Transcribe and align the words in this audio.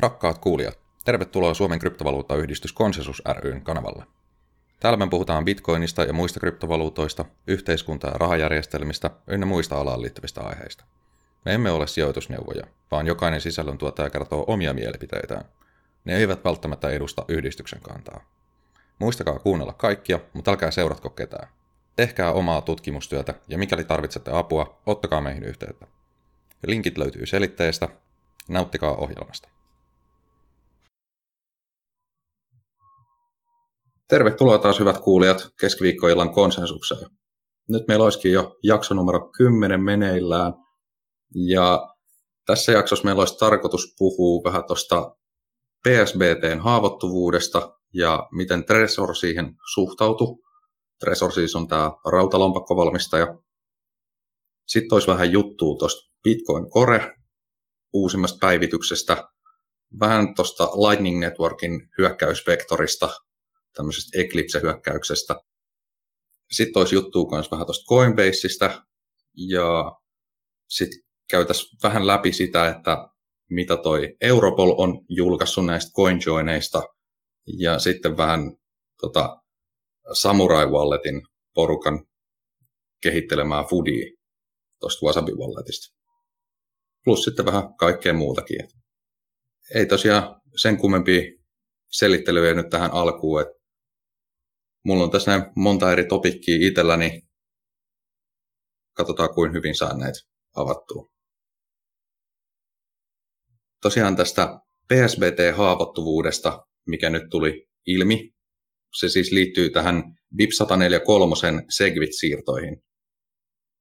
Rakkaat 0.00 0.38
kuulijat, 0.38 0.78
tervetuloa 1.04 1.54
Suomen 1.54 1.78
kryptovaluuttayhdistys 1.78 2.72
Konsensus 2.72 3.22
ryn 3.38 3.62
kanavalle. 3.62 4.04
Täällä 4.80 4.96
me 4.96 5.08
puhutaan 5.08 5.44
bitcoinista 5.44 6.02
ja 6.04 6.12
muista 6.12 6.40
kryptovaluutoista, 6.40 7.24
yhteiskunta- 7.46 8.06
ja 8.06 8.12
rahajärjestelmistä 8.14 9.10
ynnä 9.26 9.46
muista 9.46 9.80
alaan 9.80 10.02
liittyvistä 10.02 10.40
aiheista. 10.40 10.84
Me 11.44 11.54
emme 11.54 11.70
ole 11.70 11.86
sijoitusneuvoja, 11.86 12.66
vaan 12.90 13.06
jokainen 13.06 13.40
sisällöntuottaja 13.40 14.10
kertoo 14.10 14.44
omia 14.46 14.74
mielipiteitään. 14.74 15.44
Ne 16.04 16.16
eivät 16.16 16.44
välttämättä 16.44 16.90
edusta 16.90 17.24
yhdistyksen 17.28 17.80
kantaa. 17.80 18.24
Muistakaa 18.98 19.38
kuunnella 19.38 19.72
kaikkia, 19.72 20.20
mutta 20.32 20.50
älkää 20.50 20.70
seuratko 20.70 21.10
ketään. 21.10 21.48
Tehkää 21.96 22.32
omaa 22.32 22.60
tutkimustyötä 22.60 23.34
ja 23.48 23.58
mikäli 23.58 23.84
tarvitsette 23.84 24.30
apua, 24.34 24.80
ottakaa 24.86 25.20
meihin 25.20 25.44
yhteyttä. 25.44 25.86
Linkit 26.66 26.98
löytyy 26.98 27.26
selitteestä. 27.26 27.88
Nauttikaa 28.48 28.94
ohjelmasta. 28.94 29.48
Tervetuloa 34.08 34.58
taas 34.58 34.80
hyvät 34.80 34.98
kuulijat 34.98 35.48
keskiviikkoillan 35.60 36.32
konsensukseen. 36.32 37.10
Nyt 37.68 37.88
meillä 37.88 38.04
olisikin 38.04 38.32
jo 38.32 38.56
jakso 38.62 38.94
numero 38.94 39.30
10 39.36 39.82
meneillään. 39.82 40.52
Ja 41.34 41.88
tässä 42.46 42.72
jaksossa 42.72 43.04
meillä 43.04 43.20
olisi 43.20 43.38
tarkoitus 43.38 43.94
puhua 43.98 44.44
vähän 44.44 44.64
tuosta 44.66 45.16
PSBTn 45.88 46.60
haavoittuvuudesta 46.60 47.78
ja 47.94 48.28
miten 48.32 48.64
Tresor 48.64 49.16
siihen 49.16 49.54
suhtautuu. 49.74 50.44
Tresor 51.00 51.32
siis 51.32 51.56
on 51.56 51.68
tämä 51.68 51.92
rautalompakkovalmistaja. 52.12 53.38
Sitten 54.66 54.96
olisi 54.96 55.08
vähän 55.08 55.32
juttua 55.32 55.76
tuosta 55.78 56.12
Bitcoin 56.22 56.70
Core 56.70 57.14
uusimmasta 57.92 58.38
päivityksestä, 58.40 59.28
vähän 60.00 60.34
tuosta 60.34 60.64
Lightning 60.64 61.20
Networkin 61.20 61.88
hyökkäysvektorista, 61.98 63.08
tämmöisestä 63.78 64.18
Eclipse-hyökkäyksestä. 64.18 65.40
Sitten 66.50 66.80
olisi 66.80 66.94
juttua 66.94 67.30
myös 67.30 67.50
vähän 67.50 67.66
tuosta 67.66 67.94
Coinbaseista 67.94 68.84
ja 69.36 69.92
sitten 70.68 71.00
käytäisiin 71.30 71.78
vähän 71.82 72.06
läpi 72.06 72.32
sitä, 72.32 72.68
että 72.68 73.08
mitä 73.50 73.76
toi 73.76 74.16
Europol 74.20 74.74
on 74.78 75.04
julkaissut 75.08 75.66
näistä 75.66 75.92
CoinJoineista 75.92 76.82
ja 77.58 77.78
sitten 77.78 78.16
vähän 78.16 78.40
tota, 79.00 79.42
Samurai 80.12 80.66
Walletin 80.66 81.22
porukan 81.54 82.06
kehittelemään 83.02 83.64
foodie 83.64 84.12
tuosta 84.80 85.06
Wasabi 85.06 85.32
Walletista. 85.32 85.96
Plus 87.04 87.24
sitten 87.24 87.46
vähän 87.46 87.74
kaikkea 87.74 88.12
muutakin. 88.12 88.68
Ei 89.74 89.86
tosiaan 89.86 90.40
sen 90.56 90.76
kummempia 90.76 91.22
selittelyjä 91.88 92.54
nyt 92.54 92.68
tähän 92.68 92.90
alkuun, 92.92 93.40
että 93.40 93.57
mulla 94.88 95.04
on 95.04 95.10
tässä 95.10 95.30
näin 95.30 95.52
monta 95.56 95.92
eri 95.92 96.04
topikkia 96.04 96.68
itselläni. 96.68 97.22
Katsotaan, 98.96 99.34
kuin 99.34 99.52
hyvin 99.52 99.74
saan 99.74 99.98
näitä 99.98 100.18
avattua. 100.56 101.10
Tosiaan 103.82 104.16
tästä 104.16 104.58
PSBT-haavoittuvuudesta, 104.88 106.66
mikä 106.86 107.10
nyt 107.10 107.22
tuli 107.30 107.66
ilmi, 107.86 108.30
se 108.98 109.08
siis 109.08 109.32
liittyy 109.32 109.70
tähän 109.70 110.02
BIP 110.36 110.50
143 110.52 111.34
Segwit-siirtoihin. 111.76 112.82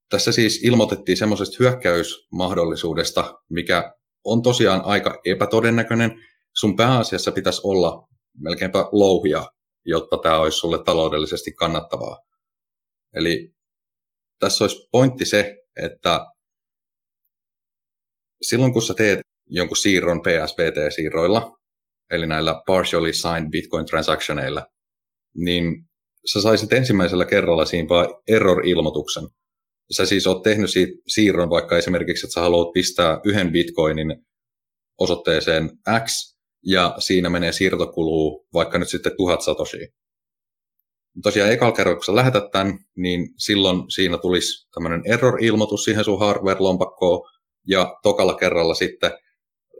Tässä 0.09 0.31
siis 0.31 0.63
ilmoitettiin 0.63 1.17
semmoisesta 1.17 1.55
hyökkäysmahdollisuudesta, 1.59 3.33
mikä 3.49 3.93
on 4.23 4.41
tosiaan 4.41 4.81
aika 4.85 5.19
epätodennäköinen. 5.25 6.11
Sun 6.55 6.75
pääasiassa 6.75 7.31
pitäisi 7.31 7.61
olla 7.63 8.07
melkeinpä 8.37 8.79
louhia, 8.91 9.45
jotta 9.87 10.17
tämä 10.23 10.39
olisi 10.39 10.57
sulle 10.57 10.83
taloudellisesti 10.83 11.51
kannattavaa. 11.51 12.17
Eli 13.13 13.51
tässä 14.39 14.63
olisi 14.63 14.87
pointti 14.91 15.25
se, 15.25 15.57
että 15.83 16.25
silloin 18.41 18.73
kun 18.73 18.81
sä 18.81 18.93
teet 18.93 19.19
jonkun 19.49 19.77
siirron 19.77 20.21
PSBT-siirroilla, 20.21 21.57
eli 22.11 22.27
näillä 22.27 22.61
partially 22.67 23.13
signed 23.13 23.49
Bitcoin 23.49 23.85
transactioneilla, 23.85 24.65
niin 25.35 25.63
sä 26.33 26.41
saisit 26.41 26.73
ensimmäisellä 26.73 27.25
kerralla 27.25 27.65
siinä 27.65 27.89
vain 27.89 28.09
error-ilmoituksen. 28.27 29.23
Sä 29.91 30.05
siis 30.05 30.27
oot 30.27 30.43
tehnyt 30.43 30.69
siitä 30.69 30.93
siirron 31.07 31.49
vaikka 31.49 31.77
esimerkiksi, 31.77 32.25
että 32.25 32.33
sä 32.33 32.41
haluat 32.41 32.73
pistää 32.73 33.19
yhden 33.25 33.51
bitcoinin 33.51 34.25
osoitteeseen 34.99 35.69
X, 36.05 36.36
ja 36.65 36.95
siinä 36.99 37.29
menee 37.29 37.51
siirtokuluu 37.51 38.47
vaikka 38.53 38.77
nyt 38.77 38.89
sitten 38.89 39.17
tuhat 39.17 39.41
satoshi. 39.41 39.87
Tosiaan 41.23 41.51
ekalla 41.51 41.75
kerralla, 41.75 41.95
kun 41.95 42.05
sä 42.05 42.15
lähetät 42.15 42.51
tämän, 42.51 42.79
niin 42.97 43.29
silloin 43.37 43.91
siinä 43.91 44.17
tulisi 44.17 44.69
tämmöinen 44.73 45.01
error-ilmoitus 45.05 45.83
siihen 45.83 46.03
sun 46.03 46.19
hardware-lompakkoon, 46.19 47.29
ja 47.67 47.97
tokalla 48.03 48.35
kerralla 48.35 48.73
sitten 48.73 49.11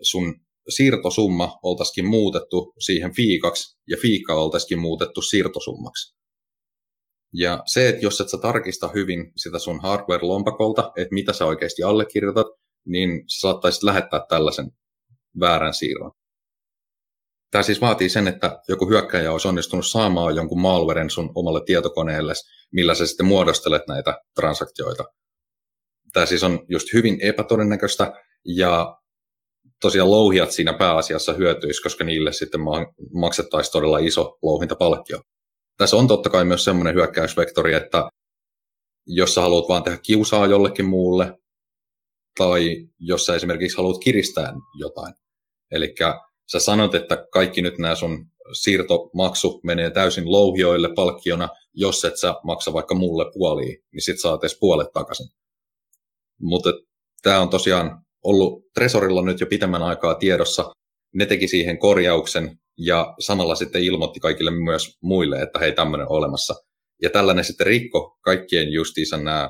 sun 0.02 0.36
siirtosumma 0.70 1.60
oltaisikin 1.64 2.06
muutettu 2.06 2.74
siihen 2.80 3.16
fiikaksi, 3.16 3.78
ja 3.88 3.98
fiika 4.02 4.34
oltaisikin 4.34 4.80
muutettu 4.80 5.22
siirtosummaksi. 5.22 6.18
Ja 7.34 7.64
se, 7.66 7.90
että 7.90 8.06
jos 8.06 8.22
et 8.22 8.30
sä 8.30 8.38
tarkista 8.38 8.88
hyvin 8.88 9.32
sitä 9.38 9.60
sun 9.60 9.80
hardware-lompakolta, 9.80 10.92
että 10.98 11.14
mitä 11.14 11.34
sä 11.34 11.46
oikeasti 11.46 11.84
allekirjoitat, 11.84 12.48
niin 12.86 13.10
sä 13.10 13.40
saattaisit 13.40 13.84
lähettää 13.84 14.26
tällaisen 14.30 14.72
väärän 15.40 15.74
siirron. 15.74 16.12
Tämä 17.52 17.64
siis 17.64 17.82
vaatii 17.82 18.10
sen, 18.10 18.28
että 18.28 18.60
joku 18.68 18.90
hyökkäjä 18.90 19.32
olisi 19.32 19.48
onnistunut 19.48 19.88
saamaan 19.88 20.36
jonkun 20.36 20.62
malwaren 20.62 21.10
sun 21.10 21.32
omalle 21.36 21.62
tietokoneelle, 21.66 22.34
millä 22.74 22.96
sä 22.96 23.08
sitten 23.08 23.26
muodostelet 23.26 23.82
näitä 23.88 24.22
transaktioita. 24.36 25.04
Tämä 26.14 26.26
siis 26.26 26.44
on 26.44 26.66
just 26.70 26.94
hyvin 26.94 27.18
epätodennäköistä, 27.22 28.14
ja 28.46 28.98
tosiaan 29.82 30.12
louhijat 30.12 30.52
siinä 30.52 30.74
pääasiassa 30.74 31.34
hyötyisi, 31.34 31.82
koska 31.82 32.04
niille 32.04 32.34
sitten 32.34 32.62
maksettaisiin 33.14 33.72
todella 33.72 33.98
iso 33.98 34.38
louhintapalkkio. 34.42 35.22
Tässä 35.78 35.98
on 35.98 36.08
totta 36.08 36.30
kai 36.30 36.46
myös 36.46 36.64
semmoinen 36.64 36.96
hyökkäysvektori, 36.96 37.74
että 37.74 38.10
jos 39.08 39.34
sä 39.34 39.42
haluat 39.42 39.70
vaan 39.70 39.84
tehdä 39.84 39.98
kiusaa 39.98 40.48
jollekin 40.48 40.86
muulle, 40.86 41.38
tai 42.38 42.88
jos 43.00 43.26
sä 43.26 43.36
esimerkiksi 43.36 43.78
haluat 43.78 44.04
kiristää 44.04 44.54
jotain. 44.80 45.14
Eli 45.72 45.96
sä 46.52 46.60
sanot, 46.60 46.96
että 46.96 47.28
kaikki 47.32 47.62
nyt 47.62 47.78
nämä 47.78 47.96
sun 47.96 48.26
siirtomaksu 48.54 49.60
menee 49.64 49.90
täysin 49.90 50.32
louhioille 50.32 50.90
palkkiona, 50.96 51.50
jos 51.74 52.06
et 52.06 52.18
sä 52.18 52.36
maksa 52.44 52.74
vaikka 52.74 52.96
mulle 52.96 53.32
puoliin, 53.34 53.78
niin 53.92 54.02
sit 54.02 54.22
saat 54.22 54.44
edes 54.44 54.58
puolet 54.60 54.88
takaisin. 54.94 55.28
Mutta 56.42 56.70
tämä 57.24 57.42
on 57.42 57.50
tosiaan 57.50 58.02
ollut 58.24 58.64
Tresorilla 58.74 59.22
nyt 59.22 59.40
jo 59.40 59.48
pitemmän 59.48 59.84
aikaa 59.84 60.16
tiedossa. 60.16 60.72
Ne 61.14 61.26
teki 61.26 61.48
siihen 61.48 61.80
korjauksen 61.80 62.58
ja 62.78 63.14
samalla 63.20 63.56
sitten 63.56 63.84
ilmoitti 63.84 64.20
kaikille 64.20 64.52
myös 64.52 64.98
muille, 65.02 65.42
että 65.42 65.60
hei, 65.60 65.72
tämmöinen 65.72 66.08
olemassa. 66.10 66.56
Ja 67.02 67.10
tällainen 67.10 67.46
sitten 67.46 67.68
rikko 67.68 68.18
kaikkien 68.22 68.72
justiinsa 68.72 69.18
nämä 69.18 69.50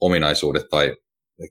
ominaisuudet, 0.00 0.68
tai 0.70 0.96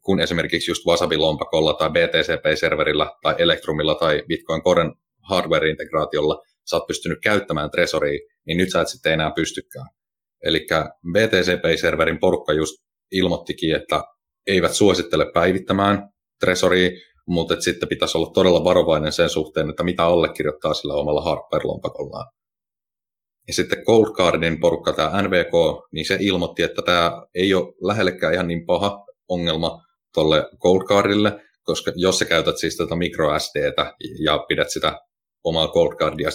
kun 0.01 0.19
esimerkiksi 0.19 0.71
just 0.71 0.85
Wasabi-lompakolla 0.85 1.73
tai 1.73 1.89
BTCP-serverillä 1.89 3.11
tai 3.21 3.35
Electrumilla 3.37 3.95
tai 3.95 4.23
Bitcoin 4.27 4.61
Coren 4.61 4.93
hardware-integraatiolla 5.21 6.41
sä 6.69 6.75
oot 6.75 6.87
pystynyt 6.87 7.19
käyttämään 7.23 7.71
Tresoria, 7.71 8.19
niin 8.45 8.57
nyt 8.57 8.71
sä 8.71 8.81
et 8.81 8.87
sitten 8.87 9.13
enää 9.13 9.31
pystykään. 9.31 9.87
Eli 10.43 10.67
BTCP-serverin 11.11 12.19
porukka 12.19 12.53
just 12.53 12.75
ilmoittikin, 13.11 13.75
että 13.75 14.03
eivät 14.47 14.73
suosittele 14.73 15.31
päivittämään 15.33 16.09
Tresoria, 16.39 16.89
mutta 17.27 17.61
sitten 17.61 17.89
pitäisi 17.89 18.17
olla 18.17 18.31
todella 18.33 18.63
varovainen 18.63 19.11
sen 19.11 19.29
suhteen, 19.29 19.69
että 19.69 19.83
mitä 19.83 20.05
allekirjoittaa 20.05 20.73
sillä 20.73 20.93
omalla 20.93 21.21
hardware-lompakollaan. 21.21 22.25
Ja 23.47 23.53
sitten 23.53 23.85
Cold 23.85 24.15
Cardin 24.15 24.59
porukka, 24.59 24.93
tämä 24.93 25.21
NVK, 25.21 25.51
niin 25.91 26.05
se 26.05 26.17
ilmoitti, 26.19 26.63
että 26.63 26.81
tämä 26.81 27.21
ei 27.35 27.53
ole 27.53 27.73
lähellekään 27.81 28.33
ihan 28.33 28.47
niin 28.47 28.65
paha 28.65 29.05
ongelma 29.29 29.83
tuolle 30.13 30.49
Cold 30.59 30.83
Cardille, 30.83 31.41
koska 31.63 31.91
jos 31.95 32.19
sä 32.19 32.25
käytät 32.25 32.57
siis 32.57 32.77
tätä 32.77 32.95
microSDtä 32.95 33.93
ja 34.23 34.45
pidät 34.47 34.69
sitä 34.69 34.99
omaa 35.43 35.67
Cold 35.67 35.95
Cardia 35.95 36.29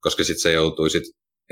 koska 0.00 0.24
sitten 0.24 0.42
se 0.42 0.52
joutuisit 0.52 1.02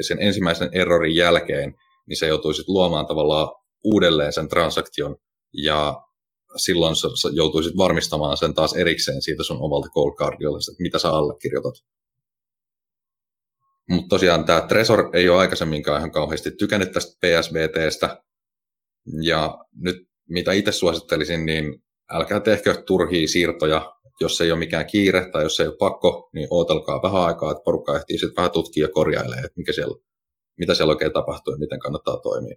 sen 0.01 0.19
ensimmäisen 0.21 0.69
errorin 0.73 1.17
jälkeen, 1.17 1.75
niin 2.07 2.17
se 2.17 2.27
joutuisit 2.27 2.69
luomaan 2.69 3.07
tavallaan 3.07 3.49
uudelleen 3.85 4.33
sen 4.33 4.49
transaktion 4.49 5.17
ja 5.53 6.03
silloin 6.57 6.97
sä, 6.97 7.09
joutuisit 7.33 7.77
varmistamaan 7.77 8.37
sen 8.37 8.55
taas 8.55 8.73
erikseen 8.73 9.23
siitä 9.23 9.43
sun 9.43 9.63
omalta 9.63 9.89
cardiolla, 10.19 10.59
että 10.59 10.83
mitä 10.83 10.99
sä 10.99 11.11
allekirjoitat. 11.11 11.75
Mutta 13.89 14.09
tosiaan 14.09 14.45
tämä 14.45 14.61
Tresor 14.61 15.11
ei 15.13 15.29
ole 15.29 15.39
aikaisemminkaan 15.39 15.99
ihan 15.99 16.11
kauheasti 16.11 16.51
tykännyt 16.51 16.93
tästä 16.93 17.13
PSBTstä. 17.27 18.23
Ja 19.23 19.59
nyt 19.77 20.10
mitä 20.31 20.53
itse 20.53 20.73
suosittelisin, 20.73 21.47
niin 21.47 21.83
älkää 22.13 22.41
tehkö 22.41 22.83
turhia 22.87 23.29
siirtoja 23.29 24.01
jos 24.21 24.41
ei 24.41 24.53
ole 24.53 24.59
mikään 24.59 24.87
kiire 24.87 25.31
tai 25.33 25.43
jos 25.43 25.61
ei 25.61 25.67
ole 25.67 25.77
pakko, 25.77 26.31
niin 26.33 26.49
ootelkaa 26.51 27.03
vähän 27.03 27.23
aikaa, 27.23 27.51
että 27.51 27.65
porukka 27.65 27.97
ehtii 27.97 28.19
sitten 28.19 28.37
vähän 28.37 28.51
tutkia 28.51 28.85
ja 28.85 28.93
korjailee, 28.93 29.39
että 29.39 29.57
mikä 29.57 29.73
siellä, 29.73 29.97
mitä 30.59 30.75
siellä 30.75 30.91
oikein 30.93 31.13
tapahtuu 31.13 31.55
ja 31.55 31.59
miten 31.59 31.79
kannattaa 31.79 32.21
toimia. 32.23 32.57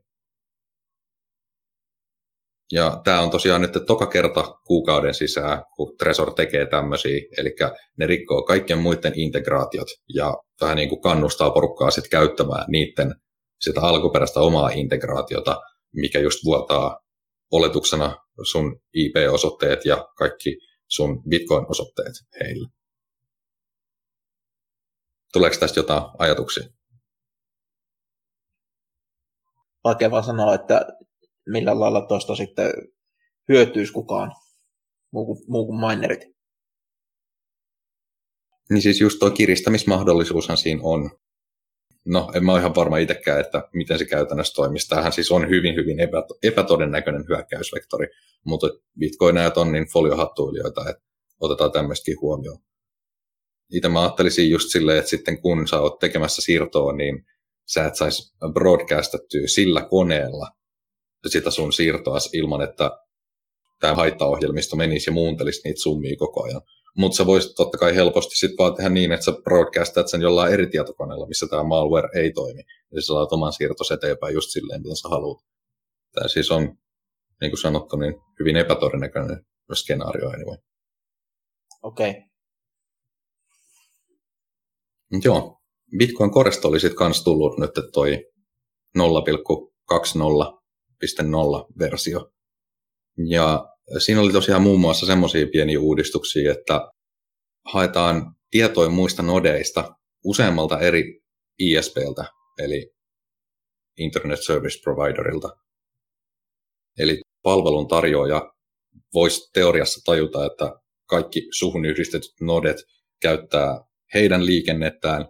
Ja 2.72 3.02
tämä 3.04 3.22
on 3.22 3.30
tosiaan 3.30 3.62
nyt 3.62 3.72
toka 3.88 4.06
kerta 4.06 4.44
kuukauden 4.66 5.14
sisään, 5.14 5.64
kun 5.76 5.98
Tresor 5.98 6.34
tekee 6.34 6.66
tämmöisiä, 6.66 7.22
eli 7.38 7.56
ne 7.98 8.08
rikkoo 8.08 8.44
kaikkien 8.44 8.80
muiden 8.80 9.14
integraatiot 9.16 9.88
ja 10.16 10.38
vähän 10.62 10.78
niin 10.78 10.90
kuin 10.90 11.02
kannustaa 11.02 11.52
porukkaa 11.52 11.92
sitten 11.92 12.10
käyttämään 12.10 12.66
niiden 12.68 13.16
sitä 13.62 13.82
alkuperäistä 13.82 14.40
omaa 14.40 14.70
integraatiota, 14.70 15.62
mikä 15.94 16.20
just 16.20 16.46
vuotaa 16.46 17.03
oletuksena 17.54 18.18
sun 18.52 18.82
IP-osoitteet 18.94 19.86
ja 19.86 20.08
kaikki 20.18 20.58
sun 20.88 21.24
Bitcoin-osoitteet 21.30 22.14
heille. 22.40 22.70
Tuleeko 25.34 25.56
tästä 25.60 25.80
jotain 25.80 26.04
ajatuksia? 26.20 26.64
Vaikea 29.84 30.12
vaan 30.12 30.24
sanoa, 30.24 30.56
että 30.56 30.88
millä 31.50 31.80
lailla 31.80 32.06
tuosta 32.08 32.36
sitten 32.36 32.72
hyötyisi 33.50 33.94
kukaan 33.94 34.32
muu 35.12 35.26
kuin, 35.26 35.46
muu 35.48 35.66
kuin 35.66 35.80
minerit. 35.80 36.20
Niin 38.70 38.82
siis 38.82 39.02
just 39.02 39.20
tuo 39.20 39.32
kiristämismahdollisuushan 39.32 40.58
siinä 40.58 40.82
on. 40.84 41.12
No, 42.06 42.32
en 42.36 42.46
mä 42.46 42.52
ole 42.52 42.60
ihan 42.60 42.76
varma 42.76 42.98
itsekään, 42.98 43.40
että 43.40 43.70
miten 43.74 44.00
se 44.00 44.06
käytännössä 44.06 44.54
toimisi. 44.54 44.88
Tämähän 44.88 45.12
siis 45.12 45.32
on 45.32 45.50
hyvin, 45.50 45.76
hyvin 45.76 45.98
epätodennäköinen 46.44 47.26
hyökkäysvektori, 47.30 48.08
mutta 48.46 48.68
bitcoinajat 49.00 49.58
on 49.58 49.72
niin 49.72 49.88
foliohattuilijoita, 49.94 50.90
että 50.90 51.04
otetaan 51.40 51.72
tämmöistäkin 51.72 52.22
huomioon. 52.22 52.58
Itse 53.74 53.90
mä 53.90 54.02
ajattelisin 54.02 54.50
just 54.50 54.70
silleen, 54.70 54.98
että 54.98 55.10
sitten 55.10 55.42
kun 55.42 55.68
sä 55.68 55.80
oot 55.80 56.00
tekemässä 56.00 56.42
siirtoa, 56.42 56.94
niin 56.94 57.26
sä 57.74 57.86
et 57.86 57.96
saisi 57.96 58.34
broadcastattyä 58.54 59.48
sillä 59.48 59.88
koneella 59.90 60.48
sitä 61.28 61.52
sun 61.52 61.74
siirtoa 61.74 62.18
ilman, 62.34 62.62
että 62.62 62.92
tämä 63.80 63.96
haittaohjelmisto 63.96 64.76
menisi 64.76 65.10
ja 65.10 65.14
muuntelisi 65.14 65.62
niitä 65.64 65.82
summia 65.82 66.16
koko 66.18 66.44
ajan. 66.44 66.62
Mutta 66.98 67.16
sä 67.16 67.26
voisit 67.26 67.56
totta 67.56 67.78
kai 67.78 67.96
helposti 67.96 68.36
sitten 68.36 68.58
vaan 68.58 68.76
tehdä 68.76 68.90
niin, 68.90 69.12
että 69.12 69.26
sä 69.26 69.32
broadcastat 69.44 70.08
sen 70.08 70.22
jollain 70.22 70.54
eri 70.54 70.68
tietokoneella, 70.68 71.28
missä 71.28 71.48
tämä 71.48 71.64
malware 71.64 72.10
ei 72.16 72.32
toimi. 72.32 72.64
Ja 72.92 73.02
sä 73.02 73.06
saat 73.06 73.32
oman 73.32 73.54
siirtos 73.54 73.92
eteenpäin 73.92 74.34
just 74.34 74.50
silleen, 74.50 74.82
miten 74.82 74.96
sä 74.96 75.10
haluat. 75.10 75.44
Tämä 76.12 76.28
siis 76.28 76.52
on, 76.52 76.62
niin 77.42 77.52
kuin 77.52 77.62
sanottu, 77.62 77.96
niin 77.96 78.16
hyvin 78.40 78.56
epätodennäköinen 78.56 79.46
skenaario 79.74 80.30
anyway. 80.30 80.58
Okei. 81.84 82.10
Okay. 82.10 82.22
joo, 85.24 85.60
Bitcoin 85.98 86.32
Koresta 86.32 86.68
oli 86.68 86.80
sitten 86.80 86.98
kans 86.98 87.24
tullut 87.24 87.60
nyt 87.60 87.72
toi 87.94 88.26
0,20.0 88.98 89.04
versio. 91.80 92.32
Ja 93.28 93.73
siinä 93.98 94.22
oli 94.22 94.32
tosiaan 94.32 94.62
muun 94.62 94.80
muassa 94.80 95.06
semmoisia 95.06 95.48
pieniä 95.48 95.80
uudistuksia, 95.80 96.52
että 96.52 96.92
haetaan 97.66 98.36
tietoja 98.52 98.90
muista 98.90 99.24
nodeista 99.24 99.96
useammalta 100.26 100.80
eri 100.80 101.22
ISPltä, 101.60 102.26
eli 102.60 102.94
Internet 103.98 104.40
Service 104.44 104.80
Providerilta. 104.84 105.50
Eli 107.00 107.22
palvelun 107.44 107.88
tarjoaja 107.88 108.54
voisi 109.14 109.50
teoriassa 109.54 110.02
tajuta, 110.06 110.46
että 110.46 110.72
kaikki 111.06 111.48
suhun 111.52 111.86
yhdistetyt 111.86 112.32
nodet 112.42 112.78
käyttää 113.22 113.82
heidän 114.14 114.46
liikennettään 114.46 115.28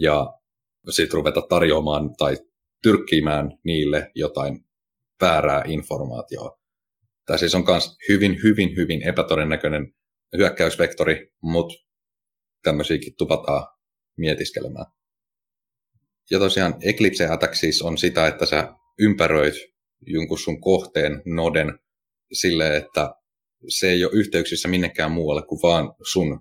ja 0.00 0.26
sitten 0.90 1.14
ruveta 1.14 1.42
tarjoamaan 1.48 2.14
tai 2.18 2.36
tyrkkimään 2.82 3.58
niille 3.64 4.10
jotain 4.14 4.64
väärää 5.20 5.62
informaatiota. 5.66 6.63
Tämä 7.26 7.38
siis 7.38 7.54
on 7.54 7.64
myös 7.68 7.96
hyvin, 8.08 8.42
hyvin, 8.42 8.76
hyvin 8.76 9.08
epätodennäköinen 9.08 9.94
hyökkäysvektori, 10.36 11.28
mutta 11.42 11.74
tämmöisiäkin 12.62 13.14
tupataan 13.18 13.66
mietiskelemään. 14.16 14.86
Ja 16.30 16.38
tosiaan 16.38 16.74
Eclipse 16.80 17.26
Attack 17.26 17.54
siis 17.54 17.82
on 17.82 17.98
sitä, 17.98 18.26
että 18.26 18.46
sä 18.46 18.68
ympäröit 18.98 19.54
jonkun 20.06 20.38
sun 20.38 20.60
kohteen 20.60 21.22
noden 21.26 21.78
sille, 22.32 22.76
että 22.76 23.14
se 23.68 23.90
ei 23.90 24.04
ole 24.04 24.12
yhteyksissä 24.14 24.68
minnekään 24.68 25.12
muualle 25.12 25.42
kuin 25.46 25.62
vaan 25.62 25.94
sun 26.12 26.40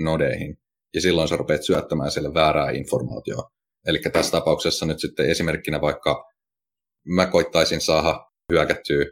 nodeihin. 0.00 0.56
Ja 0.94 1.00
silloin 1.00 1.28
sä 1.28 1.36
rupeat 1.36 1.62
syöttämään 1.62 2.10
sille 2.10 2.34
väärää 2.34 2.70
informaatiota. 2.70 3.50
Eli 3.86 3.98
tässä 3.98 4.32
tapauksessa 4.32 4.86
nyt 4.86 5.00
sitten 5.00 5.30
esimerkkinä 5.30 5.80
vaikka 5.80 6.24
mä 7.04 7.26
koittaisin 7.26 7.80
saada 7.80 8.26
hyökättyä 8.52 9.04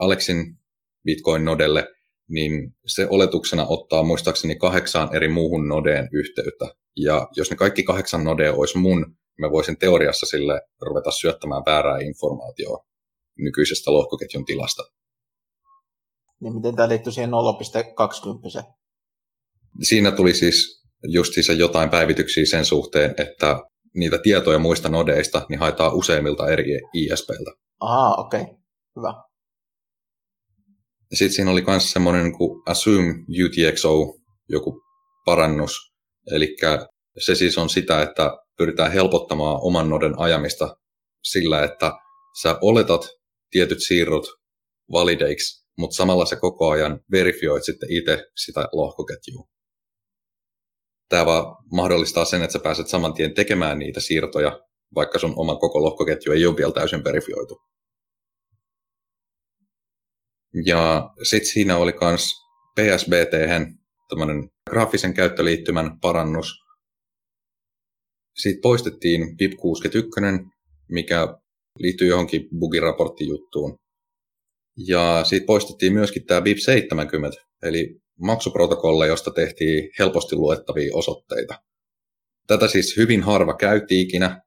Alexin 0.00 0.58
Bitcoin-nodelle, 1.04 1.88
niin 2.28 2.74
se 2.86 3.06
oletuksena 3.10 3.66
ottaa 3.68 4.02
muistaakseni 4.02 4.56
kahdeksaan 4.56 5.16
eri 5.16 5.28
muuhun 5.28 5.68
nodeen 5.68 6.08
yhteyttä. 6.12 6.74
Ja 6.96 7.28
jos 7.36 7.50
ne 7.50 7.56
kaikki 7.56 7.82
kahdeksan 7.82 8.24
nodea 8.24 8.54
olisi 8.54 8.78
mun, 8.78 9.16
mä 9.40 9.50
voisin 9.50 9.78
teoriassa 9.78 10.26
sille 10.26 10.62
ruveta 10.80 11.10
syöttämään 11.10 11.62
väärää 11.66 11.98
informaatiota 11.98 12.84
nykyisestä 13.38 13.92
lohkoketjun 13.92 14.44
tilasta. 14.44 14.82
Niin 16.40 16.54
miten 16.54 16.76
tämä 16.76 16.88
liittyy 16.88 17.12
siihen 17.12 17.30
0.20? 17.30 18.72
Siinä 19.82 20.10
tuli 20.10 20.34
siis 20.34 20.82
just 21.08 21.34
siis 21.34 21.48
jotain 21.48 21.90
päivityksiä 21.90 22.46
sen 22.46 22.64
suhteen, 22.64 23.14
että 23.18 23.60
niitä 23.94 24.18
tietoja 24.18 24.58
muista 24.58 24.88
nodeista 24.88 25.46
niin 25.48 25.60
haetaan 25.60 25.94
useimmilta 25.94 26.48
eri 26.48 26.64
ISPiltä. 26.94 27.50
Aha, 27.80 28.14
okei. 28.14 28.40
Okay. 28.40 28.54
Hyvä. 28.96 29.29
Sitten 31.14 31.32
siinä 31.32 31.50
oli 31.50 31.64
myös 31.66 31.92
semmoinen 31.92 32.24
niin 32.24 32.38
kuin 32.38 32.62
Assume 32.66 33.14
UTXO, 33.44 34.14
joku 34.48 34.82
parannus. 35.24 35.92
Eli 36.32 36.56
se 37.18 37.34
siis 37.34 37.58
on 37.58 37.68
sitä, 37.68 38.02
että 38.02 38.30
pyritään 38.56 38.92
helpottamaan 38.92 39.58
oman 39.62 39.88
noden 39.88 40.18
ajamista 40.18 40.76
sillä, 41.24 41.64
että 41.64 41.92
sä 42.42 42.58
oletat 42.62 43.08
tietyt 43.50 43.78
siirrot 43.82 44.26
valideiksi, 44.92 45.66
mutta 45.78 45.96
samalla 45.96 46.26
sä 46.26 46.36
koko 46.36 46.70
ajan 46.70 47.00
verifioit 47.12 47.64
sitten 47.64 47.92
itse 47.92 48.24
sitä 48.36 48.68
lohkoketjua. 48.72 49.44
Tämä 51.08 51.26
vaan 51.26 51.56
mahdollistaa 51.72 52.24
sen, 52.24 52.42
että 52.42 52.52
sä 52.52 52.58
pääset 52.58 52.88
saman 52.88 53.14
tien 53.14 53.34
tekemään 53.34 53.78
niitä 53.78 54.00
siirtoja, 54.00 54.60
vaikka 54.94 55.18
sun 55.18 55.32
oma 55.36 55.56
koko 55.56 55.82
lohkoketju 55.82 56.32
ei 56.32 56.46
ole 56.46 56.56
vielä 56.56 56.72
täysin 56.72 57.04
verifioitu. 57.04 57.58
Ja 60.64 61.10
sitten 61.22 61.50
siinä 61.52 61.76
oli 61.76 61.92
myös 62.00 62.32
PSBT, 62.74 63.32
graafisen 64.70 65.14
käyttöliittymän 65.14 66.00
parannus. 66.00 66.64
Siitä 68.36 68.60
poistettiin 68.62 69.22
BIP61, 69.22 70.50
mikä 70.88 71.38
liittyy 71.78 72.08
johonkin 72.08 72.48
bugiraporttijuttuun. 72.58 73.78
Ja 74.86 75.24
siitä 75.24 75.46
poistettiin 75.46 75.92
myöskin 75.92 76.26
tämä 76.26 76.40
BIP70, 76.40 77.44
eli 77.62 78.00
maksuprotokolle, 78.20 79.06
josta 79.06 79.30
tehtiin 79.30 79.90
helposti 79.98 80.36
luettavia 80.36 80.96
osoitteita. 80.96 81.54
Tätä 82.46 82.68
siis 82.68 82.96
hyvin 82.96 83.22
harva 83.22 83.56
käytti 83.56 84.00
ikinä. 84.00 84.42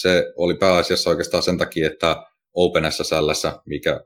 Se 0.00 0.32
oli 0.36 0.54
pääasiassa 0.54 1.10
oikeastaan 1.10 1.42
sen 1.42 1.58
takia, 1.58 1.86
että 1.86 2.16
OpenSSL, 2.54 3.30
mikä 3.66 4.00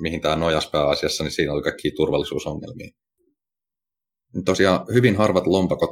mihin 0.00 0.20
tämä 0.20 0.36
nojas 0.36 0.70
pääasiassa, 0.70 1.24
niin 1.24 1.32
siinä 1.32 1.52
oli 1.52 1.62
kaikki 1.62 1.90
turvallisuusongelmia. 1.90 2.90
Tosiaan 4.44 4.86
hyvin 4.94 5.16
harvat 5.16 5.46
lompakot 5.46 5.90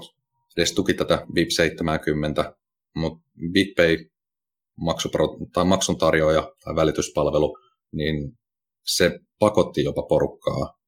edes 0.57 0.73
tuki 0.73 0.95
tätä 0.95 1.27
BIP 1.33 1.51
70, 1.51 2.55
mutta 2.97 3.25
BitPay 3.53 3.97
tai 5.53 5.65
maksun 5.65 5.99
tarjoaja 5.99 6.53
tai 6.65 6.77
välityspalvelu, 6.77 7.57
niin 7.93 8.33
se 8.87 9.19
pakotti 9.39 9.85
jopa 9.85 10.03
porukkaa 10.03 10.79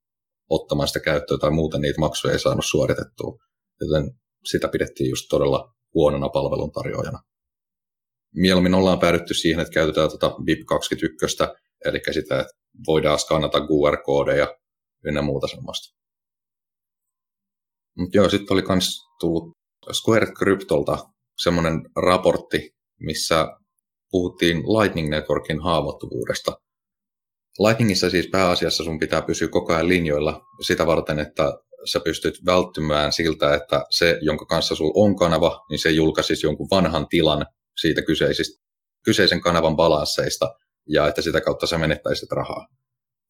ottamaan 0.49 0.89
sitä 0.89 1.01
käyttöön 1.01 1.41
tai 1.41 1.51
muuten 1.51 1.81
niitä 1.81 2.01
maksuja 2.01 2.33
ei 2.33 2.39
saanut 2.39 2.65
suoritettua. 2.69 3.39
Joten 3.81 4.11
sitä 4.45 4.69
pidettiin 4.69 5.11
just 5.11 5.27
todella 5.31 5.75
huonona 5.95 6.29
palveluntarjoajana. 6.29 7.19
Mieluummin 8.35 8.75
ollaan 8.75 8.99
päädytty 8.99 9.35
siihen, 9.35 9.61
että 9.61 9.73
käytetään 9.73 10.11
tätä 10.11 10.31
BIP 10.45 10.61
21, 10.67 11.37
eli 11.85 12.01
sitä, 12.13 12.41
että 12.41 12.53
voidaan 12.87 13.18
skannata 13.18 13.58
QR-koodeja 13.58 14.56
ynnä 15.04 15.23
muuta 15.23 15.49
semmoista. 15.49 15.99
Mutta 17.99 18.18
joo, 18.18 18.28
sitten 18.28 18.54
oli 18.54 18.62
myös 18.68 19.00
tullut 19.20 19.52
Square 19.92 20.26
Cryptolta 20.26 20.99
semmoinen 21.38 21.82
raportti, 21.97 22.75
missä 23.00 23.47
puhuttiin 24.11 24.56
Lightning 24.56 25.08
Networkin 25.11 25.61
haavoittuvuudesta. 25.61 26.61
Lightningissa 27.58 28.11
siis 28.11 28.26
pääasiassa 28.26 28.85
sun 28.85 28.99
pitää 28.99 29.23
pysyä 29.23 29.49
koko 29.49 29.73
ajan 29.73 29.88
linjoilla 29.88 30.40
sitä 30.66 30.87
varten, 30.87 31.18
että 31.18 31.52
sä 31.85 32.00
pystyt 32.00 32.44
välttymään 32.47 33.12
siltä, 33.12 33.54
että 33.54 33.87
se, 33.90 34.18
jonka 34.23 34.47
kanssa 34.47 34.75
sulla 34.75 34.92
on 35.06 35.16
kanava, 35.16 35.64
niin 35.70 35.78
se 35.78 35.90
julkaisisi 35.90 36.47
jonkun 36.47 36.68
vanhan 36.70 37.08
tilan 37.08 37.47
siitä 37.80 38.02
kyseisistä, 38.02 38.64
kyseisen 39.04 39.40
kanavan 39.40 39.76
balansseista, 39.76 40.54
ja 40.88 41.09
että 41.09 41.23
sitä 41.23 41.40
kautta 41.40 41.66
sä 41.66 41.78
menettäisit 41.78 42.33
rahaa. 42.33 42.66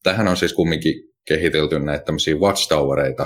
Tähän 0.03 0.27
on 0.27 0.37
siis 0.37 0.53
kumminkin 0.53 0.93
kehitelty 1.27 1.79
näitä 1.79 2.03
tämmöisiä 2.03 2.35
watchtowereita 2.35 3.25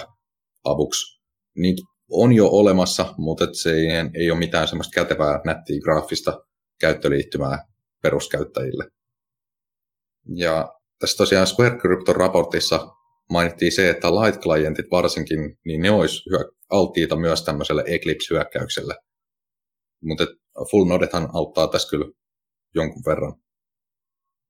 avuksi. 0.63 1.23
Niitä 1.57 1.81
on 2.11 2.33
jo 2.33 2.47
olemassa, 2.47 3.13
mutta 3.17 3.47
se 3.51 3.73
ei, 4.15 4.31
ole 4.31 4.39
mitään 4.39 4.67
semmoista 4.67 4.95
kätevää, 4.95 5.41
nättiä 5.45 5.79
graafista 5.83 6.43
käyttöliittymää 6.79 7.65
peruskäyttäjille. 8.01 8.87
Ja 10.35 10.73
tässä 10.99 11.17
tosiaan 11.17 11.47
Square 11.47 11.77
Crypto 11.77 12.13
raportissa 12.13 12.87
mainittiin 13.29 13.71
se, 13.71 13.89
että 13.89 14.07
light-klientit 14.07 14.91
varsinkin, 14.91 15.57
niin 15.65 15.81
ne 15.81 15.91
olisi 15.91 16.23
alttiita 16.69 17.15
myös 17.15 17.43
tämmöiselle 17.43 17.83
Eclipse-hyökkäykselle. 17.87 18.95
Mutta 20.03 20.25
full 20.71 20.85
nodethan 20.85 21.29
auttaa 21.33 21.67
tässä 21.67 21.89
kyllä 21.89 22.05
jonkun 22.75 23.03
verran. 23.05 23.42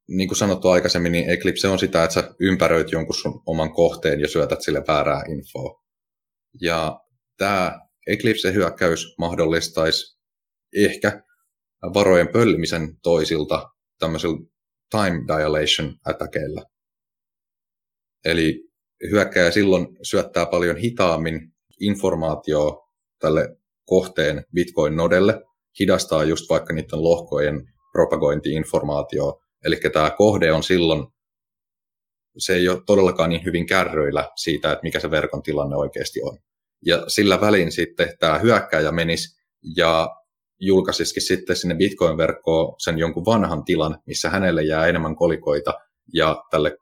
Niin 0.08 0.28
kuin 0.30 0.38
sanottu 0.38 0.68
aikaisemmin, 0.70 1.12
niin 1.12 1.30
Eclipse 1.30 1.68
on 1.68 1.80
sitä, 1.80 2.04
että 2.04 2.14
sä 2.14 2.34
ympäröit 2.40 2.92
jonkun 2.92 3.16
sun 3.16 3.42
oman 3.46 3.74
kohteen 3.74 4.20
ja 4.20 4.28
syötät 4.28 4.62
sille 4.62 4.84
väärää 4.88 5.24
infoa. 5.30 5.84
Ja 6.62 7.00
tämä 7.38 7.80
Eclipse-hyökkäys 8.08 9.16
mahdollistaisi 9.18 10.20
ehkä 10.76 11.24
varojen 11.94 12.28
pöllimisen 12.28 12.98
toisilta 13.04 13.70
tämmöisillä 14.00 14.38
time 14.90 15.22
dilation 15.28 15.96
attackeilla. 16.06 16.64
Eli 18.26 18.70
hyökkäjä 19.12 19.52
silloin 19.52 19.88
syöttää 20.04 20.46
paljon 20.46 20.78
hitaammin 20.78 21.54
informaatioa 21.80 22.90
tälle 23.20 23.58
kohteen 23.86 24.46
Bitcoin-nodelle, 24.54 25.42
hidastaa 25.80 26.24
just 26.24 26.50
vaikka 26.50 26.74
niiden 26.74 27.04
lohkojen 27.04 27.74
propagointi-informaatio. 27.92 29.43
Eli 29.66 29.76
tämä 29.94 30.10
kohde 30.10 30.54
on 30.54 30.64
silloin, 30.64 31.08
se 32.38 32.56
ei 32.56 32.70
ole 32.70 32.82
todellakaan 32.86 33.30
niin 33.30 33.46
hyvin 33.46 33.66
kärryillä 33.66 34.30
siitä, 34.36 34.72
että 34.72 34.84
mikä 34.84 35.00
se 35.00 35.12
verkon 35.12 35.44
tilanne 35.44 35.76
oikeasti 35.76 36.20
on. 36.24 36.38
Ja 36.86 37.04
sillä 37.08 37.42
välin 37.42 37.72
sitten 37.72 38.14
tämä 38.20 38.40
hyökkäjä 38.40 38.92
menisi 38.92 39.42
ja 39.78 40.10
julkaisisikin 40.60 41.24
sitten 41.24 41.56
sinne 41.56 41.76
Bitcoin-verkkoon 41.76 42.76
sen 42.84 42.98
jonkun 42.98 43.26
vanhan 43.26 43.64
tilan, 43.64 43.98
missä 44.08 44.30
hänelle 44.30 44.64
jää 44.64 44.88
enemmän 44.88 45.16
kolikoita 45.16 45.74
ja 46.14 46.44
tälle 46.52 46.78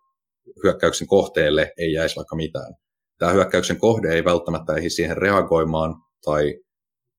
hyökkäyksen 0.63 1.07
kohteelle 1.07 1.73
ei 1.77 1.93
jäisi 1.93 2.15
vaikka 2.15 2.35
mitään. 2.35 2.73
Tämä 3.17 3.31
hyökkäyksen 3.31 3.77
kohde 3.77 4.13
ei 4.13 4.25
välttämättä 4.25 4.75
ehdi 4.75 4.89
siihen 4.89 5.17
reagoimaan 5.17 5.95
tai 6.25 6.53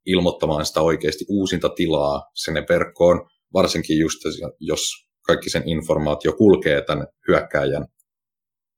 ilmoittamaan 0.06 0.66
sitä 0.66 0.80
oikeasti 0.80 1.24
uusinta 1.28 1.68
tilaa 1.68 2.22
sinne 2.34 2.64
verkkoon, 2.68 3.28
varsinkin 3.52 3.98
just 3.98 4.18
jos 4.60 4.80
kaikki 5.22 5.50
sen 5.50 5.68
informaatio 5.68 6.32
kulkee 6.32 6.82
tämän 6.82 7.06
hyökkääjän 7.28 7.86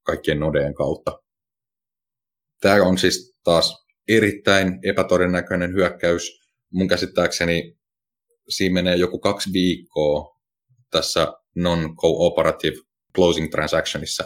kaikkien 0.03 0.41
nodeen 0.41 0.75
kautta. 0.75 1.19
Tämä 2.61 2.83
on 2.83 2.99
siis 2.99 3.37
taas 3.45 3.87
erittäin 4.09 4.79
epätodennäköinen 4.83 5.73
hyökkäys. 5.73 6.41
Mun 6.73 6.89
käsittääkseni 6.89 7.79
siinä 8.49 8.75
menee 8.75 8.97
joku 8.97 9.19
kaksi 9.19 9.53
viikkoa 9.53 10.41
tässä 10.91 11.33
non-cooperative 11.55 12.77
closing 13.15 13.51
transactionissa. 13.51 14.25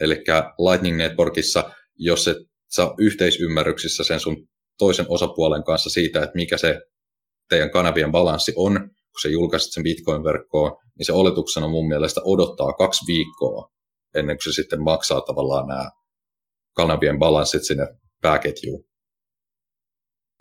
Eli 0.00 0.24
Lightning 0.58 0.96
Networkissa, 0.96 1.70
jos 1.96 2.28
et 2.28 2.36
saa 2.68 2.94
yhteisymmärryksissä 2.98 4.04
sen 4.04 4.20
sun 4.20 4.48
toisen 4.78 5.06
osapuolen 5.08 5.64
kanssa 5.64 5.90
siitä, 5.90 6.22
että 6.22 6.36
mikä 6.36 6.56
se 6.58 6.80
teidän 7.48 7.70
kanavien 7.70 8.12
balanssi 8.12 8.52
on, 8.56 8.90
kun 9.16 9.20
sä 9.22 9.28
julkaiset 9.28 9.72
sen 9.72 9.82
Bitcoin-verkkoon, 9.82 10.76
niin 10.98 11.06
se 11.06 11.12
oletuksena 11.12 11.68
mun 11.68 11.88
mielestä 11.88 12.20
odottaa 12.24 12.72
kaksi 12.72 13.04
viikkoa 13.06 13.70
ennen 14.14 14.36
kuin 14.36 14.52
se 14.52 14.62
sitten 14.62 14.82
maksaa 14.82 15.20
tavallaan 15.20 15.66
nämä 15.66 15.90
kanavien 16.76 17.18
balanssit 17.18 17.64
sinne 17.64 17.86
pääketjuun. 18.22 18.84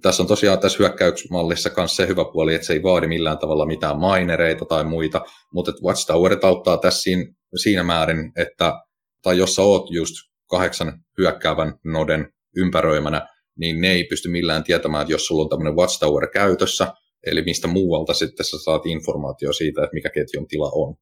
Tässä 0.01 0.23
on 0.23 0.27
tosiaan 0.27 0.59
tässä 0.59 0.77
hyökkäyksmallissa 0.79 1.69
myös 1.77 1.95
se 1.95 2.07
hyvä 2.07 2.25
puoli, 2.33 2.55
että 2.55 2.67
se 2.67 2.73
ei 2.73 2.83
vaadi 2.83 3.07
millään 3.07 3.37
tavalla 3.37 3.65
mitään 3.65 3.95
minereita 3.99 4.65
tai 4.65 4.83
muita, 4.83 5.21
mutta 5.53 5.71
Watchtowerit 5.83 6.43
auttaa 6.43 6.77
tässä 6.77 7.01
siinä, 7.01 7.33
siinä 7.55 7.83
määrin, 7.83 8.31
että 8.35 8.73
tai 9.21 9.37
jos 9.37 9.55
sä 9.55 9.61
oot 9.61 9.91
just 9.91 10.13
kahdeksan 10.49 10.99
hyökkäävän 11.17 11.73
noden 11.83 12.33
ympäröimänä, 12.55 13.27
niin 13.59 13.81
ne 13.81 13.91
ei 13.91 14.03
pysty 14.03 14.29
millään 14.29 14.63
tietämään, 14.63 15.01
että 15.01 15.13
jos 15.13 15.25
sulla 15.25 15.43
on 15.43 15.49
tämmöinen 15.49 15.75
Watchtower 15.75 16.27
käytössä, 16.27 16.93
eli 17.25 17.41
mistä 17.41 17.67
muualta 17.67 18.13
sitten 18.13 18.45
sä 18.45 18.57
saat 18.63 18.85
informaatio 18.85 19.53
siitä, 19.53 19.83
että 19.83 19.93
mikä 19.93 20.09
ketjun 20.09 20.47
tila 20.47 20.71
on. 20.73 20.95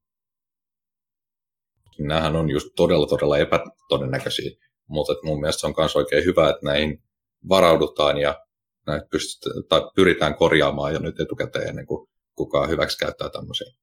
Nämähän 1.98 2.36
on 2.36 2.50
just 2.50 2.68
todella, 2.76 3.06
todella 3.06 3.38
epätodennäköisiä, 3.38 4.50
mutta 4.88 5.12
mun 5.22 5.40
mielestä 5.40 5.60
se 5.60 5.66
on 5.66 5.74
myös 5.78 5.96
oikein 5.96 6.24
hyvä, 6.24 6.50
että 6.50 6.66
näihin 6.66 7.02
varaudutaan 7.48 8.18
ja 8.18 8.44
näitä 8.86 9.06
pystyt, 9.10 9.52
tai 9.68 9.80
pyritään 9.96 10.34
korjaamaan 10.34 10.92
jo 10.92 10.98
nyt 10.98 11.20
etukäteen 11.20 11.68
ennen 11.68 11.86
kuin 11.86 12.08
kukaan 12.34 12.68
hyväksi 12.68 12.98
käyttää 12.98 13.30
tämmöisiä. 13.30 13.74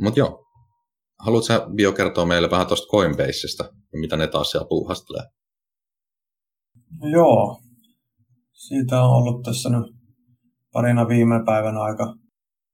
Mutta 0.00 0.20
joo, 0.20 0.46
haluatko 1.18 1.52
Bio 1.74 1.92
kertoa 1.92 2.26
meille 2.26 2.50
vähän 2.50 2.66
tuosta 2.66 2.90
Coinbaseista 2.90 3.64
ja 3.64 3.98
mitä 3.98 4.16
ne 4.16 4.26
taas 4.26 4.50
siellä 4.50 4.68
puuhastelee? 4.68 5.22
No 7.00 7.08
joo, 7.08 7.60
siitä 8.52 9.02
on 9.02 9.10
ollut 9.10 9.42
tässä 9.42 9.68
nyt 9.68 9.93
parina 10.74 11.08
viime 11.08 11.44
päivänä 11.46 11.80
aika, 11.80 12.04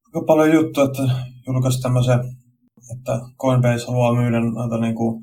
aika 0.06 0.26
paljon 0.26 0.54
juttuja, 0.54 0.86
että 0.86 1.02
julkaisi 1.46 1.82
tämmöisen, 1.82 2.20
että 2.92 3.20
Coinbase 3.40 3.86
haluaa 3.86 4.14
myydä 4.14 4.40
noita 4.40 4.78
niin 4.78 4.94
kuin 4.94 5.22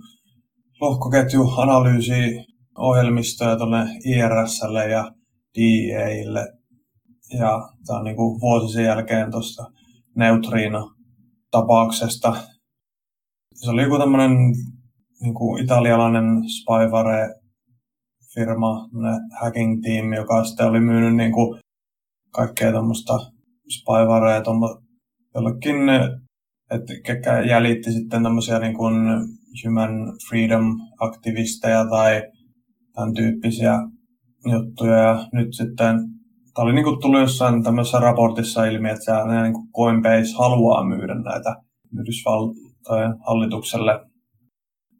lohkoketjuanalyysiä 0.81 2.43
ohjelmistoja 2.77 3.57
tuonne 3.57 3.85
IRSlle 4.05 4.89
ja 4.89 5.11
DEAlle. 5.57 6.47
Ja 7.39 7.69
tämä 7.85 7.99
on 7.99 8.05
niin 8.05 8.15
kuin 8.15 8.41
vuosi 8.41 8.73
sen 8.73 8.85
jälkeen 8.85 9.31
tuosta 9.31 9.65
Neutrino-tapauksesta. 10.15 12.37
Se 13.53 13.71
oli 13.71 13.83
joku 13.83 13.97
tämmöinen 13.97 14.31
niin 15.21 15.33
kuin 15.33 15.63
italialainen 15.63 16.25
spyware-firma, 16.49 18.89
hacking-tiimi, 19.41 20.15
joka 20.15 20.43
sitten 20.43 20.67
oli 20.67 20.79
myynyt 20.79 21.15
niin 21.15 21.31
kuin 21.31 21.59
kaikkea 22.37 22.71
tuommoista 22.71 23.13
spywarea 23.69 24.43
jollekin, 25.35 25.89
että 26.71 26.93
ketkä 27.05 27.39
jäljitti 27.39 27.91
sitten 27.91 28.23
tämmöisiä 28.23 28.59
niin 28.59 28.77
kuin 28.77 28.95
human 29.65 29.91
freedom-aktivisteja 30.29 31.85
tai 31.89 32.23
tämän 32.93 33.13
tyyppisiä 33.13 33.73
juttuja. 34.51 34.97
Ja 34.97 35.27
nyt 35.33 35.47
sitten, 35.51 35.95
tämä 36.53 36.63
oli 36.63 36.73
niin 36.73 36.83
kuin 36.83 37.01
tullut 37.01 37.19
jossain 37.19 37.63
tämmöisessä 37.63 37.99
raportissa 37.99 38.65
ilmi, 38.65 38.89
että 38.89 39.05
se, 39.05 39.11
niin 39.41 39.53
kuin 39.53 39.71
Coinbase 39.71 40.37
haluaa 40.37 40.87
myydä 40.87 41.15
näitä 41.15 41.55
Yhdysvaltojen 41.99 43.15
hallitukselle. 43.27 43.99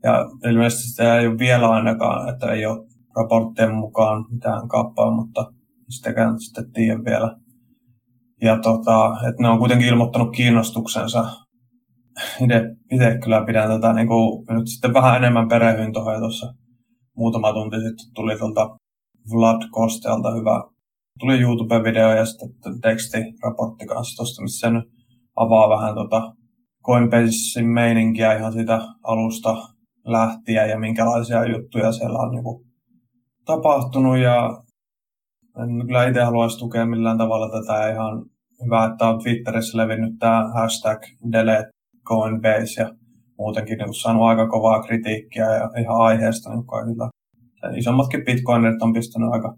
Ja 0.04 0.26
ilmeisesti 0.52 0.84
sitä 0.90 1.20
ei 1.20 1.28
ole 1.28 1.40
vielä 1.40 1.70
ainakaan, 1.70 2.30
että 2.30 2.52
ei 2.52 2.66
ole 2.66 2.88
raporttien 3.16 3.74
mukaan 3.74 4.26
mitään 4.32 4.68
kappaa, 4.68 5.16
mutta 5.16 5.46
sitäkään 5.90 6.40
sitten 6.40 6.72
tiedä 6.72 7.00
vielä. 7.06 7.38
Ja 8.42 8.60
tota, 8.60 9.16
että 9.30 9.42
ne 9.42 9.50
on 9.50 9.60
kuitenkin 9.60 9.88
ilmoittanut 9.88 10.36
kiinnostuksensa. 10.36 11.26
Itse 12.92 13.18
kyllä 13.24 13.46
pidän 13.46 13.70
tätä 13.70 13.94
niin 13.94 14.08
kuin, 14.08 14.46
nyt 14.50 14.68
sitten 14.68 14.94
vähän 14.94 15.18
enemmän 15.18 15.48
perehyin 15.48 15.94
tuohon 15.94 16.20
tuossa 16.20 16.54
muutama 17.18 17.54
tunti 17.54 17.76
sitten 17.76 18.14
tuli 18.16 18.38
tuolta 18.38 18.78
Vlad 19.34 19.62
Kostelta 19.72 20.32
hyvä. 20.32 20.64
Tuli 21.20 21.42
YouTube-video 21.42 22.16
ja 22.18 22.26
sitten 22.26 22.82
tekstiraportti 22.82 23.86
kanssa 23.86 24.16
tuosta, 24.18 24.42
missä 24.42 24.70
se 24.70 24.82
avaa 25.36 25.70
vähän 25.70 25.96
tota 25.96 26.34
Coinbasein 26.86 27.68
meininkiä 27.68 28.38
ihan 28.38 28.54
siitä 28.54 28.82
alusta 29.04 29.56
lähtien 30.06 30.70
ja 30.70 30.80
minkälaisia 30.80 31.46
juttuja 31.46 31.92
siellä 31.92 32.20
on 32.20 32.32
niinku 32.32 32.66
tapahtunut 33.46 34.18
ja 34.18 34.64
en 35.64 35.88
kyllä 35.88 36.08
itse 36.08 36.22
haluaisi 36.22 36.60
tukea 36.60 36.86
millään 36.86 37.18
tavalla 37.18 37.50
tätä. 37.50 37.92
Ihan 37.92 38.26
hyvä, 38.66 38.86
että 38.86 39.08
on 39.08 39.20
Twitterissä 39.24 39.78
levinnyt 39.78 40.14
tämä 40.20 40.52
hashtag 40.54 40.98
delete 41.32 41.70
Coinbase 42.08 42.82
ja 42.82 42.90
muutenkin 43.38 43.78
niin 43.78 43.94
saanut 43.94 44.24
aika 44.24 44.48
kovaa 44.48 44.84
kritiikkiä 44.84 45.56
ja 45.56 45.70
ihan 45.82 45.98
aiheesta 45.98 46.50
niin 46.50 46.68
kaikilla 46.68 47.10
isommatkin 47.76 48.26
bitcoinerit 48.26 48.82
on 48.82 48.94
pistänyt 48.94 49.30
aika, 49.32 49.58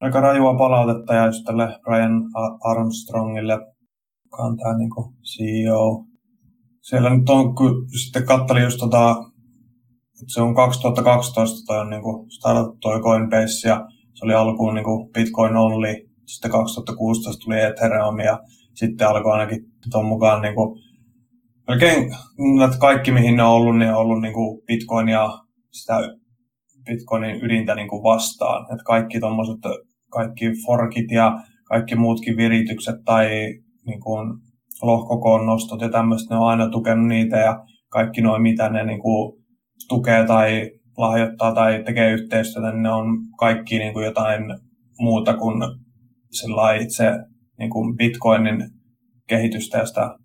aika 0.00 0.20
rajua 0.20 0.54
palautetta 0.54 1.14
ja 1.14 1.26
just 1.26 1.44
tälle 1.44 1.78
Brian 1.82 2.22
Armstrongille, 2.64 3.52
joka 3.52 4.42
on 4.42 4.56
tämä 4.56 4.78
niin 4.78 4.90
CEO 5.24 6.06
siellä 6.88 7.16
nyt 7.16 7.28
on, 7.28 7.54
kun 7.54 7.86
sitten 8.02 8.26
kattelin 8.26 8.62
just 8.62 8.78
tota, 8.78 9.10
että 10.22 10.34
se 10.34 10.40
on 10.40 10.54
2012 10.54 11.66
toi 11.66 11.80
on 11.80 11.90
niinku 11.90 12.26
startattu 12.28 12.78
toi 12.80 13.00
Coinbase 13.00 13.68
ja 13.68 13.88
se 14.16 14.24
oli 14.24 14.34
alkuun 14.34 14.74
niinku 14.74 15.10
Bitcoin 15.12 15.56
only, 15.56 15.94
sitten 16.26 16.50
2016 16.50 17.44
tuli 17.44 17.60
Ethereum 17.60 18.18
ja 18.20 18.40
sitten 18.74 19.08
alkoi 19.08 19.32
ainakin 19.32 19.64
tuon 19.90 20.06
mukaan 20.06 20.42
niinku, 20.42 20.78
melkein 21.68 22.14
kaikki 22.78 23.12
mihin 23.12 23.36
ne 23.36 23.42
on 23.42 23.50
ollut, 23.50 23.78
niin 23.78 23.90
on 23.90 23.96
ollut 23.96 24.20
niinku 24.20 24.62
Bitcoin 24.66 25.08
ja 25.08 25.38
sitä 25.72 25.94
Bitcoinin 26.84 27.44
ydintä 27.44 27.74
niinku 27.74 28.02
vastaan. 28.02 28.62
Että 28.62 28.84
kaikki 28.84 29.20
tuommoiset, 29.20 29.56
kaikki 30.10 30.52
forkit 30.66 31.10
ja 31.10 31.38
kaikki 31.64 31.94
muutkin 31.94 32.36
viritykset 32.36 32.96
tai 33.04 33.28
niinku 33.86 34.10
lohkokoon 34.82 35.46
nostot 35.46 35.80
ja 35.80 35.88
tämmöistä, 35.88 36.34
ne 36.34 36.40
on 36.40 36.48
aina 36.48 36.70
tukenut 36.70 37.06
niitä 37.06 37.36
ja 37.36 37.64
kaikki 37.88 38.20
noin, 38.20 38.42
mitä 38.42 38.68
ne 38.68 38.84
niinku 38.84 39.38
tukee 39.88 40.26
tai 40.26 40.70
lahjoittaa 40.96 41.54
tai 41.54 41.82
tekee 41.86 42.12
yhteistyötä, 42.12 42.70
niin 42.70 42.82
ne 42.82 42.90
on 42.90 43.18
kaikki 43.38 43.78
niin 43.78 43.92
kuin 43.92 44.04
jotain 44.04 44.42
muuta 45.00 45.36
kuin 45.36 45.62
itse 46.80 47.04
niin 47.58 47.70
kuin 47.70 47.96
Bitcoinin 47.96 48.70
kehitystä 49.28 49.78
ja 49.78 49.86
sitä 49.86 50.16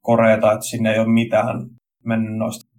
koreeta, 0.00 0.52
että 0.52 0.66
sinne 0.66 0.92
ei 0.92 0.98
ole 0.98 1.12
mitään 1.12 1.66
mennyt 2.04 2.36
noista. 2.36 2.70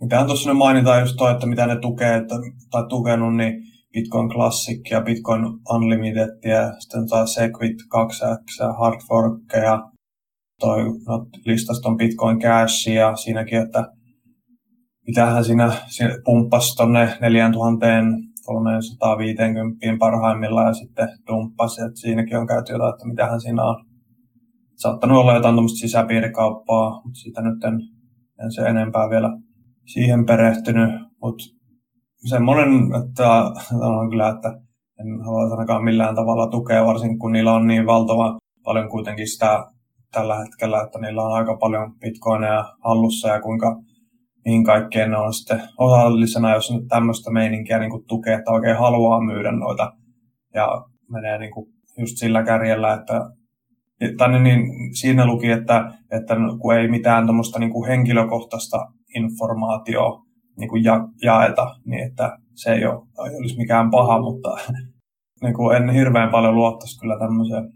Mitähän 0.00 0.26
tuossa 0.26 0.50
nyt 0.50 0.58
mainitaan 0.58 1.00
just 1.00 1.16
toi, 1.16 1.32
että 1.32 1.46
mitä 1.46 1.66
ne 1.66 1.76
tukee 1.80 2.16
että, 2.16 2.34
tai 2.70 2.82
tukenut, 2.88 3.36
niin 3.36 3.54
Bitcoin 3.92 4.28
Classic 4.28 4.90
ja 4.90 5.00
Bitcoin 5.00 5.44
Unlimited 5.70 6.50
ja 6.50 6.72
sitten 6.80 7.08
taas 7.08 7.34
Segwit 7.34 7.76
2X 7.94 8.64
ja 8.64 8.72
Hard 8.72 9.00
Fork 9.08 9.40
ja 9.52 9.82
toi 10.60 10.82
no, 10.82 11.26
listasta 11.46 11.88
on 11.88 11.96
Bitcoin 11.96 12.38
Cash 12.38 12.88
ja 12.88 13.16
siinäkin, 13.16 13.58
että 13.58 13.86
mitähän 15.06 15.44
siinä, 15.44 15.72
siinä 15.86 16.14
pumppasi 16.24 16.76
tuonne 16.76 17.16
4350 17.20 19.98
parhaimmillaan 19.98 20.66
ja 20.66 20.74
sitten 20.74 21.08
dumppasi, 21.26 21.82
että 21.82 22.00
siinäkin 22.00 22.38
on 22.38 22.46
käyty 22.46 22.72
jotain, 22.72 22.94
että 22.94 23.08
mitähän 23.08 23.40
siinä 23.40 23.64
on. 23.64 23.84
Saattanut 24.76 25.18
olla 25.18 25.34
jotain 25.34 25.54
tuommoista 25.54 25.78
sisäpiirikauppaa, 25.78 26.90
mutta 26.90 27.18
sitä 27.18 27.42
nyt 27.42 27.64
en, 27.64 27.80
en 28.44 28.52
se 28.52 28.62
enempää 28.62 29.10
vielä 29.10 29.30
siihen 29.86 30.26
perehtynyt, 30.26 30.90
mutta 31.22 31.44
semmoinen, 32.28 32.68
että 33.04 33.28
on 33.72 34.10
kyllä, 34.10 34.28
että 34.28 34.48
en 35.00 35.20
halua 35.24 35.50
ainakaan 35.50 35.84
millään 35.84 36.14
tavalla 36.14 36.50
tukea, 36.50 36.86
varsinkin 36.86 37.18
kun 37.18 37.32
niillä 37.32 37.52
on 37.52 37.66
niin 37.66 37.86
valtava 37.86 38.38
paljon 38.64 38.88
kuitenkin 38.88 39.28
sitä 39.28 39.64
tällä 40.12 40.38
hetkellä, 40.38 40.82
että 40.82 40.98
niillä 40.98 41.22
on 41.22 41.32
aika 41.32 41.56
paljon 41.56 41.98
bitcoineja 41.98 42.64
hallussa 42.84 43.28
ja 43.28 43.40
kuinka 43.40 43.76
mihin 44.44 44.64
kaikkeen 44.64 45.10
ne 45.10 45.16
on 45.16 45.34
sitten 45.34 45.62
osallisena, 45.78 46.54
jos 46.54 46.70
nyt 46.70 46.88
tämmöistä 46.88 47.30
meininkiä 47.30 47.78
niin 47.78 47.90
kuin 47.90 48.04
tukee, 48.06 48.34
että 48.34 48.50
oikein 48.50 48.78
haluaa 48.78 49.24
myydä 49.24 49.52
noita 49.52 49.92
ja 50.54 50.84
menee 51.10 51.38
niin 51.38 51.50
kuin 51.50 51.66
just 51.98 52.16
sillä 52.16 52.42
kärjellä, 52.42 52.92
että 52.92 53.30
tänne 54.18 54.38
niin 54.38 54.60
siinä 54.96 55.26
luki, 55.26 55.50
että, 55.50 55.92
että 56.10 56.36
kun 56.60 56.74
ei 56.74 56.88
mitään 56.88 57.26
tuommoista 57.26 57.58
niin 57.58 57.86
henkilökohtaista 57.88 58.86
informaatiota 59.16 60.24
niin 60.58 60.68
kuin 60.68 60.84
ja, 60.84 61.08
jaeta, 61.22 61.76
niin 61.84 62.10
että 62.10 62.38
se 62.54 62.72
ei, 62.72 62.86
ole, 62.86 63.02
ei 63.30 63.36
olisi 63.36 63.56
mikään 63.56 63.90
paha, 63.90 64.20
mutta 64.20 64.56
niin 65.42 65.54
kuin 65.54 65.76
en 65.76 65.90
hirveän 65.90 66.30
paljon 66.30 66.54
luottaisi 66.54 67.00
kyllä 67.00 67.18
tämmöiseen. 67.18 67.72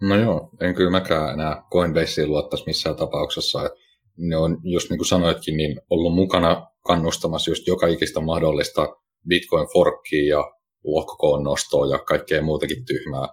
No 0.00 0.16
joo, 0.16 0.50
en 0.60 0.74
kyllä 0.74 0.90
mäkään 0.90 1.34
enää 1.34 1.62
Coinbaseen 1.72 2.28
luottaisi 2.28 2.64
missään 2.66 2.96
tapauksessa. 2.96 3.66
Että 3.66 3.83
ne 4.18 4.36
on, 4.36 4.60
just 4.62 4.90
niin 4.90 4.98
kuin 4.98 5.08
sanoitkin, 5.08 5.56
niin 5.56 5.80
ollut 5.90 6.14
mukana 6.14 6.66
kannustamassa 6.86 7.50
just 7.50 7.66
joka 7.66 7.86
ikistä 7.86 8.20
mahdollista 8.20 8.96
Bitcoin-forkkia 9.28 10.28
ja 10.28 10.52
lohkokoon 10.84 11.42
nostoa 11.44 11.86
ja 11.86 11.98
kaikkea 11.98 12.42
muutakin 12.42 12.84
tyhmää. 12.84 13.28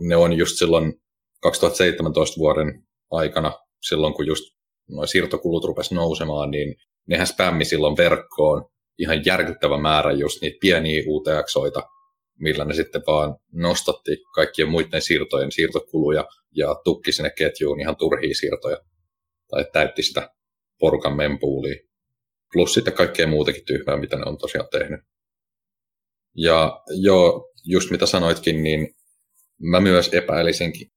Ne 0.00 0.16
on 0.16 0.32
just 0.32 0.58
silloin 0.58 0.94
2017 1.42 2.38
vuoden 2.38 2.82
aikana, 3.10 3.52
silloin 3.88 4.14
kun 4.14 4.26
just 4.26 4.44
noin 4.90 5.08
siirtokulut 5.08 5.64
rupesi 5.64 5.94
nousemaan, 5.94 6.50
niin 6.50 6.74
nehän 7.08 7.26
spämmi 7.26 7.64
silloin 7.64 7.96
verkkoon 7.96 8.64
ihan 8.98 9.22
järkyttävä 9.26 9.78
määrä 9.78 10.12
just 10.12 10.42
niitä 10.42 10.58
pieniä 10.60 11.02
UTXoita, 11.06 11.82
millä 12.38 12.64
ne 12.64 12.74
sitten 12.74 13.02
vaan 13.06 13.36
nostatti 13.52 14.10
kaikkien 14.34 14.68
muiden 14.68 15.02
siirtojen 15.02 15.52
siirtokuluja 15.52 16.24
ja 16.56 16.74
tukki 16.84 17.12
sinne 17.12 17.30
ketjuun 17.30 17.80
ihan 17.80 17.96
turhia 17.96 18.34
siirtoja 18.34 18.76
tai 19.50 19.64
täytti 19.72 20.02
sitä 20.02 20.30
porukan 20.78 21.16
mempuulia. 21.16 21.76
Plus 22.52 22.74
sitten 22.74 22.94
kaikkea 22.94 23.26
muutakin 23.26 23.64
tyhmää, 23.64 23.96
mitä 23.96 24.16
ne 24.16 24.22
on 24.26 24.38
tosiaan 24.38 24.68
tehnyt. 24.72 25.00
Ja 26.36 26.82
joo, 26.88 27.52
just 27.64 27.90
mitä 27.90 28.06
sanoitkin, 28.06 28.62
niin 28.62 28.94
mä 29.60 29.80
myös 29.80 30.14
epäilisinkin 30.14 30.90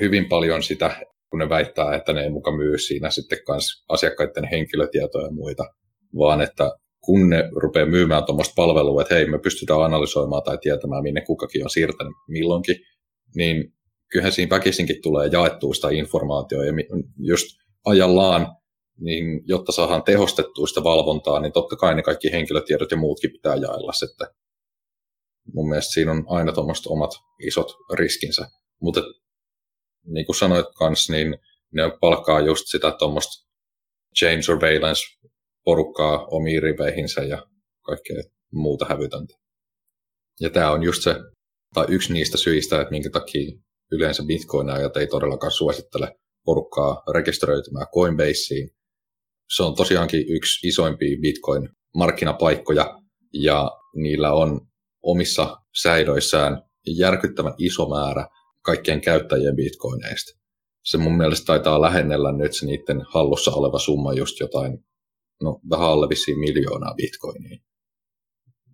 hyvin 0.00 0.28
paljon 0.28 0.62
sitä, 0.62 0.96
kun 1.30 1.38
ne 1.38 1.48
väittää, 1.48 1.94
että 1.94 2.12
ne 2.12 2.22
ei 2.22 2.30
muka 2.30 2.56
myy 2.56 2.78
siinä 2.78 3.10
sitten 3.10 3.44
kans 3.46 3.84
asiakkaiden 3.88 4.44
henkilötietoja 4.44 5.26
ja 5.26 5.32
muita, 5.32 5.64
vaan 6.18 6.40
että 6.40 6.70
kun 7.00 7.30
ne 7.30 7.48
rupeaa 7.56 7.86
myymään 7.86 8.24
tuommoista 8.24 8.52
palvelua, 8.56 9.02
että 9.02 9.14
hei, 9.14 9.26
me 9.26 9.38
pystytään 9.38 9.82
analysoimaan 9.82 10.42
tai 10.42 10.58
tietämään, 10.58 11.02
minne 11.02 11.20
kukakin 11.20 11.64
on 11.64 11.70
siirtänyt 11.70 12.12
milloinkin, 12.28 12.76
niin 13.34 13.72
kyllähän 14.12 14.32
siinä 14.32 14.50
väkisinkin 14.50 15.02
tulee 15.02 15.28
jaettua 15.32 15.74
sitä 15.74 15.88
informaatiota 15.90 16.64
ja 16.64 16.72
just 17.18 17.46
ajallaan, 17.84 18.56
niin 18.98 19.42
jotta 19.44 19.72
saadaan 19.72 20.02
tehostettua 20.02 20.66
sitä 20.66 20.84
valvontaa, 20.84 21.40
niin 21.40 21.52
totta 21.52 21.76
kai 21.76 21.94
ne 21.94 22.02
kaikki 22.02 22.32
henkilötiedot 22.32 22.90
ja 22.90 22.96
muutkin 22.96 23.32
pitää 23.32 23.56
jaella 23.56 23.92
sitten. 23.92 24.26
Mun 25.54 25.68
mielestä 25.68 25.92
siinä 25.92 26.12
on 26.12 26.24
aina 26.28 26.52
tuommoiset 26.52 26.86
omat 26.86 27.10
isot 27.46 27.72
riskinsä. 27.92 28.46
Mutta 28.80 29.00
niin 30.06 30.26
kuin 30.26 30.36
sanoit 30.36 30.66
kanssa, 30.78 31.12
niin 31.12 31.38
ne 31.72 31.82
palkkaa 32.00 32.40
just 32.40 32.64
sitä 32.66 32.90
tuommoista 32.98 33.48
chain 34.18 34.42
surveillance 34.42 35.02
porukkaa 35.64 36.26
omiin 36.26 36.62
riveihinsä 36.62 37.22
ja 37.22 37.46
kaikkea 37.82 38.22
muuta 38.52 38.86
hävytöntä. 38.88 39.34
Ja 40.40 40.50
tämä 40.50 40.70
on 40.70 40.82
just 40.82 41.02
se, 41.02 41.14
tai 41.74 41.86
yksi 41.88 42.12
niistä 42.12 42.38
syistä, 42.38 42.80
että 42.80 42.90
minkä 42.90 43.10
takia 43.10 43.52
yleensä 43.92 44.22
bitcoinajat 44.26 44.96
ei 44.96 45.06
todellakaan 45.06 45.52
suosittele 45.52 46.16
porukkaa 46.44 47.02
rekisteröitymään 47.14 47.86
Coinbaseen. 47.94 48.70
Se 49.56 49.62
on 49.62 49.74
tosiaankin 49.74 50.24
yksi 50.28 50.68
isoimpia 50.68 51.16
Bitcoin-markkinapaikkoja 51.20 53.00
ja 53.32 53.70
niillä 53.94 54.32
on 54.32 54.60
omissa 55.02 55.56
säilöissään 55.82 56.62
järkyttävän 56.86 57.54
iso 57.58 57.88
määrä 57.88 58.26
kaikkien 58.62 59.00
käyttäjien 59.00 59.56
bitcoineista. 59.56 60.40
Se 60.84 60.98
mun 60.98 61.16
mielestä 61.16 61.46
taitaa 61.46 61.80
lähennellä 61.80 62.32
nyt 62.32 62.52
se 62.54 62.66
niiden 62.66 63.02
hallussa 63.08 63.50
oleva 63.50 63.78
summa 63.78 64.12
just 64.12 64.40
jotain, 64.40 64.84
no 65.42 65.60
vähän 65.70 65.88
alle 65.88 66.08
vissiin 66.08 66.38
miljoonaa 66.38 66.94
bitcoinia. 66.94 67.58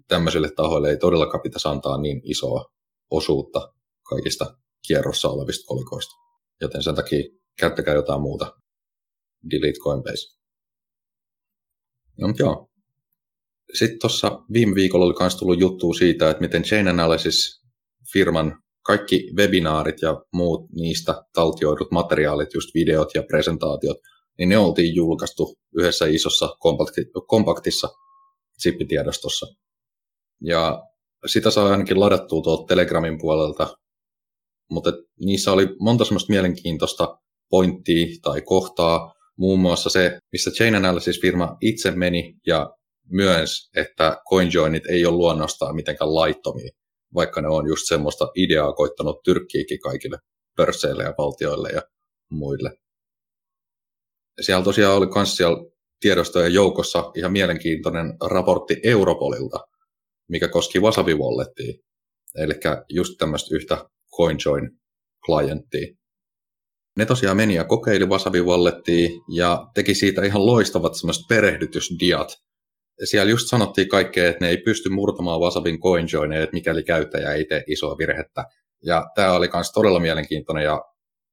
Tämmöisille 0.09 0.51
tahoille 0.57 0.91
ei 0.91 0.97
todellakaan 0.97 1.43
pitäisi 1.43 1.69
antaa 1.69 2.01
niin 2.01 2.21
isoa 2.25 2.65
osuutta 3.11 3.73
kaikista 4.03 4.57
kierrossa 4.87 5.29
olevista 5.29 5.67
kolikoista. 5.67 6.15
Joten 6.61 6.83
sen 6.83 6.95
takia 6.95 7.23
käyttäkää 7.59 7.95
jotain 7.95 8.21
muuta. 8.21 8.57
Delete 9.51 9.79
Coinbase. 9.79 10.39
No, 12.21 12.27
mutta 12.29 12.43
joo. 12.43 12.69
Sitten 13.75 13.99
tuossa 13.99 14.41
viime 14.53 14.75
viikolla 14.75 15.05
oli 15.05 15.15
myös 15.21 15.37
tullut 15.37 15.61
juttu 15.61 15.93
siitä, 15.93 16.31
että 16.31 16.41
miten 16.41 16.63
Chain 16.63 16.89
Analysis-firman 16.89 18.63
kaikki 18.83 19.31
webinaarit 19.37 20.03
ja 20.03 20.23
muut 20.33 20.71
niistä 20.71 21.23
taltioidut 21.35 21.91
materiaalit, 21.91 22.55
just 22.55 22.75
videot 22.75 23.15
ja 23.15 23.23
presentaatiot, 23.23 23.97
niin 24.39 24.49
ne 24.49 24.59
oltiin 24.59 24.95
julkaistu 24.95 25.55
yhdessä 25.79 26.07
isossa 26.07 26.57
kompaktissa 27.27 27.89
zippitiedostossa. 28.63 29.47
Ja 30.41 30.83
sitä 31.27 31.51
saa 31.51 31.69
ainakin 31.69 32.01
ladattua 32.01 32.43
tuolta 32.43 32.67
Telegramin 32.67 33.19
puolelta, 33.19 33.77
mutta 34.71 34.93
niissä 35.21 35.53
oli 35.53 35.77
monta 35.81 36.05
semmoista 36.05 36.33
mielenkiintoista 36.33 37.19
pointtia 37.51 38.07
tai 38.23 38.43
kohtaa, 38.43 39.15
muun 39.37 39.61
muassa 39.61 39.91
se, 39.91 40.19
missä 40.33 40.51
Chain 40.51 40.75
Analysis-firma 40.75 41.57
itse 41.61 41.91
meni 41.91 42.35
ja 42.47 42.71
myös, 43.11 43.71
että 43.77 44.17
CoinJoinit 44.31 44.87
ei 44.87 45.07
ole 45.07 45.17
luonnostaan 45.17 45.75
mitenkään 45.77 46.15
laittomia, 46.15 46.71
vaikka 47.15 47.41
ne 47.41 47.49
on 47.49 47.67
just 47.67 47.87
semmoista 47.89 48.29
ideaa 48.37 48.73
koittanut 48.73 49.23
tyrkkiikin 49.25 49.81
kaikille 49.81 50.19
pörsseille 50.57 51.03
ja 51.03 51.15
valtioille 51.19 51.69
ja 51.69 51.83
muille. 52.31 52.71
Siellä 54.41 54.65
tosiaan 54.65 54.97
oli 54.97 55.07
myös 55.15 55.37
siellä 55.37 55.71
tiedostojen 56.01 56.55
joukossa 56.55 57.11
ihan 57.15 57.33
mielenkiintoinen 57.33 58.17
raportti 58.31 58.77
Europolilta, 58.83 59.59
mikä 60.29 60.49
koski 60.49 60.81
Wasabi 60.81 61.15
Wallettia, 61.15 61.75
eli 62.35 62.55
just 62.89 63.15
tämmöistä 63.19 63.55
yhtä 63.55 63.89
CoinJoin-klienttia. 64.17 65.98
Ne 66.99 67.07
tosiaan 67.07 67.37
meni 67.37 67.55
ja 67.55 67.65
kokeili 67.65 68.07
Wasabi 68.07 68.41
Wallettia 68.41 69.09
ja 69.29 69.67
teki 69.75 69.95
siitä 69.95 70.25
ihan 70.25 70.47
loistavat 70.47 70.95
semmoiset 70.95 71.25
perehdytysdiat. 71.29 72.37
Siellä 73.05 73.31
just 73.31 73.49
sanottiin 73.49 73.89
kaikkea, 73.89 74.29
että 74.29 74.45
ne 74.45 74.51
ei 74.51 74.57
pysty 74.57 74.89
murtamaan 74.89 75.41
Wasabin 75.41 75.81
CoinJoineja, 75.81 76.47
mikäli 76.53 76.83
käyttäjä 76.83 77.33
ei 77.33 77.45
tee 77.45 77.65
isoa 77.67 77.99
virhettä. 77.99 78.45
Ja 78.85 79.05
tämä 79.15 79.33
oli 79.33 79.49
myös 79.55 79.73
todella 79.73 80.01
mielenkiintoinen 80.01 80.65
ja 80.65 80.83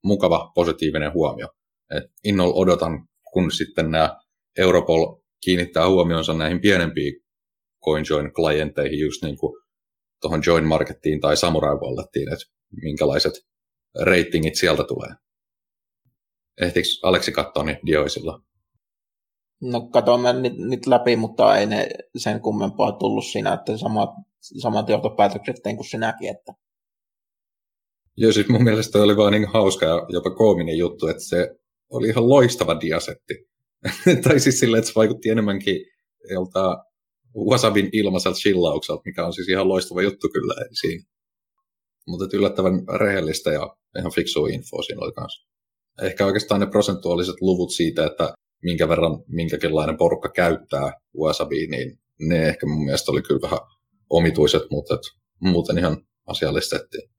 mukava 0.03 0.51
positiivinen 0.55 1.13
huomio. 1.13 1.47
Et 1.97 2.03
innolla 2.23 2.55
odotan, 2.55 3.07
kun 3.33 3.51
sitten 3.51 3.91
nämä 3.91 4.17
Europol 4.57 5.15
kiinnittää 5.43 5.89
huomionsa 5.89 6.33
näihin 6.33 6.61
pienempiin 6.61 7.13
CoinJoin-klienteihin, 7.85 8.99
just 8.99 9.23
niin 9.23 9.37
kuin 9.37 9.61
tuohon 10.21 10.41
Join 10.45 10.65
Markettiin 10.65 11.21
tai 11.21 11.37
Samurai 11.37 11.75
Wallettiin, 11.75 12.33
että 12.33 12.45
minkälaiset 12.81 13.33
ratingit 14.01 14.55
sieltä 14.55 14.83
tulee. 14.83 15.24
Ehtiikö 16.61 16.87
Aleksi 17.03 17.31
katsoa 17.31 17.63
niin 17.63 17.79
dioisilla? 17.85 18.41
No 19.61 19.81
katsoin 19.81 20.21
mä 20.21 20.33
nyt, 20.33 20.57
nyt 20.57 20.87
läpi, 20.87 21.15
mutta 21.15 21.57
ei 21.57 21.65
ne 21.65 21.89
sen 22.17 22.41
kummempaa 22.41 22.91
tullut 22.91 23.25
siinä, 23.25 23.53
että 23.53 23.77
samat, 23.77 24.09
samat 24.39 24.89
johtopäätökset 24.89 25.55
tein 25.63 25.75
kuin 25.75 25.87
sinäkin. 25.87 26.29
Että... 26.29 26.53
Joo, 28.17 28.31
siis 28.31 28.49
mun 28.49 28.63
mielestä 28.63 28.99
oli 28.99 29.17
vaan 29.17 29.31
niin 29.31 29.47
hauska 29.47 29.85
ja 29.85 30.05
jopa 30.09 30.29
koominen 30.29 30.77
juttu, 30.77 31.07
että 31.07 31.23
se 31.23 31.55
oli 31.89 32.07
ihan 32.07 32.29
loistava 32.29 32.79
diasetti. 32.81 33.47
tai 34.23 34.39
siis 34.39 34.59
silleen, 34.59 34.79
että 34.79 34.87
se 34.87 34.95
vaikutti 34.95 35.29
enemmänkin 35.29 35.85
jolta 36.31 36.83
Wasabin 37.49 37.89
ilmaiselta 37.91 38.37
chillaukselta, 38.37 39.01
mikä 39.05 39.25
on 39.25 39.33
siis 39.33 39.49
ihan 39.49 39.69
loistava 39.69 40.01
juttu 40.01 40.29
kyllä 40.33 40.53
siinä. 40.79 41.03
Mutta 42.07 42.37
yllättävän 42.37 42.73
rehellistä 42.99 43.51
ja 43.51 43.75
ihan 43.99 44.11
fiksua 44.11 44.49
infoa 44.49 44.83
siinä 44.83 45.01
oli 45.01 45.11
kanssa. 45.11 45.54
Ehkä 46.01 46.25
oikeastaan 46.25 46.61
ne 46.61 46.67
prosentuaaliset 46.67 47.35
luvut 47.41 47.71
siitä, 47.71 48.05
että 48.05 48.33
minkä 48.63 48.89
verran 48.89 49.23
minkäkinlainen 49.27 49.97
porukka 49.97 50.29
käyttää 50.29 50.91
Wasabia, 51.17 51.67
niin 51.69 51.97
ne 52.19 52.47
ehkä 52.47 52.65
mun 52.67 52.85
mielestä 52.85 53.11
oli 53.11 53.21
kyllä 53.21 53.41
vähän 53.41 53.59
omituiset, 54.09 54.63
mutta 54.71 54.97
muuten 55.39 55.77
ihan 55.77 55.97
asiallistettiin. 56.27 57.09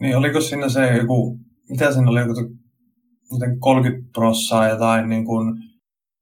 Niin 0.00 0.16
oliko 0.16 0.40
siinä 0.40 0.68
se 0.68 0.96
joku, 0.96 1.38
mitä 1.68 1.92
siinä 1.92 2.10
oli, 2.10 2.20
joku 2.20 2.56
30 3.58 4.10
prossaa 4.12 4.68
jotain 4.68 5.08
niin 5.08 5.24
kuin 5.24 5.54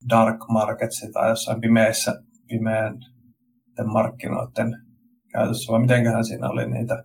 dark 0.08 0.36
markets 0.48 1.06
tai 1.12 1.28
jossain 1.28 1.60
pimeässä, 1.60 2.22
pimeän 2.48 2.98
markkinoiden 3.92 4.76
käytössä, 5.32 5.72
vai 5.72 5.80
mitenköhän 5.80 6.24
siinä 6.24 6.48
oli 6.48 6.70
niitä 6.70 7.04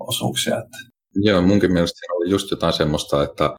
osuuksia? 0.00 0.58
Että... 0.58 0.91
Joo, 1.14 1.42
munkin 1.42 1.72
mielestä 1.72 1.98
siinä 1.98 2.14
oli 2.14 2.30
just 2.30 2.50
jotain 2.50 2.72
semmoista, 2.72 3.22
että 3.22 3.54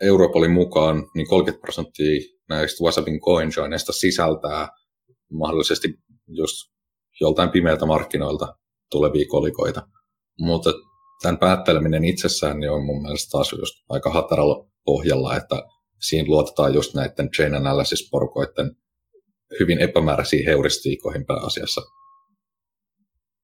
Europolin 0.00 0.50
mukaan 0.50 1.06
niin 1.14 1.28
30 1.28 1.60
prosenttia 1.60 2.20
näistä 2.48 2.84
Wasabin 2.84 3.20
coinjoineista 3.20 3.92
sisältää 3.92 4.68
mahdollisesti 5.32 5.88
just 6.28 6.56
joltain 7.20 7.50
pimeältä 7.50 7.86
markkinoilta 7.86 8.54
tulevia 8.90 9.24
kolikoita. 9.28 9.88
Mutta 10.40 10.70
tämän 11.22 11.38
päätteleminen 11.38 12.04
itsessään 12.04 12.60
niin 12.60 12.70
on 12.70 12.84
mun 12.84 13.02
mielestä 13.02 13.30
taas 13.30 13.52
just 13.52 13.74
aika 13.88 14.10
hataralla 14.10 14.70
pohjalla, 14.84 15.36
että 15.36 15.62
siinä 16.00 16.28
luotetaan 16.28 16.74
just 16.74 16.94
näiden 16.94 17.30
chain 17.30 17.54
analysis-porukoiden 17.54 18.76
hyvin 19.60 19.78
epämääräisiin 19.78 20.46
heuristiikoihin 20.46 21.26
pääasiassa. 21.26 21.80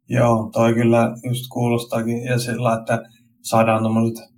Joo, 0.08 0.50
toi 0.52 0.74
kyllä 0.74 1.14
just 1.28 1.44
kuulostaakin. 1.52 2.24
Ja 2.24 2.38
sillä, 2.38 2.74
että 2.74 3.02
saadaan 3.42 3.82
tuommoiset 3.82 4.30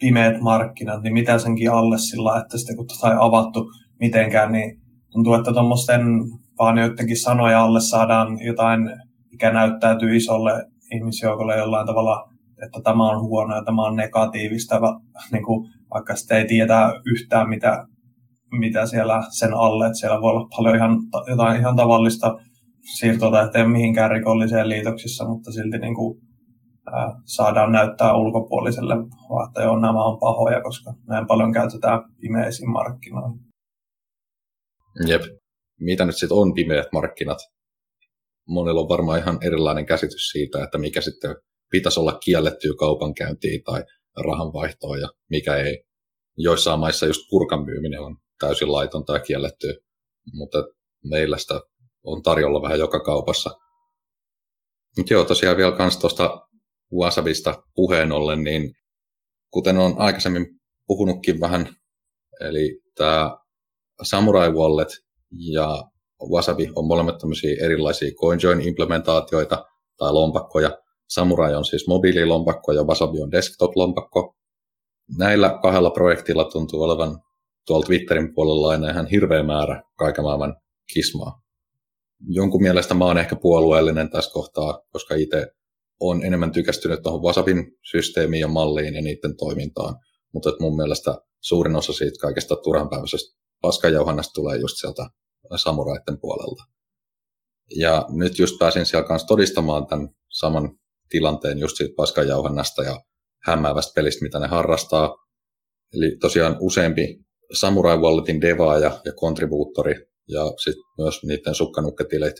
pimeät 0.00 0.40
markkinat, 0.40 1.02
niin 1.02 1.14
mitä 1.14 1.38
senkin 1.38 1.72
alle 1.72 1.98
sillä, 1.98 2.38
että 2.38 2.58
sitten 2.58 2.76
kun 2.76 2.86
tota 2.86 3.12
ei 3.12 3.18
avattu 3.20 3.70
mitenkään, 4.00 4.52
niin 4.52 4.80
tuntuu, 5.12 5.34
että 5.34 5.52
tuommoisten 5.52 6.02
vaan 6.58 6.78
joidenkin 6.78 7.20
sanoja 7.20 7.64
alle 7.64 7.80
saadaan 7.80 8.38
jotain, 8.40 8.80
mikä 9.30 9.52
näyttäytyy 9.52 10.16
isolle 10.16 10.52
ihmisjoukolle 10.92 11.56
jollain 11.56 11.86
tavalla, 11.86 12.28
että 12.66 12.80
tämä 12.84 13.10
on 13.10 13.20
huono 13.20 13.56
ja 13.56 13.64
tämä 13.64 13.82
on 13.82 13.96
negatiivista, 13.96 14.80
niin 15.32 15.44
kuin, 15.44 15.70
vaikka 15.94 16.16
sitten 16.16 16.38
ei 16.38 16.46
tiedä 16.46 16.92
yhtään, 17.06 17.48
mitä, 17.48 17.86
mitä 18.50 18.86
siellä 18.86 19.22
sen 19.30 19.54
alle, 19.54 19.86
että 19.86 19.98
siellä 19.98 20.20
voi 20.20 20.30
olla 20.30 20.48
paljon 20.56 20.76
ihan, 20.76 20.98
jotain 21.28 21.60
ihan 21.60 21.76
tavallista 21.76 22.36
ettei 23.44 23.68
mihinkään 23.68 24.10
rikolliseen 24.10 24.68
liitoksissa, 24.68 25.28
mutta 25.28 25.52
silti 25.52 25.78
niin 25.78 25.94
kuin, 25.94 26.23
saadaan 27.24 27.72
näyttää 27.72 28.16
ulkopuoliselle, 28.16 28.94
että 29.48 29.62
joo, 29.62 29.80
nämä 29.80 30.04
on 30.04 30.18
pahoja, 30.18 30.62
koska 30.62 30.94
näin 31.06 31.26
paljon 31.26 31.52
käytetään 31.52 32.00
pimeisiin 32.20 32.70
markkinoihin. 32.70 33.40
Jep. 35.06 35.22
Mitä 35.80 36.04
nyt 36.04 36.16
sitten 36.16 36.38
on 36.38 36.54
pimeät 36.54 36.86
markkinat? 36.92 37.38
Monella 38.48 38.80
on 38.80 38.88
varmaan 38.88 39.18
ihan 39.18 39.38
erilainen 39.42 39.86
käsitys 39.86 40.28
siitä, 40.28 40.64
että 40.64 40.78
mikä 40.78 41.00
sitten 41.00 41.36
pitäisi 41.70 42.00
olla 42.00 42.18
kiellettyä 42.24 42.72
kaupankäyntiin 42.78 43.62
tai 43.64 43.84
rahanvaihtoa 44.16 44.96
ja 44.96 45.08
mikä 45.30 45.56
ei. 45.56 45.84
Joissain 46.36 46.80
maissa 46.80 47.06
just 47.06 47.20
purkan 47.30 47.64
myyminen 47.64 48.00
on 48.00 48.16
täysin 48.38 48.72
laitonta 48.72 49.12
ja 49.12 49.20
kiellettyä, 49.20 49.72
mutta 50.32 50.58
meillä 51.04 51.38
sitä 51.38 51.60
on 52.04 52.22
tarjolla 52.22 52.62
vähän 52.62 52.78
joka 52.78 53.00
kaupassa. 53.00 53.50
Mutta 54.96 55.12
joo, 55.12 55.24
tosiaan 55.24 55.56
vielä 55.56 55.76
kans 55.76 55.96
tuosta 55.96 56.48
Wasabista 56.92 57.62
puheen 57.74 58.12
ollen, 58.12 58.44
niin 58.44 58.74
kuten 59.50 59.78
on 59.78 59.94
aikaisemmin 59.98 60.46
puhunutkin 60.86 61.40
vähän, 61.40 61.68
eli 62.40 62.80
tämä 62.94 63.36
Samurai 64.02 64.50
Wallet 64.50 64.88
ja 65.52 65.84
Wasabi 66.32 66.68
on 66.74 66.86
molemmat 66.86 67.18
tämmöisiä 67.18 67.64
erilaisia 67.64 68.10
CoinJoin-implementaatioita 68.10 69.64
tai 69.96 70.12
lompakkoja. 70.12 70.78
Samurai 71.08 71.54
on 71.54 71.64
siis 71.64 71.88
mobiililompakko 71.88 72.72
ja 72.72 72.82
Wasabi 72.82 73.22
on 73.22 73.30
desktop-lompakko. 73.32 74.36
Näillä 75.18 75.58
kahdella 75.62 75.90
projektilla 75.90 76.44
tuntuu 76.44 76.82
olevan 76.82 77.18
tuolla 77.66 77.86
Twitterin 77.86 78.34
puolella 78.34 78.70
aina 78.70 78.90
ihan 78.90 79.06
hirveä 79.06 79.42
määrä 79.42 79.82
kaiken 79.98 80.24
maailman 80.24 80.56
kismaa. 80.94 81.42
Jonkun 82.28 82.62
mielestä 82.62 82.94
mä 82.94 83.04
oon 83.04 83.18
ehkä 83.18 83.36
puolueellinen 83.36 84.10
tässä 84.10 84.30
kohtaa, 84.32 84.80
koska 84.92 85.14
itse 85.14 85.46
on 86.10 86.24
enemmän 86.24 86.52
tykästynyt 86.52 87.02
tuohon 87.02 87.22
Wasabin 87.22 87.78
systeemiin 87.90 88.40
ja 88.40 88.48
malliin 88.48 88.94
ja 88.94 89.02
niiden 89.02 89.36
toimintaan. 89.36 89.96
Mutta 90.34 90.52
mun 90.60 90.76
mielestä 90.76 91.18
suurin 91.40 91.76
osa 91.76 91.92
siitä 91.92 92.18
kaikesta 92.20 92.56
turhanpäiväisestä 92.56 93.38
paskajauhannasta 93.60 94.32
tulee 94.34 94.58
just 94.58 94.76
sieltä 94.76 95.06
samuraiden 95.56 96.20
puolelta. 96.20 96.64
Ja 97.76 98.06
nyt 98.08 98.38
just 98.38 98.58
pääsin 98.58 98.86
siellä 98.86 99.08
kanssa 99.08 99.26
todistamaan 99.26 99.86
tämän 99.86 100.08
saman 100.30 100.78
tilanteen 101.08 101.58
just 101.58 101.76
siitä 101.76 101.94
paskajauhannasta 101.96 102.82
ja 102.82 103.00
hämäävästä 103.42 103.92
pelistä, 103.94 104.24
mitä 104.24 104.38
ne 104.38 104.46
harrastaa. 104.46 105.16
Eli 105.94 106.16
tosiaan 106.20 106.56
useampi 106.60 107.18
Samurai 107.52 107.98
Walletin 107.98 108.40
devaaja 108.40 109.00
ja 109.04 109.12
kontribuuttori 109.12 109.94
ja 110.28 110.52
sitten 110.64 110.84
myös 110.98 111.22
niiden 111.22 111.54
sukkanukketilit 111.54 112.34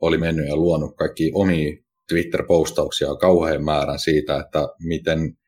oli 0.00 0.18
mennyt 0.18 0.48
ja 0.48 0.56
luonut 0.56 0.96
kaikki 0.96 1.30
omia 1.34 1.87
Twitter-postauksia 2.08 3.16
kauhean 3.16 3.64
määrän 3.64 3.98
siitä, 3.98 4.36
että 4.36 4.68
miten 4.78 5.38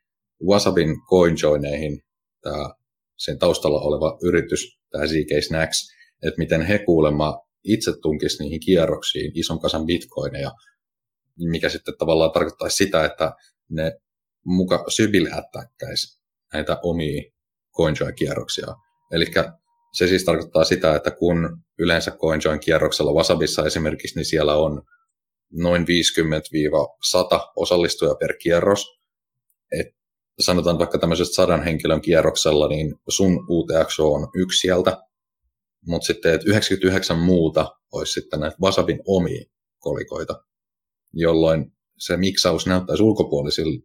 Wasabin 0.49 0.97
coinjoineihin 1.11 2.03
tämä 2.41 2.71
sen 3.17 3.39
taustalla 3.39 3.81
oleva 3.81 4.19
yritys, 4.23 4.79
tämä 4.91 5.07
ZK 5.07 5.45
Snacks, 5.47 5.91
että 6.23 6.39
miten 6.39 6.63
he 6.63 6.79
kuulemma 6.79 7.39
itse 7.65 7.93
tunkisi 8.03 8.43
niihin 8.43 8.61
kierroksiin 8.61 9.33
ison 9.35 9.61
kasan 9.61 9.87
bitcoineja, 9.87 10.51
mikä 11.39 11.69
sitten 11.69 11.95
tavallaan 11.99 12.33
tarkoittaisi 12.33 12.77
sitä, 12.77 13.05
että 13.05 13.33
ne 13.71 13.93
muka 14.45 14.85
sybilättäkkäisi 14.89 16.21
näitä 16.53 16.79
omia 16.83 17.23
CoinJoin-kierroksia. 17.77 18.75
Eli 19.13 19.27
se 19.93 20.07
siis 20.07 20.25
tarkoittaa 20.25 20.65
sitä, 20.65 20.95
että 20.95 21.11
kun 21.11 21.59
yleensä 21.79 22.11
CoinJoin-kierroksella 22.11 23.13
Wasabissa 23.13 23.67
esimerkiksi, 23.67 24.17
niin 24.17 24.25
siellä 24.25 24.57
on 24.57 24.83
noin 25.53 25.83
50-100 25.83 27.53
osallistujaa 27.57 28.15
per 28.15 28.37
kierros. 28.43 28.87
Et 29.81 29.87
sanotaan 30.41 30.79
vaikka 30.79 30.99
tämmöisestä 30.99 31.35
sadan 31.35 31.65
henkilön 31.65 32.01
kierroksella, 32.01 32.69
niin 32.69 32.95
sun 33.09 33.47
UTX 33.49 34.01
on 34.01 34.29
yksi 34.35 34.59
sieltä, 34.59 34.97
mutta 35.87 36.07
sitten 36.07 36.35
että 36.35 36.47
99 36.51 37.19
muuta 37.19 37.69
olisi 37.93 38.13
sitten 38.13 38.41
näitä 38.41 38.57
Wasabin 38.63 39.01
omia 39.07 39.45
kolikoita, 39.79 40.45
jolloin 41.13 41.73
se 41.99 42.17
miksaus 42.17 42.67
näyttäisi 42.67 43.03
ulkopuolisilla 43.03 43.81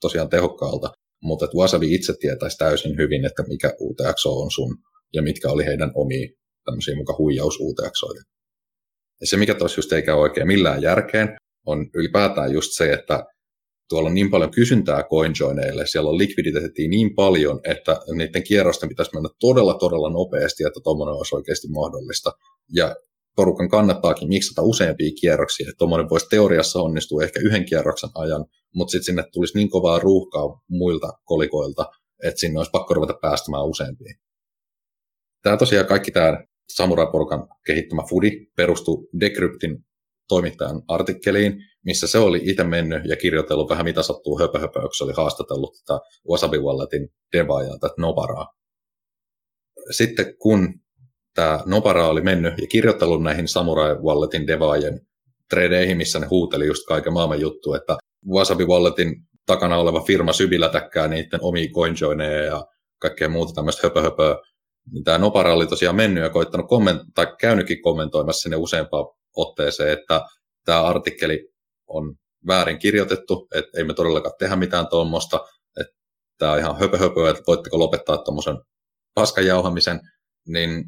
tosiaan 0.00 0.28
tehokkaalta, 0.28 0.92
mutta 1.22 1.44
että 1.44 1.56
Wasabi 1.56 1.94
itse 1.94 2.14
tietäisi 2.20 2.58
täysin 2.58 2.96
hyvin, 2.96 3.24
että 3.24 3.42
mikä 3.42 3.72
UTX 3.80 4.26
on 4.26 4.50
sun 4.50 4.76
ja 5.14 5.22
mitkä 5.22 5.48
oli 5.48 5.64
heidän 5.64 5.92
omia 5.94 6.28
tämmöisiä 6.64 6.96
muka 6.96 7.14
huijaus 7.18 7.58
UTXoita. 7.60 8.22
Ja 9.20 9.26
se, 9.26 9.36
mikä 9.36 9.54
tuossa 9.54 9.78
just 9.78 9.92
eikä 9.92 10.14
oikein 10.14 10.46
millään 10.46 10.82
järkeen, 10.82 11.36
on 11.66 11.90
ylipäätään 11.94 12.52
just 12.52 12.72
se, 12.72 12.92
että 12.92 13.24
tuolla 13.88 14.08
on 14.08 14.14
niin 14.14 14.30
paljon 14.30 14.50
kysyntää 14.50 15.02
coinjoineille, 15.02 15.86
siellä 15.86 16.10
on 16.10 16.18
likviditeettiä 16.18 16.88
niin 16.88 17.14
paljon, 17.14 17.60
että 17.64 18.00
niiden 18.16 18.42
kierrosten 18.42 18.88
pitäisi 18.88 19.14
mennä 19.14 19.28
todella, 19.40 19.74
todella 19.74 20.10
nopeasti, 20.10 20.64
että 20.64 20.80
tuommoinen 20.84 21.14
olisi 21.14 21.34
oikeasti 21.36 21.68
mahdollista. 21.68 22.32
Ja 22.74 22.96
porukan 23.36 23.68
kannattaakin 23.68 24.28
miksata 24.28 24.62
useampia 24.62 25.10
kierroksia, 25.20 25.68
että 25.68 25.78
tuommoinen 25.78 26.10
voisi 26.10 26.26
teoriassa 26.30 26.82
onnistua 26.82 27.22
ehkä 27.22 27.40
yhden 27.40 27.64
kierroksen 27.64 28.10
ajan, 28.14 28.44
mutta 28.74 28.90
sitten 28.90 29.04
sinne 29.04 29.24
tulisi 29.32 29.58
niin 29.58 29.70
kovaa 29.70 29.98
ruuhkaa 29.98 30.62
muilta 30.68 31.12
kolikoilta, 31.24 31.86
että 32.24 32.40
sinne 32.40 32.58
olisi 32.58 32.70
pakko 32.70 32.94
ruveta 32.94 33.18
päästämään 33.22 33.66
useampia. 33.66 34.14
Tämä 35.42 35.56
tosiaan 35.56 35.86
kaikki 35.86 36.10
tämä 36.10 36.44
Samurai-porukan 36.76 37.48
kehittämä 37.66 38.02
Foodi 38.10 38.30
perustuu 38.56 39.08
Decryptin 39.20 39.78
toimittajan 40.28 40.82
artikkeliin, 40.88 41.54
missä 41.84 42.06
se 42.06 42.18
oli 42.18 42.40
itse 42.42 42.64
mennyt 42.64 43.04
ja 43.04 43.16
kirjoitellut 43.16 43.70
vähän 43.70 43.84
mitä 43.84 44.02
sattuu 44.02 44.38
höpö, 44.38 44.58
höpö 44.58 44.80
se 44.96 45.04
oli 45.04 45.12
haastatellut 45.16 45.74
tätä 45.86 46.00
Wasabi 46.30 46.58
Walletin 46.58 47.08
devaajaa, 47.36 47.78
tätä 47.78 47.94
Nobaraa. 47.98 48.46
Sitten 49.90 50.36
kun 50.38 50.74
tämä 51.34 51.60
Nobara 51.66 52.08
oli 52.08 52.20
mennyt 52.20 52.54
ja 52.58 52.66
kirjoittanut 52.66 53.22
näihin 53.22 53.48
Samurai 53.48 53.94
Walletin 53.94 54.46
devaajien 54.46 55.00
tradeihin, 55.50 55.96
missä 55.96 56.18
ne 56.18 56.26
huuteli 56.26 56.66
just 56.66 56.86
kaiken 56.86 57.12
maailman 57.12 57.40
juttu, 57.40 57.74
että 57.74 57.96
Wasabi 58.28 58.64
Walletin 58.64 59.14
takana 59.46 59.76
oleva 59.76 60.00
firma 60.00 60.32
sybilätäkkää 60.32 61.08
niiden 61.08 61.40
omia 61.42 61.68
coinjoineja 61.74 62.44
ja 62.44 62.66
kaikkea 62.98 63.28
muuta 63.28 63.52
tämmöistä 63.52 63.86
höpö, 63.86 64.02
höpö. 64.02 64.36
Niin 64.92 65.04
tämä 65.04 65.18
Nopara 65.18 65.54
oli 65.54 65.66
tosiaan 65.66 65.96
mennyt 65.96 66.22
ja 66.22 66.30
koittanut 66.30 66.66
komment- 66.66 67.10
tai 67.14 67.36
käynytkin 67.40 67.82
kommentoimassa 67.82 68.42
sinne 68.42 68.56
useampaan 68.56 69.06
otteeseen, 69.36 69.92
että 69.92 70.20
tämä 70.64 70.82
artikkeli 70.82 71.48
on 71.86 72.14
väärin 72.46 72.78
kirjoitettu, 72.78 73.48
että 73.54 73.78
ei 73.78 73.84
me 73.84 73.94
todellakaan 73.94 74.34
tehdä 74.38 74.56
mitään 74.56 74.88
tuommoista, 74.88 75.40
että 75.80 75.92
tämä 76.38 76.52
on 76.52 76.58
ihan 76.58 76.78
höpö, 76.78 76.98
höpö 76.98 77.30
että 77.30 77.42
voitteko 77.46 77.78
lopettaa 77.78 78.18
tuommoisen 78.18 78.56
paskan 79.14 79.46
jauhamisen, 79.46 80.00
niin 80.48 80.84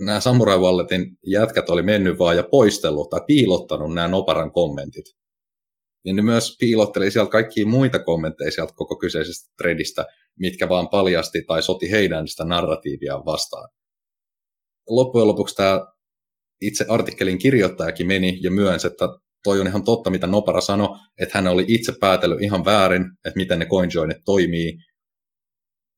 nämä 0.00 0.20
Samurai 0.20 0.58
Walletin 0.58 1.16
jätkät 1.26 1.70
oli 1.70 1.82
mennyt 1.82 2.18
vaan 2.18 2.36
ja 2.36 2.44
poistellut 2.50 3.10
tai 3.10 3.20
piilottanut 3.26 3.94
nämä 3.94 4.08
Noparan 4.08 4.52
kommentit. 4.52 5.04
Ja 6.04 6.14
ne 6.14 6.22
myös 6.22 6.56
piilotteli 6.60 7.10
sieltä 7.10 7.30
kaikkia 7.30 7.66
muita 7.66 7.98
kommentteja 7.98 8.50
sieltä 8.50 8.72
koko 8.76 8.96
kyseisestä 8.96 9.54
threadistä, 9.56 10.06
mitkä 10.38 10.68
vaan 10.68 10.88
paljasti 10.88 11.42
tai 11.46 11.62
soti 11.62 11.90
heidän 11.90 12.28
sitä 12.28 12.44
narratiivia 12.44 13.22
vastaan. 13.26 13.68
Loppujen 14.88 15.28
lopuksi 15.28 15.54
tämä 15.54 15.80
itse 16.60 16.84
artikkelin 16.88 17.38
kirjoittajakin 17.38 18.06
meni 18.06 18.38
ja 18.42 18.50
myönsi, 18.50 18.86
että 18.86 19.08
toi 19.44 19.60
on 19.60 19.66
ihan 19.66 19.84
totta, 19.84 20.10
mitä 20.10 20.26
Nopara 20.26 20.60
sanoi, 20.60 20.88
että 21.18 21.38
hän 21.38 21.48
oli 21.48 21.64
itse 21.68 21.92
päätellyt 22.00 22.42
ihan 22.42 22.64
väärin, 22.64 23.02
että 23.02 23.36
miten 23.36 23.58
ne 23.58 23.66
CoinJoinit 23.66 24.16
toimii. 24.24 24.78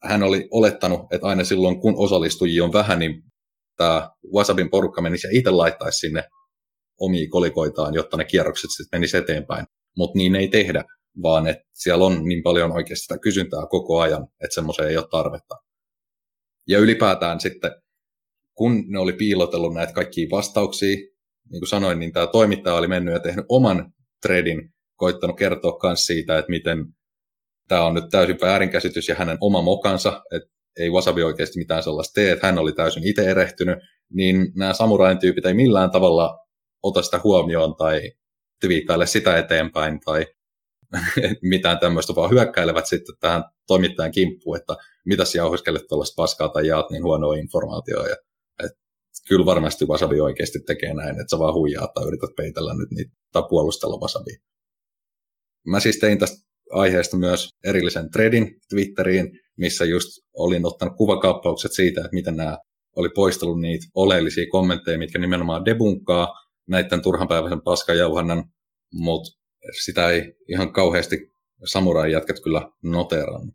Hän 0.02 0.22
oli 0.22 0.48
olettanut, 0.50 1.00
että 1.12 1.26
aina 1.26 1.44
silloin, 1.44 1.80
kun 1.80 1.94
osallistujia 1.96 2.64
on 2.64 2.72
vähän, 2.72 2.98
niin 2.98 3.22
tämä 3.76 4.10
Wasabin 4.34 4.70
porukka 4.70 5.02
menisi 5.02 5.26
ja 5.26 5.38
itse 5.38 5.50
laittaisi 5.50 5.98
sinne 5.98 6.24
omia 7.00 7.28
kolikoitaan, 7.30 7.94
jotta 7.94 8.16
ne 8.16 8.24
kierrokset 8.24 8.70
sitten 8.70 8.98
menisi 9.00 9.16
eteenpäin. 9.16 9.66
Mutta 9.96 10.18
niin 10.18 10.36
ei 10.36 10.48
tehdä, 10.48 10.84
vaan 11.22 11.46
että 11.46 11.64
siellä 11.72 12.04
on 12.04 12.24
niin 12.24 12.42
paljon 12.42 12.72
oikeasti 12.72 13.02
sitä 13.02 13.18
kysyntää 13.18 13.66
koko 13.70 14.00
ajan, 14.00 14.22
että 14.22 14.54
semmoiseen 14.54 14.88
ei 14.88 14.96
ole 14.96 15.06
tarvetta. 15.10 15.54
Ja 16.68 16.78
ylipäätään 16.78 17.40
sitten, 17.40 17.70
kun 18.54 18.84
ne 18.88 18.98
oli 18.98 19.12
piilotellut 19.12 19.74
näitä 19.74 19.92
kaikkia 19.92 20.28
vastauksia, 20.30 20.96
niin 21.50 21.60
kuin 21.60 21.68
sanoin, 21.68 21.98
niin 21.98 22.12
tämä 22.12 22.26
toimittaja 22.26 22.76
oli 22.76 22.88
mennyt 22.88 23.14
ja 23.14 23.20
tehnyt 23.20 23.44
oman 23.48 23.92
threadin, 24.22 24.70
koittanut 24.96 25.36
kertoa 25.36 25.78
myös 25.82 26.06
siitä, 26.06 26.38
että 26.38 26.50
miten 26.50 26.86
tämä 27.68 27.84
on 27.84 27.94
nyt 27.94 28.04
täysin 28.10 28.38
väärinkäsitys 28.40 29.08
ja 29.08 29.14
hänen 29.14 29.38
oma 29.40 29.62
mokansa, 29.62 30.22
että 30.32 30.48
ei 30.78 30.90
Wasabi 30.90 31.22
oikeasti 31.22 31.58
mitään 31.58 31.82
sellaista 31.82 32.14
tee, 32.14 32.32
että 32.32 32.46
hän 32.46 32.58
oli 32.58 32.72
täysin 32.72 33.06
itse 33.06 33.30
erehtynyt, 33.30 33.78
niin 34.12 34.52
nämä 34.54 34.72
samurain 34.72 35.18
tyypit 35.18 35.46
ei 35.46 35.54
millään 35.54 35.90
tavalla 35.90 36.38
ota 36.82 37.02
sitä 37.02 37.20
huomioon 37.24 37.76
tai 37.76 38.12
twiittaile 38.60 39.06
sitä 39.06 39.38
eteenpäin 39.38 40.00
tai 40.00 40.26
mitään 41.42 41.78
tämmöistä, 41.78 42.14
vaan 42.14 42.30
hyökkäilevät 42.30 42.86
sitten 42.86 43.14
tähän 43.20 43.44
toimittajan 43.66 44.12
kimppuun, 44.12 44.56
että 44.56 44.76
mitä 45.06 45.24
sä 45.24 45.38
jauhiskelet 45.38 45.82
tuollaista 45.88 46.22
paskaa 46.22 46.48
tai 46.48 46.66
jaat 46.66 46.90
niin 46.90 47.04
huonoa 47.04 47.36
informaatiota. 47.36 48.08
Ja, 48.08 48.16
et, 48.64 48.72
kyllä 49.28 49.46
varmasti 49.46 49.84
Wasabi 49.84 50.20
oikeasti 50.20 50.58
tekee 50.66 50.94
näin, 50.94 51.20
että 51.20 51.30
sä 51.30 51.38
vaan 51.38 51.54
huijaat 51.54 51.94
tai 51.94 52.06
yrität 52.06 52.30
peitellä 52.36 52.74
nyt 52.74 52.90
niitä 52.90 53.12
tai 53.32 53.42
puolustella 53.48 54.00
Wasabi. 54.00 54.36
Mä 55.66 55.80
siis 55.80 55.98
tein 55.98 56.18
tästä 56.18 56.46
aiheesta 56.72 57.16
myös 57.16 57.48
erillisen 57.64 58.10
threadin 58.10 58.60
Twitteriin, 58.68 59.40
missä 59.56 59.84
just 59.84 60.08
olin 60.34 60.66
ottanut 60.66 60.96
kuvakaappaukset 60.96 61.72
siitä, 61.72 62.00
että 62.00 62.14
miten 62.14 62.36
nämä 62.36 62.58
oli 62.96 63.08
poistellut 63.08 63.60
niitä 63.60 63.86
oleellisia 63.94 64.44
kommentteja, 64.50 64.98
mitkä 64.98 65.18
nimenomaan 65.18 65.64
debunkkaa 65.64 66.45
näiden 66.68 67.02
turhanpäiväisen 67.02 67.60
paskajauhannan, 67.60 68.44
mutta 68.92 69.38
sitä 69.84 70.10
ei 70.10 70.34
ihan 70.48 70.72
kauheasti 70.72 71.16
samurai 71.64 72.12
jätkät 72.12 72.40
kyllä 72.40 72.70
noterannut. 72.82 73.54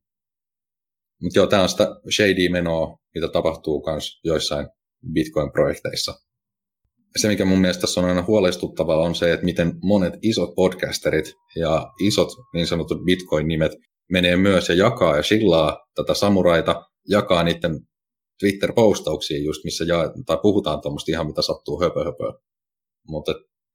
Mutta 1.21 1.39
joo, 1.39 1.47
tämä 1.47 1.63
on 1.63 1.69
sitä 1.69 1.88
shady 2.15 2.50
menoa, 2.50 2.97
mitä 3.15 3.28
tapahtuu 3.28 3.84
myös 3.88 4.19
joissain 4.24 4.67
Bitcoin-projekteissa. 5.13 6.13
Se, 7.15 7.28
mikä 7.28 7.45
mun 7.45 7.60
mielestä 7.60 7.82
tässä 7.82 8.02
on 8.02 8.08
aina 8.08 8.24
huolestuttavaa, 8.28 9.02
on 9.02 9.15
se, 9.15 9.34
että 9.34 9.45
miten 9.45 9.74
monet 9.84 10.13
isot 10.21 10.56
podcasterit 10.56 11.26
ja 11.56 11.91
isot 12.00 12.30
niin 12.54 12.67
sanotut 12.67 13.06
Bitcoin-nimet 13.06 13.71
menee 14.12 14.36
myös 14.36 14.69
ja 14.69 14.76
jakaa 14.76 15.17
ja 15.17 15.24
sillaa 15.24 15.78
tätä 15.95 16.13
samuraita, 16.13 16.86
jakaa 17.10 17.43
niiden 17.43 17.80
Twitter-postauksia 18.39 19.43
just, 19.43 19.63
missä 19.63 19.84
ja, 19.84 20.13
tai 20.26 20.38
puhutaan 20.41 20.82
tuommoista 20.82 21.12
ihan 21.12 21.28
mitä 21.28 21.41
sattuu 21.41 21.82
höpö, 21.82 22.04
höpö. 22.04 22.39
Mutta 23.12 23.32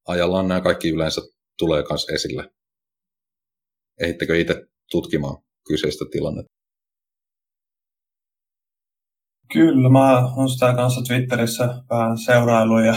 ajallaan 0.09 0.49
nämä 0.49 0.61
kaikki 0.61 0.89
yleensä 0.89 1.21
tulee 1.59 1.85
myös 1.91 2.07
esille. 2.15 2.51
Ehittekö 4.01 4.39
itse 4.39 4.55
tutkimaan 4.91 5.37
kyseistä 5.69 6.05
tilannetta? 6.13 6.57
Kyllä, 9.53 9.89
mä 9.89 10.35
oon 10.37 10.49
sitä 10.49 10.75
kanssa 10.75 11.03
Twitterissä 11.03 11.65
vähän 11.91 12.19
seurailu 12.19 12.79
ja 12.79 12.95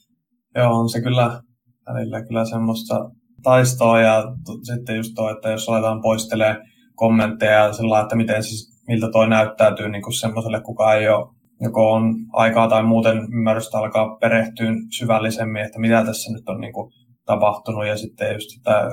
joo, 0.56 0.80
on 0.80 0.88
se 0.88 1.00
kyllä 1.02 1.42
välillä 1.86 2.26
kyllä 2.26 2.44
semmoista 2.44 3.10
taistoa 3.42 4.00
ja 4.00 4.22
t- 4.22 4.64
sitten 4.74 4.96
just 4.96 5.12
tuo, 5.14 5.30
että 5.30 5.50
jos 5.50 5.68
aletaan 5.68 6.02
poistelee 6.02 6.56
kommentteja 6.94 7.72
sillä 7.72 8.00
että 8.00 8.16
miten 8.16 8.42
siis, 8.42 8.82
miltä 8.88 9.08
toi 9.12 9.28
näyttäytyy 9.28 9.88
niin 9.88 10.20
semmoiselle, 10.20 10.60
kuka 10.60 10.94
ei 10.94 11.08
ole 11.08 11.41
joko 11.62 11.92
on 11.92 12.14
aikaa 12.32 12.68
tai 12.68 12.82
muuten 12.82 13.16
ymmärrystä 13.18 13.78
alkaa 13.78 14.16
perehtyä 14.20 14.72
syvällisemmin, 14.98 15.62
että 15.62 15.78
mitä 15.78 16.04
tässä 16.04 16.32
nyt 16.32 16.48
on 16.48 16.60
niin 16.60 16.72
kuin 16.72 16.92
tapahtunut 17.26 17.86
ja 17.86 17.96
sitten 17.96 18.32
just 18.32 18.50
sitä 18.50 18.90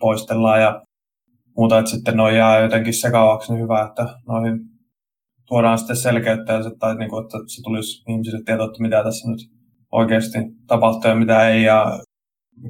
poistellaan 0.00 0.60
ja 0.60 0.82
muuta, 1.56 1.78
että 1.78 1.90
sitten 1.90 2.16
noin 2.16 2.36
jää 2.36 2.60
jotenkin 2.60 2.94
sekavaksi, 2.94 3.52
niin 3.52 3.62
hyvä, 3.62 3.86
että 3.88 4.14
noihin 4.28 4.58
tuodaan 5.46 5.78
sitten 5.78 5.96
selkeyttä 5.96 6.52
ja 6.52 6.62
se, 6.62 6.70
tai 6.78 6.96
niin 6.96 7.10
kuin, 7.10 7.24
että 7.24 7.38
se 7.46 7.62
tulisi 7.62 8.02
ihmisille 8.12 8.42
tietoa, 8.44 8.66
että 8.66 8.82
mitä 8.82 9.04
tässä 9.04 9.30
nyt 9.30 9.40
oikeasti 9.92 10.38
tapahtuu 10.66 11.10
ja 11.10 11.14
mitä 11.16 11.48
ei 11.48 11.62
ja 11.62 11.98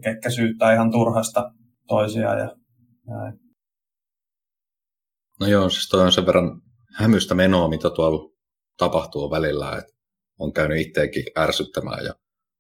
ketkä 0.05 0.31
syyttää 0.31 0.75
ihan 0.75 0.91
turhasta 0.91 1.51
toisiaan 1.89 2.39
ja 2.39 2.51
näin. 3.07 3.35
No 5.41 5.47
joo, 5.47 5.69
siis 5.69 5.89
toi 5.89 6.01
on 6.01 6.13
sen 6.13 6.27
verran 6.27 6.61
hämystä 6.97 7.35
menoa, 7.35 7.69
mitä 7.69 7.91
tuolla 7.91 8.31
tapahtuu 8.81 9.31
välillä, 9.31 9.79
että 9.79 9.93
on 10.39 10.53
käynyt 10.53 10.87
itseäkin 10.87 11.25
ärsyttämään. 11.39 12.05
Ja 12.05 12.15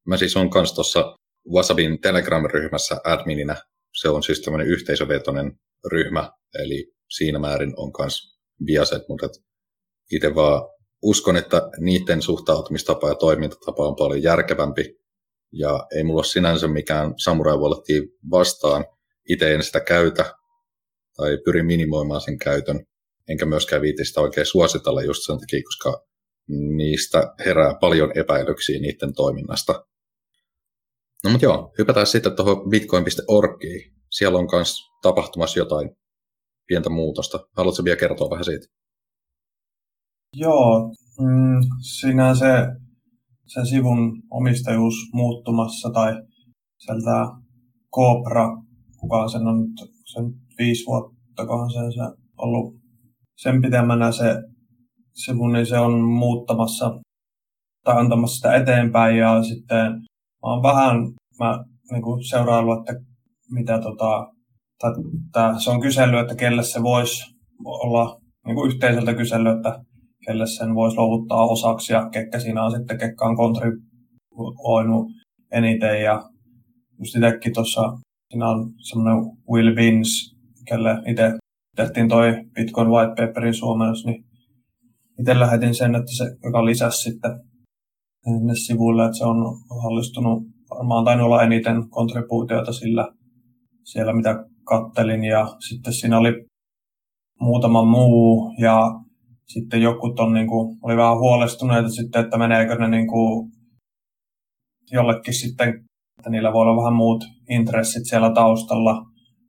mä 0.07 0.17
siis 0.17 0.37
on 0.37 0.51
kanssa 0.51 0.75
tuossa 0.75 1.17
Wasabin 1.55 2.01
Telegram-ryhmässä 2.01 2.97
admininä. 3.05 3.57
Se 4.01 4.09
on 4.09 4.23
siis 4.23 4.41
tämmöinen 4.41 4.67
yhteisövetoinen 4.67 5.53
ryhmä, 5.91 6.31
eli 6.55 6.93
siinä 7.11 7.39
määrin 7.39 7.75
on 7.77 7.93
myös 7.99 8.39
biaset, 8.65 9.03
mutta 9.09 9.29
itse 10.13 10.35
vaan 10.35 10.63
uskon, 11.03 11.37
että 11.37 11.71
niiden 11.81 12.23
suhtautumistapa 12.23 13.09
ja 13.09 13.15
toimintatapa 13.15 13.89
on 13.89 13.97
paljon 13.97 14.23
järkevämpi. 14.23 14.95
Ja 15.53 15.87
ei 15.97 16.05
mulla 16.05 16.19
ole 16.19 16.25
sinänsä 16.25 16.69
mikään 16.69 17.15
samurai 17.17 17.57
vastaan. 18.31 18.85
Itse 19.29 19.55
en 19.55 19.63
sitä 19.63 19.81
käytä 19.81 20.35
tai 21.17 21.39
pyrin 21.45 21.67
minimoimaan 21.67 22.21
sen 22.21 22.39
käytön. 22.39 22.81
Enkä 23.29 23.47
myöskään 23.47 23.83
viiti 23.83 24.05
sitä 24.05 24.21
oikein 24.21 24.47
suositella 24.47 25.03
just 25.03 25.27
sen 25.27 25.39
takia, 25.39 25.63
koska 25.63 26.10
niistä 26.77 27.35
herää 27.47 27.75
paljon 27.81 28.19
epäilyksiä 28.19 28.81
niiden 28.81 29.15
toiminnasta. 29.15 29.85
No 31.25 31.31
mutta 31.31 31.45
joo, 31.45 31.73
hypätään 31.79 32.07
sitten 32.07 32.37
tuohon 32.37 32.71
bitcoin.orgiin. 32.71 33.93
Siellä 34.11 34.39
on 34.39 34.49
myös 34.53 34.77
tapahtumassa 35.03 35.59
jotain 35.59 35.91
pientä 36.67 36.91
muutosta. 36.91 37.39
Haluatko 37.57 37.85
vielä 37.85 37.97
kertoa 37.97 38.31
vähän 38.31 38.45
siitä? 38.45 38.67
Joo, 40.37 40.95
mm, 41.21 41.61
siinä 41.99 42.35
se, 42.35 42.67
se 43.47 43.65
sivun 43.65 44.23
omistajuus 44.31 44.95
muuttumassa 45.13 45.91
tai 45.91 46.13
sieltä 46.79 47.27
Cobra, 47.95 48.49
kuka 49.01 49.29
sen 49.29 49.47
on 49.47 49.67
sen 50.13 50.25
viisi 50.59 50.87
vuotta, 50.87 51.47
kohan 51.47 51.71
se, 51.71 51.79
se 51.79 52.23
ollut 52.39 52.75
sen 53.37 53.63
pitemmänä 53.63 54.13
se 54.13 54.35
sivu, 55.25 55.49
niin 55.49 55.67
se 55.67 55.79
on 55.79 56.01
muuttamassa 56.01 57.01
tai 57.85 57.97
antamassa 57.97 58.37
sitä 58.37 58.55
eteenpäin. 58.55 59.19
Ja 59.19 59.43
sitten 59.43 59.93
mä 60.43 60.53
oon 60.53 60.63
vähän 60.63 60.97
mä 61.39 61.65
niin 61.91 62.03
kuin 62.03 62.25
seuraillut, 62.25 62.79
että 62.79 63.03
mitä 63.51 63.79
tota, 63.79 64.27
tai, 64.79 64.93
tai 65.33 65.61
se 65.61 65.71
on 65.71 65.81
kysely, 65.81 66.19
että 66.19 66.35
kelle 66.35 66.63
se 66.63 66.83
voisi 66.83 67.23
olla 67.65 68.21
niin 68.47 68.55
kuin 68.55 68.71
yhteisöltä 68.71 69.15
kysely, 69.15 69.49
että 69.49 69.81
kelle 70.27 70.47
sen 70.47 70.75
voisi 70.75 70.97
luovuttaa 70.97 71.47
osaksi 71.47 71.93
ja 71.93 72.09
ketkä 72.13 72.39
siinä 72.39 72.65
on 72.65 72.71
sitten, 72.71 72.99
ketkä 72.99 73.25
on 73.25 73.37
kontribuoinut 73.37 75.07
eniten. 75.53 76.03
Ja 76.03 76.23
just 76.99 77.17
itsekin 77.17 77.55
tuossa 77.55 77.83
siinä 78.31 78.49
on 78.49 78.73
semmoinen 78.79 79.25
Will 79.51 79.77
Vins, 79.77 80.35
kelle 80.69 80.91
itse 81.07 81.33
tehtiin 81.77 82.09
toi 82.09 82.45
Bitcoin 82.55 82.91
White 82.91 83.27
Paperin 83.27 83.55
suomennus, 83.55 84.05
niin 84.07 84.25
itse 85.21 85.41
lähetin 85.41 85.75
sen, 85.75 85.95
että 85.95 86.17
se, 86.17 86.25
joka 86.45 86.65
lisäsi 86.65 87.03
sitten 87.03 87.33
sinne 88.25 88.55
sivuille, 88.55 89.05
että 89.05 89.19
se 89.19 89.25
on 89.25 89.37
osallistunut 89.71 90.43
varmaan 90.71 91.05
tainnut 91.05 91.27
olla 91.27 91.43
eniten 91.43 91.91
kontribuutioita 91.91 92.73
sillä 92.73 93.09
siellä, 93.85 94.13
mitä 94.13 94.45
kattelin. 94.65 95.25
Ja 95.25 95.47
sitten 95.69 95.93
siinä 95.93 96.19
oli 96.19 96.33
muutama 97.41 97.85
muu 97.85 98.55
ja 98.59 98.91
sitten 99.49 99.83
joku 99.83 100.15
on, 100.19 100.33
niin 100.33 100.47
kuin, 100.47 100.79
oli 100.83 100.97
vähän 100.97 101.19
huolestuneita 101.19 101.89
sitten, 101.89 102.25
että 102.25 102.39
meneekö 102.39 102.75
ne 102.75 102.89
niin 102.89 103.09
kuin, 103.09 103.51
jollekin 104.93 105.35
sitten, 105.35 105.69
että 106.19 106.31
niillä 106.31 106.53
voi 106.53 106.63
olla 106.63 106.83
vähän 106.83 106.95
muut 106.95 107.25
intressit 107.49 108.03
siellä 108.09 108.33
taustalla. 108.35 109.03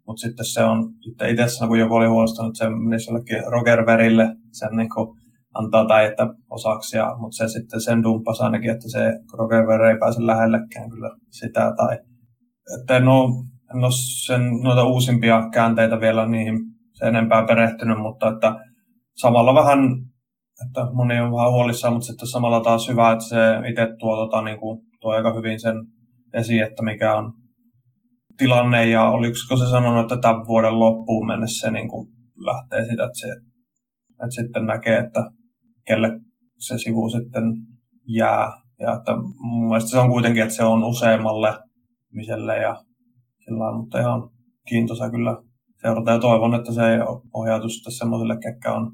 Mutta 0.07 0.21
sitten 0.21 0.45
se 0.45 0.63
on, 0.63 0.93
sitten 1.01 1.29
itse 1.29 1.67
kun 1.67 1.79
joku 1.79 1.95
oli 1.95 2.07
huolestunut, 2.07 2.49
että 2.49 2.65
se 2.65 2.69
menisi 2.69 3.11
jollekin 3.11 3.51
Roger 3.51 3.85
Verille 3.85 4.35
sen 4.51 4.69
niin 4.77 4.89
kuin, 4.89 5.20
antaa 5.53 5.85
tai 5.85 6.05
että 6.05 6.27
osaksi, 6.49 6.97
ja, 6.97 7.15
mutta 7.19 7.37
se 7.37 7.47
sitten 7.47 7.81
sen 7.81 8.03
dumppasi 8.03 8.43
ainakin, 8.43 8.71
että 8.71 8.89
se 8.89 9.13
Roger 9.37 9.81
ei 9.81 9.97
pääse 9.99 10.25
lähellekään 10.25 10.89
kyllä 10.89 11.09
sitä. 11.29 11.73
Tai, 11.77 11.97
että 12.79 12.97
en 12.97 13.07
ole, 13.07 13.29
en 13.75 13.83
ole 13.83 13.91
sen, 14.25 14.41
noita 14.63 14.83
uusimpia 14.83 15.49
käänteitä 15.53 15.99
vielä 15.99 16.25
niihin 16.25 16.59
se 16.93 17.05
enempää 17.05 17.45
perehtynyt, 17.45 17.99
mutta 17.99 18.29
että 18.29 18.55
samalla 19.15 19.53
vähän, 19.53 19.79
että 20.65 20.93
moni 20.93 21.19
on 21.19 21.31
vähän 21.31 21.51
huolissaan, 21.51 21.93
mutta 21.93 22.07
sitten 22.07 22.27
samalla 22.27 22.61
taas 22.61 22.89
hyvä, 22.89 23.11
että 23.11 23.25
se 23.25 23.37
itse 23.69 23.87
tuo, 23.99 24.15
tota, 24.15 24.41
niin 24.41 24.59
kuin, 24.59 24.79
tuo 25.01 25.11
aika 25.11 25.33
hyvin 25.33 25.59
sen 25.59 25.75
esiin, 26.33 26.63
että 26.63 26.83
mikä 26.83 27.15
on 27.15 27.33
tilanne 28.37 28.89
ja 28.89 29.09
oliko 29.09 29.35
se 29.59 29.69
sanonut, 29.69 30.01
että 30.01 30.17
tämän 30.21 30.47
vuoden 30.47 30.79
loppuun 30.79 31.27
mennessä 31.27 31.67
se 31.67 31.71
niin 31.71 31.89
kuin 31.89 32.07
lähtee 32.45 32.85
sitä, 32.85 33.03
että, 33.03 33.19
se, 33.19 33.27
että 34.11 34.35
sitten 34.41 34.65
näkee, 34.65 34.97
että 34.97 35.23
kelle 35.87 36.19
se 36.57 36.77
sivu 36.77 37.09
sitten 37.09 37.43
jää. 38.07 38.61
Ja 38.79 38.93
että 38.93 39.15
mun 39.39 39.67
mielestä 39.67 39.89
se 39.89 39.99
on 39.99 40.09
kuitenkin, 40.09 40.43
että 40.43 40.55
se 40.55 40.63
on 40.63 40.83
useammalle 40.83 41.59
ihmiselle 42.11 42.57
ja 42.57 42.83
sillä 43.45 43.77
mutta 43.77 43.99
ihan 43.99 44.29
kiintoisa 44.69 45.09
kyllä 45.09 45.43
seurata 45.81 46.11
ja 46.11 46.19
toivon, 46.19 46.55
että 46.55 46.73
se 46.73 46.81
ei 46.81 46.99
ohjautu 47.33 47.69
sitten 47.69 47.93
semmoiselle, 47.93 48.37
ketkä 48.43 48.73
on, 48.73 48.91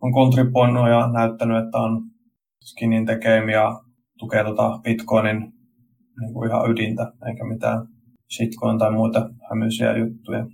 on 0.00 0.12
kontribuoinut 0.12 0.88
ja 0.88 1.12
näyttänyt, 1.12 1.64
että 1.64 1.78
on 1.78 2.02
skinin 2.64 3.06
tekemi 3.06 3.52
ja 3.52 3.80
tukee 4.18 4.44
tota 4.44 4.78
Bitcoinin 4.82 5.52
niin 6.20 6.32
kuin 6.32 6.50
ihan 6.50 6.70
ydintä, 6.70 7.12
eikä 7.28 7.44
mitään 7.44 7.86
shitcoin 8.36 8.78
tai 8.78 8.92
muita 8.92 9.30
hämyisiä 9.50 9.96
juttuja. 9.96 10.46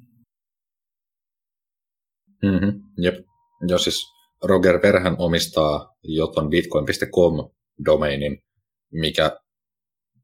Mm-hmm, 2.42 2.82
jep. 3.02 3.14
Joo, 3.68 3.78
siis 3.78 4.19
Roger 4.44 4.82
Verhän 4.82 5.16
omistaa 5.18 5.96
joton 6.02 6.50
bitcoin.com-domainin, 6.50 8.42
mikä 8.92 9.40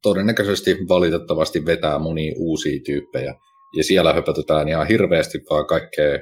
todennäköisesti 0.03 0.77
valitettavasti 0.89 1.67
vetää 1.67 1.99
monia 1.99 2.33
uusia 2.37 2.81
tyyppejä. 2.87 3.35
Ja 3.77 3.85
siellä 3.85 4.13
höpötetään 4.13 4.69
ihan 4.69 4.89
hirveästi 4.89 5.39
vaan 5.51 5.67
kaikkea 5.67 6.19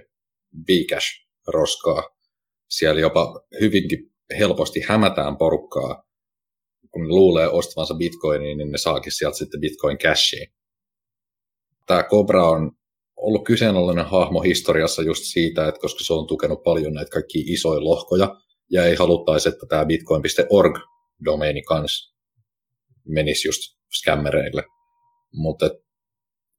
Bcash-roskaa. 0.57 2.03
Siellä 2.71 3.01
jopa 3.01 3.41
hyvinkin 3.61 3.99
helposti 4.39 4.81
hämätään 4.89 5.37
porukkaa. 5.37 6.05
Kun 6.91 7.03
ne 7.03 7.09
luulee 7.09 7.49
ostavansa 7.49 7.95
bitcoiniin, 7.95 8.59
niin 8.59 8.73
ne 8.73 8.79
saakin 8.79 9.13
sieltä 9.13 9.37
sitten 9.37 9.61
bitcoin 9.61 9.99
cashiin. 9.99 10.55
Tämä 11.87 12.03
Cobra 12.03 12.49
on 12.49 12.73
ollut 13.27 13.45
kyseenalainen 13.45 14.07
hahmo 14.07 14.41
historiassa 14.41 15.03
just 15.03 15.23
siitä, 15.25 15.69
että 15.69 15.81
koska 15.81 16.05
se 16.05 16.13
on 16.13 16.27
tukenut 16.27 16.63
paljon 16.63 16.93
näitä 16.93 17.11
kaikkia 17.11 17.43
isoja 17.47 17.85
lohkoja, 17.85 18.37
ja 18.71 18.85
ei 18.85 18.95
haluttaisi, 18.95 19.49
että 19.49 19.67
tämä 19.69 19.85
bitcoin.org-domeini 19.85 21.63
kanssa 21.63 22.15
menisi 23.09 23.49
just 23.49 23.61
scammereille. 24.01 24.65
Mutta 25.33 25.71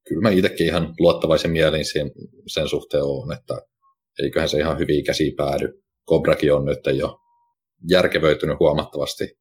kyllä 0.08 0.22
mä 0.22 0.30
itsekin 0.30 0.68
ihan 0.68 0.94
luottavaisen 1.00 1.52
mielin 1.52 1.86
sen, 1.86 2.12
sen 2.48 2.68
suhteen 2.68 3.04
on, 3.04 3.34
että 3.34 3.62
eiköhän 4.24 4.50
se 4.50 4.58
ihan 4.58 4.80
hyviä 4.80 5.04
käsiä 5.04 5.32
päädy. 5.38 5.82
Kobrakin 6.06 6.54
on 6.54 6.66
nyt 6.66 6.98
jo 6.98 7.20
järkevöitynyt 7.90 8.60
huomattavasti 8.60 9.38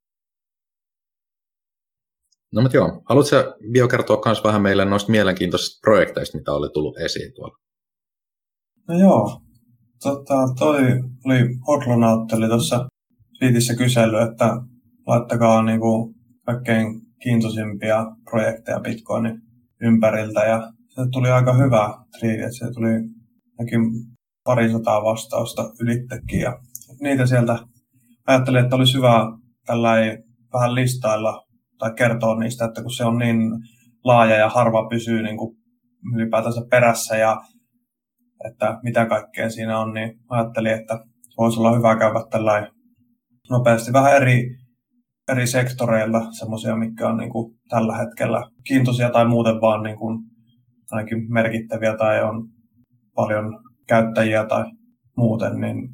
No 2.55 2.63
mutta 2.63 2.77
joo, 2.77 3.03
haluatko 3.09 3.37
Bio 3.73 3.89
kertoa 3.89 4.23
myös 4.25 4.45
vähän 4.45 4.63
meille 4.63 4.85
noista 4.85 5.11
mielenkiintoisista 5.11 5.81
projekteista, 5.81 6.39
mitä 6.39 6.53
oli 6.53 6.71
tullut 6.75 6.99
esiin 6.99 7.33
tuolla? 7.35 7.57
No 8.89 8.99
joo, 8.99 9.41
tota, 10.03 10.35
toi 10.59 10.83
oli 11.25 11.59
Hodlonautti 11.67 12.37
oli 12.37 12.49
tuossa 12.49 12.89
Twiitissä 13.39 13.75
kysely, 13.75 14.19
että 14.19 14.57
laittakaa 15.07 15.63
niinku 15.63 16.15
kaikkein 16.47 16.87
kiintoisimpia 17.23 18.07
projekteja 18.31 18.81
Bitcoinin 18.81 19.41
ympäriltä. 19.81 20.41
Ja 20.41 20.73
se 20.89 21.03
tuli 21.13 21.31
aika 21.31 21.53
hyvä 21.53 21.95
triidi, 22.19 22.43
että 22.43 22.59
se 22.59 22.73
tuli 22.75 22.89
ainakin 23.59 23.81
parisataa 24.45 25.05
vastausta 25.05 25.71
ylittekin. 25.81 26.41
Ja 26.41 26.59
niitä 27.01 27.27
sieltä 27.27 27.59
ajattelin, 28.27 28.65
että 28.65 28.77
olisi 28.77 28.97
hyvä 28.97 29.39
tällä 29.67 29.91
vähän 30.53 30.75
listailla 30.75 31.44
tai 31.79 31.93
kertoa 31.97 32.39
niistä, 32.39 32.65
että 32.65 32.83
kun 32.83 32.93
se 32.93 33.05
on 33.05 33.19
niin 33.19 33.39
laaja 34.05 34.37
ja 34.37 34.49
harva 34.49 34.89
pysyy 34.89 35.23
niin 35.23 35.37
kuin 35.37 35.57
ylipäätänsä 36.15 36.61
perässä 36.71 37.17
ja 37.17 37.37
että 38.49 38.79
mitä 38.83 39.07
kaikkea 39.07 39.51
siinä 39.51 39.79
on, 39.79 39.95
niin 39.95 40.19
ajattelin, 40.29 40.73
että 40.73 40.99
voisi 41.39 41.61
olla 41.61 41.77
hyvä 41.77 41.99
käydä 41.99 42.21
tällä 42.31 42.71
nopeasti 43.51 43.93
vähän 43.93 44.17
eri, 44.17 44.57
eri 45.33 45.47
sektoreilla, 45.47 46.27
semmoisia, 46.39 46.77
mitkä 46.77 47.09
on 47.09 47.17
niin 47.17 47.31
kuin 47.31 47.55
tällä 47.69 47.97
hetkellä 47.97 48.43
kiintoisia 48.65 49.11
tai 49.11 49.29
muuten 49.29 49.61
vaan 49.61 49.83
niin 49.83 49.99
kuin 49.99 50.19
ainakin 50.91 51.33
merkittäviä 51.33 51.97
tai 51.97 52.25
on 52.25 52.49
paljon 53.15 53.59
käyttäjiä 53.89 54.47
tai 54.47 54.65
muuten, 55.17 55.61
niin 55.61 55.89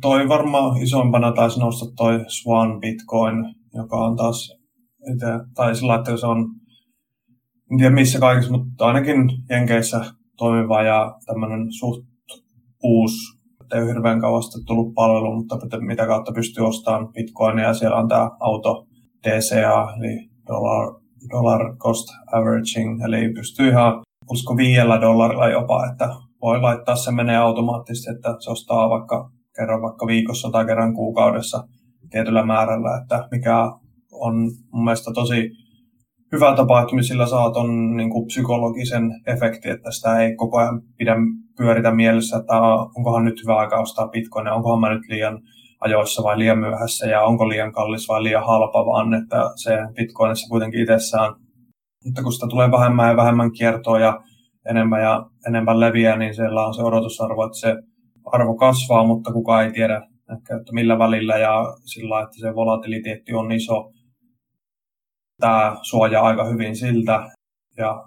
toi 0.00 0.28
varmaan 0.28 0.82
isompana 0.82 1.32
taisi 1.32 1.60
nostaa 1.60 1.88
toi 1.96 2.24
Swan 2.28 2.80
Bitcoin, 2.80 3.54
joka 3.74 3.96
on 3.96 4.16
taas, 4.16 4.58
itse, 5.14 5.26
tai 5.54 5.76
sillä 5.76 5.94
että 5.94 6.16
se 6.16 6.26
on, 6.26 6.38
en 7.70 7.78
tiedä 7.78 7.94
missä 7.94 8.18
kaikissa, 8.18 8.52
mutta 8.52 8.86
ainakin 8.86 9.16
Jenkeissä 9.50 10.04
toimiva 10.36 10.82
ja 10.82 11.14
tämmöinen 11.26 11.72
suht 11.72 12.04
uusi, 12.82 13.16
ei 13.74 13.82
ole 13.82 13.88
hirveän 13.88 14.20
kauasta 14.20 14.58
tullut 14.66 14.94
palvelu, 14.94 15.36
mutta 15.36 15.58
mitä 15.80 16.06
kautta 16.06 16.32
pystyy 16.32 16.66
ostamaan 16.66 17.12
bitcoinia, 17.12 17.74
siellä 17.74 17.96
on 17.96 18.08
tämä 18.08 18.30
auto 18.40 18.86
DCA, 19.22 19.94
eli 19.98 20.28
dollar, 20.46 20.94
dollar 21.30 21.76
cost 21.76 22.08
averaging, 22.32 23.02
eli 23.04 23.32
pystyy 23.34 23.68
ihan, 23.68 24.02
usko 24.30 24.56
viidellä 24.56 25.00
dollarilla 25.00 25.48
jopa, 25.48 25.86
että 25.86 26.08
voi 26.42 26.60
laittaa 26.60 26.96
se 26.96 27.10
menee 27.10 27.36
automaattisesti, 27.36 28.10
että 28.10 28.36
se 28.38 28.50
ostaa 28.50 28.90
vaikka 28.90 29.30
kerran 29.56 29.82
vaikka 29.82 30.06
viikossa 30.06 30.50
tai 30.50 30.64
kerran 30.66 30.94
kuukaudessa 30.94 31.64
tietyllä 32.14 32.46
määrällä, 32.46 32.98
että 33.02 33.28
mikä 33.30 33.56
on 34.12 34.34
mun 34.72 34.84
mielestä 34.84 35.10
tosi 35.14 35.50
hyvä 36.32 36.56
tapa, 36.56 36.80
että 36.80 37.02
sillä 37.02 37.26
saa 37.26 37.50
ton 37.50 37.96
niin 37.96 38.10
kuin 38.10 38.26
psykologisen 38.26 39.10
efekti, 39.26 39.70
että 39.70 39.90
sitä 39.90 40.18
ei 40.18 40.36
koko 40.36 40.58
ajan 40.58 40.82
pidä 40.98 41.16
pyöritä 41.56 41.90
mielessä, 41.90 42.36
että 42.36 42.60
onkohan 42.96 43.24
nyt 43.24 43.42
hyvä 43.42 43.56
aika 43.56 43.80
ostaa 43.80 44.08
bitcoinia, 44.08 44.54
onkohan 44.54 44.80
mä 44.80 44.94
nyt 44.94 45.08
liian 45.08 45.38
ajoissa 45.80 46.22
vai 46.22 46.38
liian 46.38 46.58
myöhässä 46.58 47.06
ja 47.06 47.22
onko 47.22 47.48
liian 47.48 47.72
kallis 47.72 48.08
vai 48.08 48.22
liian 48.22 48.46
halpa, 48.46 48.86
vaan 48.86 49.14
että 49.14 49.50
se 49.56 49.78
bitcoinissa 49.94 50.48
kuitenkin 50.48 50.80
itsessään, 50.80 51.34
mutta 52.04 52.22
kun 52.22 52.32
sitä 52.32 52.46
tulee 52.50 52.70
vähemmän 52.70 53.08
ja 53.08 53.16
vähemmän 53.16 53.52
kiertoa 53.52 53.98
ja 53.98 54.20
enemmän 54.70 55.02
ja 55.02 55.26
enemmän 55.48 55.80
leviää, 55.80 56.16
niin 56.16 56.34
siellä 56.34 56.66
on 56.66 56.74
se 56.74 56.82
odotusarvo, 56.82 57.46
että 57.46 57.58
se 57.58 57.76
arvo 58.32 58.56
kasvaa, 58.56 59.06
mutta 59.06 59.32
kukaan 59.32 59.64
ei 59.64 59.72
tiedä, 59.72 60.02
ehkä, 60.32 60.56
että 60.56 60.72
millä 60.72 60.98
välillä 60.98 61.38
ja 61.38 61.74
sillä 61.84 62.22
että 62.22 62.40
se 62.40 62.54
volatiliteetti 62.54 63.34
on 63.34 63.52
iso. 63.52 63.92
Tämä 65.40 65.76
suojaa 65.82 66.26
aika 66.26 66.44
hyvin 66.44 66.76
siltä 66.76 67.30
ja 67.76 68.04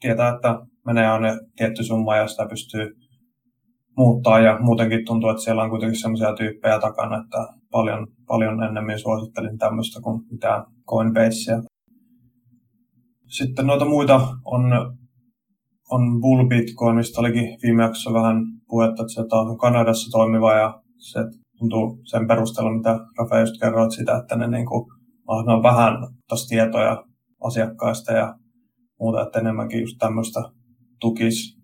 tietää, 0.00 0.34
että 0.34 0.60
menee 0.86 1.06
aina 1.08 1.28
tietty 1.56 1.84
summa 1.84 2.16
ja 2.16 2.28
sitä 2.28 2.46
pystyy 2.48 2.96
muuttaa 3.96 4.40
ja 4.40 4.58
muutenkin 4.60 5.04
tuntuu, 5.04 5.30
että 5.30 5.42
siellä 5.42 5.62
on 5.62 5.70
kuitenkin 5.70 6.00
sellaisia 6.00 6.34
tyyppejä 6.34 6.80
takana, 6.80 7.22
että 7.22 7.58
paljon, 7.70 8.06
paljon 8.26 8.62
ennemmin 8.62 8.98
suosittelin 8.98 9.58
tämmöistä 9.58 10.00
kuin 10.00 10.22
mitään 10.30 10.64
Coinbasea. 10.90 11.62
Sitten 13.28 13.66
noita 13.66 13.84
muita 13.84 14.20
on, 14.44 14.62
on 15.90 16.20
Bull 16.20 16.48
Bitcoin, 16.48 16.96
mistä 16.96 17.20
olikin 17.20 17.58
viime 17.62 17.82
jaksossa 17.82 18.12
vähän 18.12 18.36
puhetta, 18.68 19.02
että 19.02 19.14
se 19.14 19.20
on 19.20 19.58
Kanadassa 19.58 20.10
toimiva 20.10 20.52
ja 20.54 20.80
se 20.98 21.20
tuntuu 21.58 22.00
sen 22.04 22.28
perusteella, 22.28 22.76
mitä 22.76 22.98
Rafa 23.18 23.38
just 23.40 23.60
kerroit 23.60 23.92
sitä, 23.92 24.16
että 24.16 24.36
ne, 24.36 24.48
niin 24.48 24.66
kuin, 24.66 24.84
on 25.26 25.62
vähän 25.62 25.94
tietoja 26.48 27.04
asiakkaista 27.44 28.12
ja 28.12 28.34
muuta, 29.00 29.22
että 29.22 29.38
enemmänkin 29.38 29.80
just 29.80 29.96
tämmöistä 29.98 30.40
tukisi. 31.00 31.58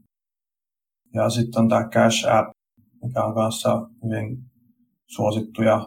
Ja 1.14 1.30
sitten 1.30 1.62
on 1.62 1.68
tämä 1.68 1.88
Cash 1.88 2.28
App, 2.28 2.50
mikä 3.02 3.24
on 3.24 3.34
kanssa 3.34 3.88
hyvin 4.04 4.38
suosittu 5.06 5.62
ja 5.62 5.86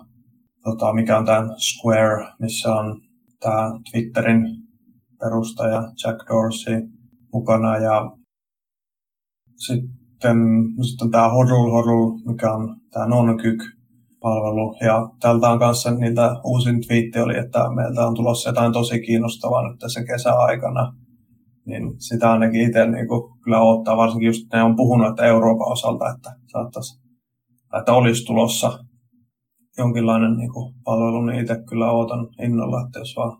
tota, 0.63 0.93
mikä 0.93 1.17
on 1.17 1.25
tämä 1.25 1.47
Square, 1.57 2.27
missä 2.39 2.75
on 2.75 3.01
tämä 3.39 3.71
Twitterin 3.91 4.41
perustaja 5.19 5.81
Jack 6.03 6.19
Dorsey 6.29 6.81
mukana 7.33 7.77
ja 7.77 8.11
sitten, 9.55 9.89
sitten 10.81 11.05
on 11.05 11.11
tämä 11.11 11.29
Hodl 11.29 11.71
Hodl, 11.71 12.17
mikä 12.25 12.53
on 12.53 12.75
tämä 12.91 13.07
NonKyk 13.07 13.76
palvelu 14.27 14.75
ja 14.81 15.09
tältä 15.19 15.49
on 15.49 15.59
kanssa 15.59 15.91
niitä 15.91 16.35
uusin 16.43 16.87
twiitti 16.87 17.19
oli, 17.19 17.37
että 17.37 17.69
meiltä 17.75 18.07
on 18.07 18.15
tulossa 18.15 18.49
jotain 18.49 18.73
tosi 18.73 18.99
kiinnostavaa 18.99 19.69
nyt 19.69 19.79
tässä 19.79 20.03
kesäaikana. 20.03 20.93
Niin 21.65 21.83
sitä 21.97 22.31
ainakin 22.31 22.61
itse 22.61 22.87
niin 22.87 23.07
kuin, 23.07 23.39
kyllä 23.43 23.61
odottaa, 23.61 23.97
varsinkin 23.97 24.27
just 24.27 24.53
ne 24.53 24.63
on 24.63 24.75
puhunut, 24.75 25.09
että 25.09 25.25
Euroopan 25.25 25.71
osalta, 25.71 26.09
että 26.15 26.29
saattaisi, 26.51 26.99
että 27.79 27.93
olisi 27.93 28.25
tulossa 28.25 28.79
jonkinlainen 29.77 30.37
niin 30.37 30.53
kuin, 30.53 30.73
palvelu, 30.83 31.25
niin 31.25 31.41
itse 31.41 31.55
kyllä 31.69 31.91
odotan 31.91 32.27
innolla, 32.43 32.81
että 32.85 32.99
jos 32.99 33.15
vaan 33.17 33.37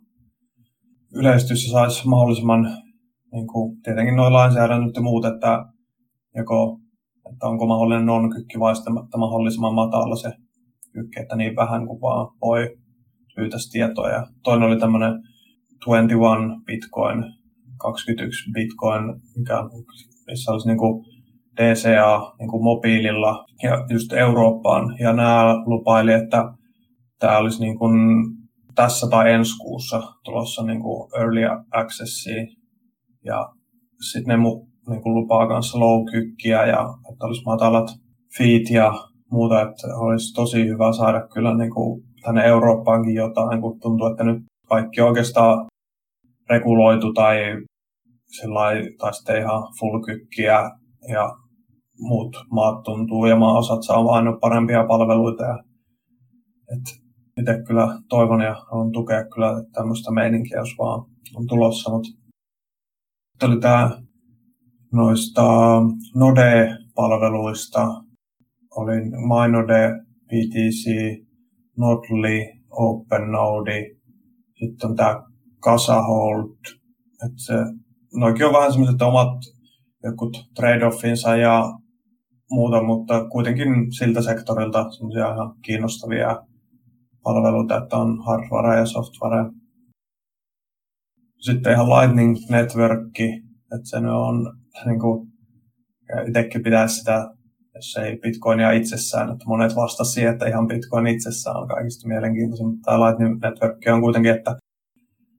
yleistyssä 1.13 1.71
saisi 1.71 2.07
mahdollisimman, 2.07 2.63
niin 3.31 3.47
kuin, 3.47 3.81
tietenkin 3.81 4.15
noin 4.15 4.33
lainsäädännöt 4.33 4.95
ja 4.95 5.01
muut, 5.01 5.25
että 5.25 5.65
joko 6.35 6.79
että 7.33 7.47
onko 7.47 7.67
mahdollinen 7.67 8.05
non-kykki 8.05 8.59
vai 8.59 8.75
sitten 8.75 8.93
mahdollisimman 9.17 9.73
matala 9.73 10.15
se 10.15 10.33
kykki, 11.01 11.19
että 11.19 11.35
niin 11.35 11.55
vähän 11.55 11.87
kuin 11.87 12.01
vaan 12.01 12.27
voi 12.41 12.77
pyytäisi 13.35 13.71
tietoa. 13.71 14.09
Ja 14.09 14.27
toinen 14.43 14.67
oli 14.67 14.79
tämmöinen 14.79 15.13
21 15.85 16.63
Bitcoin 16.65 17.23
21 17.77 18.51
bitcoin, 18.51 19.03
mikä, 19.37 19.55
missä 20.27 20.51
olisi 20.51 20.67
niin 20.67 20.77
kuin 20.77 21.05
DCA 21.55 22.33
niin 22.39 22.49
kuin 22.49 22.63
mobiililla 22.63 23.45
ja 23.63 23.85
just 23.89 24.13
Eurooppaan. 24.13 24.95
Ja 24.99 25.13
nämä 25.13 25.55
lupaili, 25.65 26.13
että 26.13 26.43
tämä 27.19 27.37
olisi 27.37 27.59
niin 27.59 27.79
kuin 27.79 27.93
tässä 28.75 29.07
tai 29.09 29.33
ensi 29.33 29.57
kuussa 29.57 30.01
tulossa 30.23 30.63
niin 30.63 30.81
kuin 30.81 31.09
early 31.19 31.41
accessiin. 31.71 32.47
Ja 33.25 33.49
sitten 34.11 34.31
ne 34.31 34.37
mu, 34.37 34.67
niin 34.89 35.01
kuin 35.01 35.15
lupaa 35.15 35.47
kanssa 35.47 35.79
low 35.79 36.05
ja 36.47 36.63
että 37.11 37.25
olisi 37.25 37.43
matalat 37.45 37.87
feet 38.37 38.69
ja 38.69 38.93
muuta, 39.31 39.61
että 39.61 39.87
olisi 39.95 40.33
tosi 40.33 40.67
hyvä 40.67 40.93
saada 40.93 41.27
kyllä 41.27 41.57
niin 41.57 41.73
kuin 41.73 42.03
tänne 42.23 42.45
Eurooppaankin 42.45 43.15
jotain, 43.15 43.61
kun 43.61 43.79
tuntuu, 43.79 44.07
että 44.07 44.23
nyt 44.23 44.43
kaikki 44.69 45.01
oikeastaan 45.01 45.65
reguloitu 46.49 47.13
tai, 47.13 47.37
tai 48.99 49.13
sitten 49.13 49.41
ihan 49.41 49.63
full 49.79 49.99
kykkiä 49.99 50.71
ja 51.09 51.35
muut 51.99 52.37
maat 52.51 52.83
tuntuu 52.83 53.25
ja 53.25 53.35
maaosat 53.35 53.83
saa 53.83 54.11
aina 54.11 54.37
parempia 54.41 54.87
palveluita. 54.87 55.43
Ja, 55.43 55.63
et 56.73 57.07
itse 57.39 57.63
kyllä 57.67 57.87
toivon 58.09 58.41
ja 58.41 58.55
haluan 58.71 58.91
tukea 58.91 59.25
kyllä 59.33 59.63
tämmöistä 59.73 60.11
meininkiä, 60.11 60.57
jos 60.57 60.75
vaan 60.79 61.05
on 61.35 61.47
tulossa. 61.47 61.91
Mutta 61.91 62.09
oli 63.43 63.59
tämä 63.59 64.01
noista 64.93 65.43
Node-palveluista, 66.15 67.87
oli 68.77 68.95
MyNode, 69.31 69.91
PTC, 70.27 70.85
Nodli, 71.77 72.57
OpenNode, 72.71 73.85
sitten 74.59 74.89
on 74.89 74.95
tämä 74.95 75.23
Kasahold, 75.59 76.55
että 77.25 77.71
noikin 78.13 78.45
on 78.45 78.53
vähän 78.53 78.71
semmoiset 78.71 79.01
omat 79.01 79.37
jokut 80.03 80.37
trade-offinsa 80.59 81.37
ja 81.37 81.63
muuta, 82.51 82.83
mutta 82.83 83.29
kuitenkin 83.29 83.67
siltä 83.99 84.21
sektorilta 84.21 84.91
semmoisia 84.91 85.33
ihan 85.33 85.55
kiinnostavia 85.61 86.41
palveluita, 87.23 87.77
että 87.77 87.97
on 87.97 88.25
hardware 88.25 88.79
ja 88.79 88.85
software. 88.85 89.51
Sitten 91.39 91.73
ihan 91.73 91.89
Lightning 91.89 92.35
Network, 92.49 93.19
että 93.75 93.89
se 93.89 93.97
on 93.97 94.53
niin 94.85 94.99
kuin, 94.99 95.27
itsekin 96.27 96.63
pitäisi 96.63 96.95
sitä, 96.95 97.36
jos 97.77 97.97
ei 97.97 98.17
Bitcoinia 98.17 98.71
itsessään, 98.71 99.31
että 99.31 99.45
monet 99.47 99.75
vastasivat 99.75 100.13
siihen, 100.13 100.33
että 100.33 100.47
ihan 100.47 100.67
Bitcoin 100.67 101.07
itsessään 101.07 101.57
on 101.57 101.67
kaikista 101.67 102.07
mielenkiintoisin, 102.07 102.67
mutta 102.67 102.91
tämä 102.91 103.07
Lightning 103.07 103.39
Network 103.41 103.77
on 103.93 104.01
kuitenkin, 104.01 104.31
että 104.31 104.55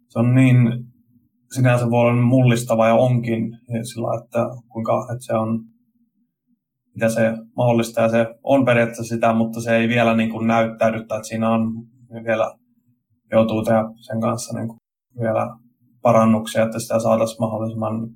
se 0.09 0.19
on 0.19 0.35
niin 0.35 0.85
sinänsä 1.55 1.91
voi 1.91 2.01
olla 2.01 2.23
mullistava 2.23 2.89
ja 2.89 2.95
onkin 2.95 3.59
sillä, 3.83 4.23
että 4.25 4.47
kuinka 4.69 5.09
että 5.13 5.27
se 5.27 5.35
on 5.35 5.61
mitä 6.95 7.09
se 7.09 7.33
mahdollistaa 7.57 8.05
ja 8.05 8.11
se 8.11 8.27
on 8.43 8.65
periaatteessa 8.65 9.15
sitä, 9.15 9.33
mutta 9.33 9.61
se 9.61 9.77
ei 9.77 9.89
vielä 9.89 10.17
niin 10.17 10.31
kuin 10.31 10.47
näyttäydy, 10.47 10.99
että 10.99 11.23
siinä 11.23 11.51
on 11.51 11.73
niin 12.11 12.25
vielä 12.25 12.55
joutuu 13.33 13.63
tehdä 13.63 13.85
sen 14.01 14.21
kanssa 14.21 14.59
niin 14.59 14.69
kuin 14.69 14.79
vielä 15.21 15.57
parannuksia, 16.03 16.65
että 16.65 16.79
sitä 16.79 17.01
saataisiin 17.01 17.41
mahdollisimman 17.41 18.09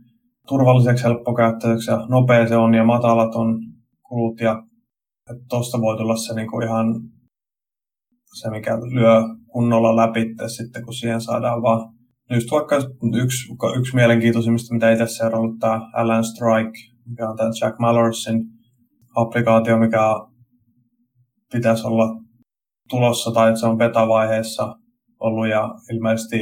turvalliseksi, 0.49 1.05
helppokäyttöiseksi 1.05 1.91
ja 1.91 2.07
nopea 2.09 2.49
se 2.49 2.57
on 2.57 2.75
ja 2.75 2.85
matalat 2.85 3.35
on 3.35 3.61
kulut 4.13 4.41
ja 4.41 4.63
tuosta 5.49 5.81
voi 5.81 5.97
tulla 5.97 6.17
se 6.17 6.35
niin 6.35 6.51
kuin 6.51 6.67
ihan 6.67 6.87
se, 8.41 8.51
mikä 8.51 8.77
lyö 8.77 9.23
kunnolla 9.53 9.97
läpi 9.97 10.21
sitten, 10.57 10.85
kun 10.85 10.95
siihen 10.95 11.21
saadaan 11.21 11.63
vaan 11.63 11.95
just 12.31 12.51
vaikka 12.51 12.77
yksi, 13.23 13.53
yksi 13.79 13.95
mielenkiintoisimmista, 13.95 14.75
mitä 14.75 14.93
itse 14.93 15.07
seurannut, 15.07 15.59
tämä 15.61 15.91
Alan 15.95 16.25
Strike, 16.25 16.79
mikä 17.07 17.29
on 17.31 17.37
tämä 17.37 17.51
Jack 17.61 17.79
Mallorsin 17.79 18.45
applikaatio, 19.17 19.79
mikä 19.79 20.01
pitäisi 21.53 21.87
olla 21.87 22.07
tulossa 22.89 23.31
tai 23.31 23.49
että 23.49 23.61
se 23.61 23.67
on 23.67 23.79
beta-vaiheessa 23.79 24.77
ollut 25.21 25.49
ja 25.49 25.75
ilmeisesti 25.93 26.37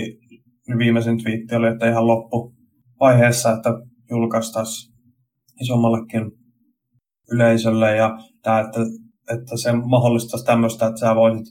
viimeisin 0.79 1.18
twiitti 1.23 1.55
oli, 1.55 1.68
että 1.68 1.91
ihan 1.91 2.07
loppuvaiheessa, 2.07 3.53
että 3.53 3.71
julkaistaisiin 4.11 4.95
isommallekin 5.61 6.39
yleisölle 7.31 7.97
ja 7.97 8.18
tämä, 8.43 8.61
että, 8.61 8.81
että 9.35 9.57
se 9.57 9.72
mahdollistaisi 9.72 10.47
tämmöistä, 10.47 10.87
että 10.87 11.01
sä 11.01 11.14
voisit 11.14 11.47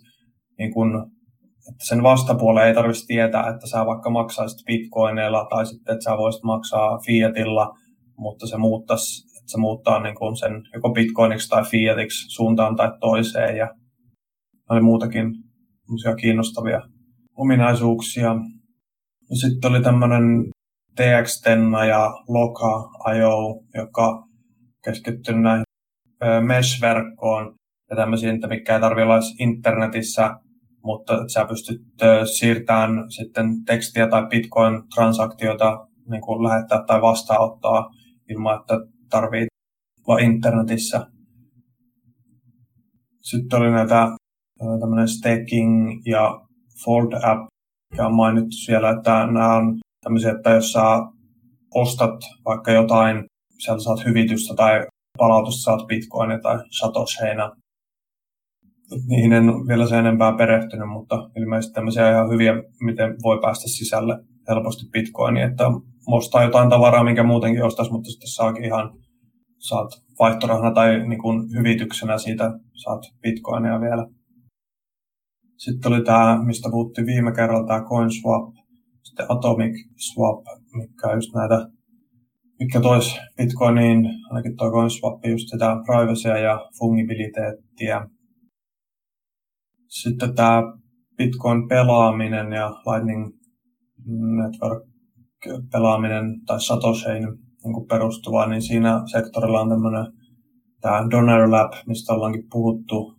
niin 0.59 0.73
kun, 0.73 1.11
että 1.69 1.85
sen 1.87 2.03
vastapuoleen 2.03 2.67
ei 2.67 2.73
tarvitsisi 2.73 3.07
tietää, 3.07 3.49
että 3.49 3.67
sä 3.67 3.85
vaikka 3.85 4.09
maksaisit 4.09 4.65
bitcoineilla 4.65 5.47
tai 5.49 5.65
sitten, 5.65 5.93
että 5.93 6.03
sä 6.03 6.17
voisit 6.17 6.43
maksaa 6.43 6.99
fiatilla, 7.05 7.69
mutta 8.17 8.47
se 8.47 8.57
muuttaisi, 8.57 9.27
että 9.37 9.51
se 9.51 9.57
muuttaa 9.57 10.03
niin 10.03 10.15
kuin 10.15 10.37
sen 10.37 10.51
joko 10.73 10.89
bitcoiniksi 10.89 11.49
tai 11.49 11.63
fiatiksi 11.65 12.35
suuntaan 12.35 12.75
tai 12.75 12.91
toiseen 12.99 13.57
ja 13.57 13.69
oli 14.69 14.81
muutakin 14.81 15.33
kiinnostavia 16.21 16.81
ominaisuuksia. 17.37 18.35
Sitten 19.41 19.71
oli 19.71 19.81
tämmöinen 19.81 20.23
TX-Tenna 20.95 21.85
ja 21.85 22.13
Loka.io, 22.27 23.61
joka 23.75 24.23
keskittyy 24.85 25.35
näihin 25.35 25.63
mesh-verkkoon 26.41 27.55
ja 27.89 27.95
tämmöisiin, 27.95 28.39
mikä 28.49 28.75
ei 28.75 28.81
tarvitse 28.81 29.03
olla 29.03 29.19
internetissä 29.39 30.35
mutta 30.83 31.13
sä 31.27 31.45
pystyt 31.45 31.81
siirtämään 32.37 33.11
sitten 33.11 33.65
tekstiä 33.65 34.07
tai 34.07 34.21
bitcoin-transaktioita 34.21 35.87
niin 36.09 36.21
kuin 36.21 36.43
lähettää 36.43 36.83
tai 36.87 37.01
vastaanottaa 37.01 37.89
ilman, 38.29 38.59
että 38.59 38.73
tarvii 39.09 39.47
olla 40.07 40.19
internetissä. 40.19 41.07
Sitten 43.21 43.59
oli 43.59 43.71
näitä 43.71 44.07
tämmöinen 44.79 45.07
staking 45.07 46.01
ja 46.05 46.41
fold 46.85 47.13
app, 47.13 47.47
mikä 47.91 48.05
on 48.05 48.15
mainittu 48.15 48.51
siellä, 48.51 48.89
että 48.89 49.25
nämä 49.25 49.55
on 49.55 49.77
tämmöisiä, 50.03 50.31
että 50.31 50.49
jos 50.49 50.71
sä 50.71 50.81
ostat 51.75 52.19
vaikka 52.45 52.71
jotain, 52.71 53.25
sieltä 53.59 53.83
saat 53.83 54.05
hyvitystä 54.05 54.55
tai 54.55 54.85
palautusta 55.19 55.63
saat 55.63 55.87
bitcoinia 55.87 56.39
tai 56.39 56.57
satosheina, 56.79 57.51
niihin 59.07 59.33
en 59.33 59.45
vielä 59.67 59.87
sen 59.87 59.99
enempää 59.99 60.37
perehtynyt, 60.37 60.89
mutta 60.89 61.29
ilmeisesti 61.37 61.73
tämmöisiä 61.73 62.11
ihan 62.11 62.29
hyviä, 62.29 62.53
miten 62.81 63.15
voi 63.23 63.39
päästä 63.41 63.67
sisälle. 63.67 64.15
helposti 64.49 64.89
bitcoinia, 64.91 65.45
että 65.45 65.63
ostaa 66.07 66.43
jotain 66.43 66.69
tavaraa, 66.69 67.03
minkä 67.03 67.23
muutenkin 67.23 67.63
ostaisi, 67.63 67.91
mutta 67.91 68.09
sitten 68.09 68.27
saakin 68.29 68.65
ihan, 68.65 68.91
saat 69.57 69.89
vaihtorahana 70.19 70.71
tai 70.71 71.07
niin 71.07 71.19
kuin 71.19 71.53
hyvityksenä 71.57 72.17
siitä, 72.17 72.51
saat 72.83 73.01
bitcoinia 73.21 73.81
vielä. 73.81 74.07
Sitten 75.57 75.93
oli 75.93 76.03
tämä, 76.03 76.43
mistä 76.45 76.69
puhuttiin 76.71 77.07
viime 77.07 77.31
kerralla, 77.31 77.67
tämä 77.67 77.85
CoinSwap, 77.89 78.53
sitten 79.03 79.25
Atomic 79.29 79.73
Swap, 79.97 80.43
mikä 80.73 81.07
on 81.07 81.17
just 81.17 81.33
näitä, 81.35 81.78
mikä 82.59 82.81
tois 82.81 83.17
Bitcoiniin, 83.37 84.05
ainakin 84.29 84.57
tuo 84.57 84.71
CoinSwap, 84.71 85.25
just 85.25 85.49
sitä 85.49 85.75
privacya 85.85 86.37
ja 86.37 86.69
fungibiliteettiä. 86.79 88.07
Sitten 89.87 90.35
tämä 90.35 90.63
Bitcoin-pelaaminen 91.17 92.53
ja 92.53 92.69
Lightning 92.69 93.33
Network-pelaaminen 94.37 96.41
tai 96.45 96.61
Satoshiin 96.61 97.27
niin 97.63 97.87
perustuva, 97.89 98.45
niin 98.45 98.61
siinä 98.61 99.01
sektorilla 99.11 99.61
on 99.61 99.69
tämmöinen 99.69 100.05
tämä 100.81 101.07
Donor 101.11 101.51
Lab, 101.51 101.73
mistä 101.87 102.13
ollaankin 102.13 102.43
puhuttu 102.51 103.15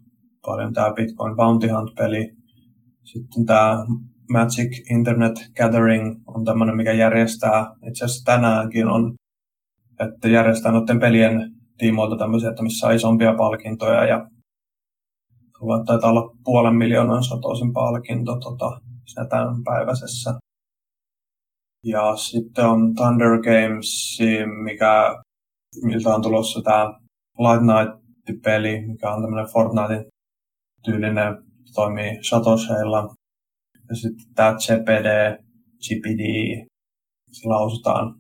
paljon, 0.47 0.73
tämä 0.73 0.93
Bitcoin 0.93 1.37
Bounty 1.37 1.69
Hunt-peli. 1.69 2.31
Sitten 3.05 3.47
tämä 3.47 3.85
Magic 4.33 4.91
Internet 4.91 5.51
Gathering 5.57 6.23
on 6.27 6.45
tämmöinen, 6.45 6.77
mikä 6.77 6.93
järjestää, 6.93 7.67
itse 7.89 8.05
asiassa 8.05 8.25
tänäänkin 8.25 8.87
on, 8.87 9.15
että 10.01 10.29
järjestää 10.29 10.73
noiden 10.73 11.01
pelien 11.01 11.53
tiimoilta 11.79 12.17
tämmöisiä, 12.19 12.51
että 12.51 12.63
missä 12.63 12.93
isompia 12.93 13.35
palkintoja 13.35 14.05
ja 14.05 14.27
taitaa 15.87 16.11
olla 16.11 16.37
puolen 16.45 16.75
miljoonan 16.75 17.25
satoisin 17.25 17.73
palkinto 17.73 18.37
tota, 18.41 18.81
siinä 19.07 19.29
tämän 19.29 19.65
päiväisessä. 19.65 20.35
Ja 21.85 22.17
sitten 22.17 22.65
on 22.65 22.95
Thunder 22.95 23.39
Games, 23.43 24.19
mikä, 24.65 25.23
miltä 25.83 26.15
on 26.15 26.23
tulossa 26.23 26.63
tämä 26.63 26.85
Light 27.39 27.63
Night-peli, 27.63 28.87
mikä 28.87 29.11
on 29.11 29.23
tämmöinen 29.23 29.53
Fortnitein 29.53 30.05
tyylinen, 30.85 31.37
toimii 31.75 32.19
Satosheilla. 32.29 33.15
Ja 33.89 33.97
sitten 33.97 34.35
tämä 34.35 34.57
CPD, 34.57 35.39
GPD, 35.79 36.23
se 37.33 37.49
lausutaan, 37.49 38.20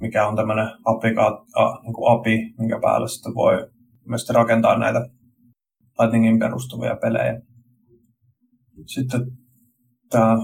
mikä 0.00 0.26
on 0.26 0.36
tämmöinen 0.36 0.68
applikaat, 0.84 1.34
niin 1.82 1.94
kuin 1.94 2.12
API, 2.12 2.54
minkä 2.58 2.78
päälle 2.82 3.08
sitten 3.08 3.34
voi 3.34 3.70
myös 4.08 4.30
rakentaa 4.30 4.78
näitä 4.78 5.08
Lightningin 5.98 6.38
perustuvia 6.38 6.96
pelejä. 6.96 7.40
Sitten 8.86 9.20
tämä 10.10 10.36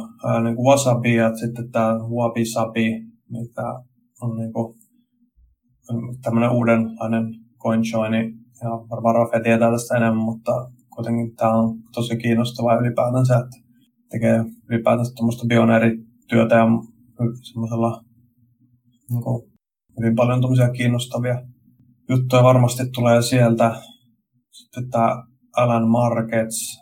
niin 0.42 0.56
kuin 0.56 0.66
Wasabi 0.66 1.14
ja 1.14 1.36
sitten 1.36 1.70
tämä 1.70 1.98
Wabi 1.98 2.44
Sabi, 2.44 3.00
mikä 3.30 3.62
on 4.22 4.36
niin 4.36 4.52
kuin, 4.52 4.78
tämmöinen 6.22 6.50
uudenlainen 6.50 7.24
CoinJoini. 7.62 8.34
Ja 8.62 8.70
varmaan 8.70 9.14
Rafe 9.14 9.40
tietää 9.40 9.70
tästä 9.70 9.96
enemmän, 9.96 10.24
mutta 10.24 10.52
kuitenkin 10.94 11.36
tämä 11.36 11.52
on 11.52 11.78
tosi 11.94 12.16
kiinnostavaa 12.16 12.76
ylipäätänsä, 12.76 13.34
että 13.34 13.56
tekee 14.10 14.44
ylipäätänsä 14.68 15.12
tuommoista 15.14 15.46
pioneerityötä 15.48 16.54
ja 16.54 16.66
semmoisella 17.42 18.04
niin 19.12 19.22
kuin, 19.22 19.52
hyvin 20.00 20.16
paljon 20.16 20.40
kiinnostavia 20.76 21.42
juttuja 22.08 22.42
varmasti 22.42 22.82
tulee 22.94 23.22
sieltä. 23.22 23.82
Sitten 24.52 24.90
tämä 24.90 25.22
Alan 25.56 25.88
Markets, 25.88 26.78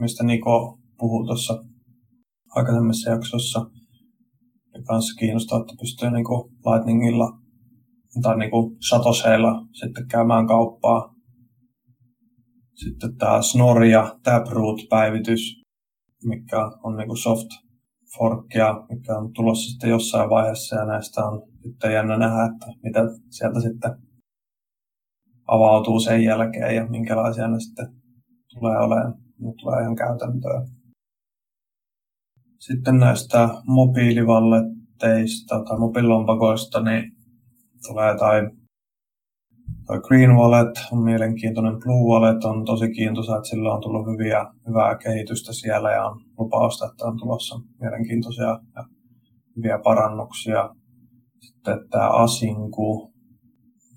mistä 0.00 0.24
Niko 0.24 0.78
puhuu 0.98 1.26
tuossa 1.26 1.64
aikaisemmassa 2.50 3.10
jaksossa. 3.10 3.58
Ja 4.74 4.82
kanssa 4.82 5.18
kiinnostaa, 5.18 5.60
että 5.60 5.74
pystyy 5.80 6.10
niin 6.10 6.24
kuin 6.24 6.52
Lightningilla 6.66 7.38
tai 8.22 8.38
niin 8.38 8.50
kuin 8.50 8.76
Satosheilla 8.88 9.66
sitten 9.72 10.08
käymään 10.08 10.46
kauppaa. 10.46 11.14
Sitten 12.74 13.16
tämä 13.16 13.42
Snor 13.42 13.84
ja 13.84 14.18
Taproot-päivitys, 14.22 15.62
mikä 16.24 16.70
on 16.82 16.96
niin 16.96 17.08
kuin 17.08 17.18
soft 17.18 17.63
forkia, 18.18 18.84
mikä 18.90 19.18
on 19.18 19.32
tulossa 19.32 19.70
sitten 19.70 19.90
jossain 19.90 20.30
vaiheessa 20.30 20.76
ja 20.76 20.84
näistä 20.84 21.24
on 21.24 21.42
sitten 21.62 21.92
jännä 21.92 22.18
nähdä, 22.18 22.44
että 22.44 22.66
mitä 22.82 23.00
sieltä 23.30 23.60
sitten 23.60 23.90
avautuu 25.46 26.00
sen 26.00 26.24
jälkeen 26.24 26.76
ja 26.76 26.86
minkälaisia 26.86 27.48
ne 27.48 27.60
sitten 27.60 27.86
tulee 28.54 28.78
olemaan. 28.78 29.14
Ne 29.38 29.52
tulee 29.60 29.82
ihan 29.82 29.96
käytäntöön. 29.96 30.66
Sitten 32.58 32.98
näistä 32.98 33.48
mobiilivalletteista 33.66 35.64
tai 35.64 35.78
mobiililompakoista, 35.78 36.80
niin 36.80 37.12
tulee 37.88 38.12
jotain 38.12 38.63
Toi 39.86 40.00
Green 40.00 40.36
Wallet 40.36 40.70
on 40.92 41.02
mielenkiintoinen, 41.02 41.80
Blue 41.80 42.12
Wallet 42.12 42.44
on 42.44 42.64
tosi 42.64 42.90
kiintoisa, 42.90 43.36
että 43.36 43.48
sillä 43.48 43.74
on 43.74 43.80
tullut 43.80 44.06
hyviä, 44.06 44.46
hyvää 44.68 44.98
kehitystä 44.98 45.52
siellä 45.52 45.90
ja 45.92 46.04
on 46.04 46.20
lupausta, 46.38 46.86
että 46.86 47.04
on 47.04 47.18
tulossa 47.18 47.60
mielenkiintoisia 47.80 48.60
ja 48.76 48.84
hyviä 49.56 49.78
parannuksia. 49.84 50.70
Sitten 51.40 51.88
tämä 51.90 52.08
Asinku, 52.08 53.12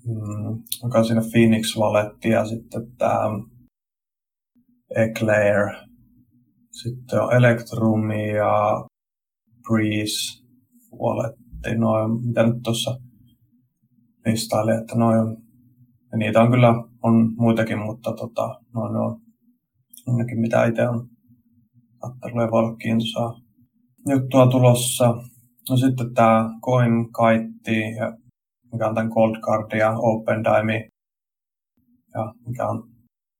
mm, 0.06 0.62
joka 0.82 0.98
on 0.98 1.04
siinä 1.04 1.22
Phoenix 1.32 1.76
Wallet 1.78 2.24
ja 2.24 2.44
sitten 2.44 2.92
tämä 2.98 3.24
Eclair, 4.96 5.74
sitten 6.70 7.22
on 7.22 7.32
Electrum 7.32 8.10
ja 8.10 8.84
Breeze 9.68 10.44
Walletti, 11.00 11.78
noin, 11.78 12.26
mitä 12.26 12.46
nyt 12.46 12.62
tuossa 12.62 12.98
listaili, 14.26 14.70
että 14.70 14.94
noin 14.94 15.47
ja 16.12 16.18
niitä 16.18 16.42
on 16.42 16.50
kyllä 16.50 16.74
on 17.02 17.32
muitakin, 17.36 17.78
mutta 17.78 18.12
tota, 18.12 18.60
noin 18.74 18.96
on 18.96 19.20
ainakin 20.06 20.40
mitä 20.40 20.64
itse 20.64 20.88
on 20.88 21.08
katsellut 21.98 22.42
ja 22.42 22.50
voi 22.50 22.60
olla 22.60 22.76
kiintosaa 22.76 23.40
juttua 24.08 24.46
tulossa. 24.46 25.14
No 25.70 25.76
sitten 25.76 26.14
tämä 26.14 26.50
Coin 26.64 27.08
ja 27.98 28.16
mikä 28.72 28.88
on 28.88 28.94
tämän 28.94 29.10
Cold 29.10 29.36
Card 29.40 29.78
ja 29.78 29.94
Open 29.98 30.44
Dime, 30.44 30.88
ja 32.14 32.34
mikä 32.46 32.68
on 32.68 32.88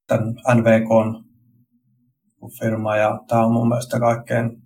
tämän 0.06 0.34
NVK 0.54 1.24
firma, 2.58 2.96
ja 2.96 3.20
tämä 3.28 3.44
on 3.44 3.52
mun 3.52 3.68
mielestä 3.68 4.00
kaikkein 4.00 4.62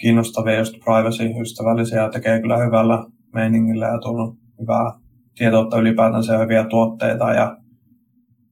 kiinnostavia 0.00 0.58
just 0.58 0.74
privacy-ystävällisiä 0.84 2.02
ja 2.02 2.10
tekee 2.10 2.40
kyllä 2.40 2.56
hyvällä 2.56 3.04
meiningillä 3.32 3.86
ja 3.86 3.98
tullut 3.98 4.34
hyvää 4.60 5.09
tietoutta 5.34 5.78
ylipäätänsä 5.78 6.38
hyviä 6.38 6.64
tuotteita 6.64 7.32
ja 7.32 7.56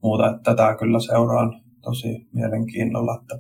muuta. 0.02 0.30
Että 0.30 0.42
tätä 0.44 0.76
kyllä 0.78 1.00
seuraan 1.00 1.60
tosi 1.82 2.28
mielenkiinnolla, 2.34 3.18
että 3.20 3.38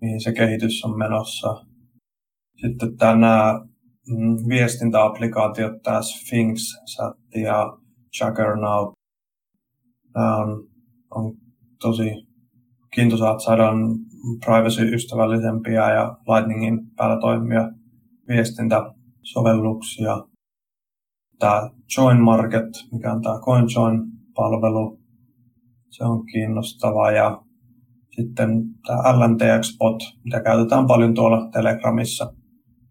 mihin 0.00 0.20
se 0.20 0.32
kehitys 0.32 0.84
on 0.84 0.98
menossa. 0.98 1.64
Sitten 2.56 2.88
nämä 3.00 3.60
mm, 4.08 4.36
viestintäapplikaatiot, 4.48 5.82
tämä 5.82 6.02
Sphinx, 6.02 6.60
Chat 6.94 7.16
ja 7.34 7.76
Juggernaut, 8.20 8.94
nämä 10.14 10.36
on, 10.36 10.68
on 11.10 11.34
tosi 11.80 12.10
kiintoisaa, 12.94 13.32
että 13.32 13.44
saadaan 13.44 13.76
privacy-ystävällisempiä 14.44 15.94
ja 15.94 16.16
Lightningin 16.28 16.80
päällä 16.96 17.20
toimia 17.20 17.68
viestintäsovelluksia 18.28 20.31
tämä 21.42 21.70
Join 21.96 22.20
Market, 22.20 22.68
mikä 22.92 23.12
on 23.12 23.22
tämä 23.22 23.38
CoinJoin-palvelu. 23.38 25.00
Se 25.90 26.04
on 26.04 26.26
kiinnostava. 26.26 27.10
Ja 27.10 27.42
sitten 28.10 28.64
tämä 28.86 28.98
LNTX-bot, 28.98 30.18
mitä 30.24 30.40
käytetään 30.40 30.86
paljon 30.86 31.14
tuolla 31.14 31.50
Telegramissa. 31.50 32.34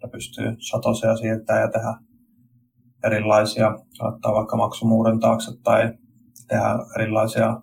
Ja 0.02 0.08
pystyy 0.08 0.56
satosia 0.60 1.18
siirtää 1.18 1.62
ja 1.62 1.68
tehdä 1.72 1.94
erilaisia, 3.04 3.72
laittaa 4.00 4.34
vaikka 4.34 4.58
maksumuuren 4.58 5.20
taakse 5.20 5.52
tai 5.64 5.94
tehdä 6.48 6.80
erilaisia 6.96 7.62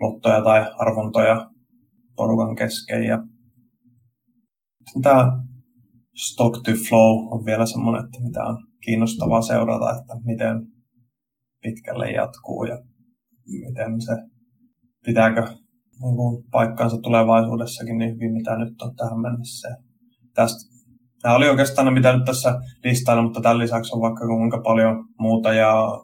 lottoja 0.00 0.42
tai 0.42 0.66
arvontoja 0.78 1.50
porukan 2.16 2.56
kesken. 2.56 3.04
Ja 3.04 3.22
tämä 5.02 5.42
stock 6.16 6.62
to 6.64 6.72
flow 6.88 7.32
on 7.32 7.44
vielä 7.44 7.66
semmoinen, 7.66 8.04
että 8.04 8.20
mitä 8.22 8.44
on 8.44 8.69
kiinnostavaa 8.84 9.42
seurata, 9.42 9.90
että 9.90 10.14
miten 10.24 10.66
pitkälle 11.62 12.10
jatkuu 12.10 12.64
ja 12.64 12.78
miten 13.46 14.00
se 14.00 14.12
pitääkö 15.04 15.46
niin 16.02 16.16
kuin 16.16 16.44
paikkaansa 16.50 16.96
tulevaisuudessakin 17.02 17.98
niin 17.98 18.14
hyvin, 18.14 18.32
mitä 18.32 18.58
nyt 18.58 18.82
on 18.82 18.96
tähän 18.96 19.20
mennessä. 19.20 19.68
Tästä, 20.34 20.70
tämä 21.22 21.34
oli 21.34 21.48
oikeastaan 21.48 21.84
ne, 21.84 21.90
mitä 21.90 22.12
nyt 22.12 22.24
tässä 22.24 22.60
listailla, 22.84 23.22
mutta 23.22 23.40
tämän 23.40 23.58
lisäksi 23.58 23.94
on 23.94 24.00
vaikka 24.00 24.26
kuinka 24.26 24.60
paljon 24.64 25.04
muuta. 25.18 25.52
Ja 25.52 26.00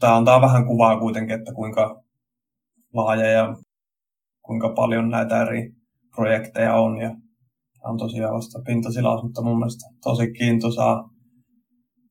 tämä 0.00 0.16
antaa 0.16 0.40
vähän 0.40 0.66
kuvaa 0.66 0.98
kuitenkin, 0.98 1.38
että 1.38 1.52
kuinka 1.52 2.02
laaja 2.94 3.26
ja 3.26 3.56
kuinka 4.42 4.72
paljon 4.76 5.10
näitä 5.10 5.42
eri 5.42 5.72
projekteja 6.14 6.74
on. 6.74 7.00
Ja 7.00 7.16
on 7.84 7.98
tosiaan 7.98 8.34
vasta 8.34 8.62
pintasilaus, 8.66 9.22
mutta 9.22 9.42
mun 9.42 9.58
mielestä 9.58 9.88
tosi 10.02 10.32
kiintoisaa. 10.32 11.13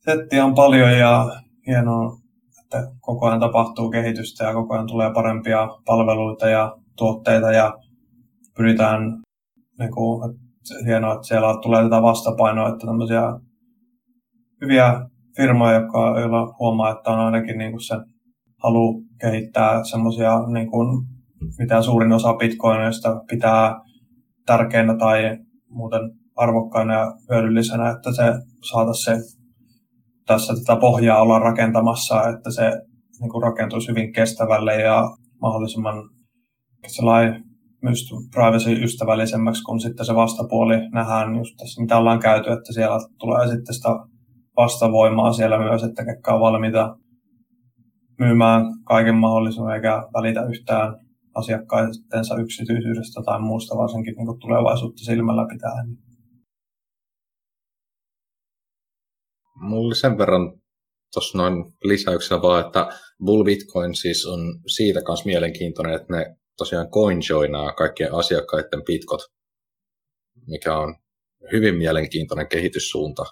Settiä 0.06 0.45
on 0.45 0.56
paljon 0.56 0.91
ja 0.91 1.41
hienoa, 1.68 2.18
että 2.64 2.91
koko 2.99 3.28
ajan 3.28 3.39
tapahtuu 3.39 3.89
kehitystä 3.89 4.43
ja 4.43 4.54
koko 4.54 4.74
ajan 4.74 4.88
tulee 4.88 5.14
parempia 5.14 5.68
palveluita 5.86 6.49
ja 6.49 6.78
tuotteita 6.97 7.51
ja 7.51 7.74
pyritään, 8.58 9.01
niin 9.80 9.91
kuin, 9.91 10.39
hienoa, 10.86 11.14
että 11.14 11.28
siellä 11.28 11.62
tulee 11.62 11.84
tätä 11.84 12.01
vastapainoa, 12.01 12.70
että 12.70 12.88
tämmöisiä 12.88 13.22
hyviä 14.62 15.10
firmoja, 15.38 15.74
jotka, 15.74 16.20
joilla 16.20 16.56
huomaa, 16.60 16.91
että 16.91 17.12
on 17.12 17.20
ainakin 17.20 17.58
niin 17.58 17.72
kuin 17.72 17.84
se 17.88 17.95
halu 18.64 19.04
kehittää 19.22 19.84
semmoisia, 19.84 20.47
niin 20.47 20.72
kuin, 20.72 21.08
mitä 21.60 21.82
suurin 21.82 22.12
osa 22.12 22.34
bitcoinista 22.34 23.24
pitää 23.30 23.76
tärkeänä 24.45 24.97
tai 24.97 25.38
muuten 25.70 26.01
arvokkaana 26.36 26.93
ja 26.93 27.14
hyödyllisenä, 27.30 27.89
että 27.89 28.14
se 28.14 28.24
saataisiin 28.72 29.22
se 29.22 29.43
tässä 30.26 30.54
tätä 30.54 30.80
pohjaa 30.80 31.22
olla 31.22 31.40
rakentamassa, 31.40 32.30
että 32.30 32.52
se 32.52 32.72
niin 33.20 33.30
kuin 33.32 33.44
rakentuisi 33.44 33.88
hyvin 33.88 34.14
kestävälle 34.14 34.82
ja 34.82 35.04
mahdollisimman 35.42 36.10
myös 37.84 38.10
privacy-ystävällisemmäksi, 38.36 39.64
kun 39.64 39.80
sitten 39.80 40.06
se 40.06 40.16
vastapuoli 40.16 40.90
nähdään 40.90 41.36
just 41.36 41.56
tässä, 41.58 41.82
mitä 41.82 41.98
ollaan 41.98 42.20
käyty, 42.20 42.52
että 42.52 42.74
siellä 42.74 42.98
tulee 43.20 43.48
sitten 43.48 43.76
sitä 43.76 43.90
vastavoimaa 44.58 45.34
siellä 45.34 45.60
myös, 45.60 45.84
että 45.84 46.06
ketkä 46.06 46.34
on 46.34 46.40
valmiita 46.40 46.96
myymään 48.20 48.66
kaiken 48.84 49.16
mahdollisuuden 49.16 49.76
eikä 49.76 50.04
välitä 50.14 50.46
yhtään 50.46 50.96
asiakkaidensa 51.36 52.36
yksityisyydestä 52.36 53.22
tai 53.26 53.42
muusta, 53.42 53.78
varsinkin 53.78 54.16
niin 54.18 54.40
tulevaisuutta 54.40 55.04
silmällä 55.06 55.46
pitää. 55.54 55.84
Mulla 59.64 59.88
oli 59.88 59.95
sen 59.95 60.18
verran 60.18 60.61
tuossa 61.14 61.38
noin 61.38 61.53
lisäyksellä 61.84 62.41
vaan, 62.41 62.66
että 62.66 62.89
Bull 63.26 63.43
Bitcoin 63.43 63.95
siis 63.95 64.26
on 64.26 64.39
siitä 64.68 65.01
myös 65.07 65.26
mielenkiintoinen, 65.26 65.95
että 65.95 66.14
ne 66.14 66.36
tosiaan 66.57 66.89
CoinJoinaa 66.89 67.74
kaikkien 67.74 68.14
asiakkaiden 68.14 68.84
bitkot, 68.86 69.22
mikä 70.47 70.78
on 70.78 70.95
hyvin 71.51 71.76
mielenkiintoinen 71.76 72.47
kehityssuunta. 72.47 73.26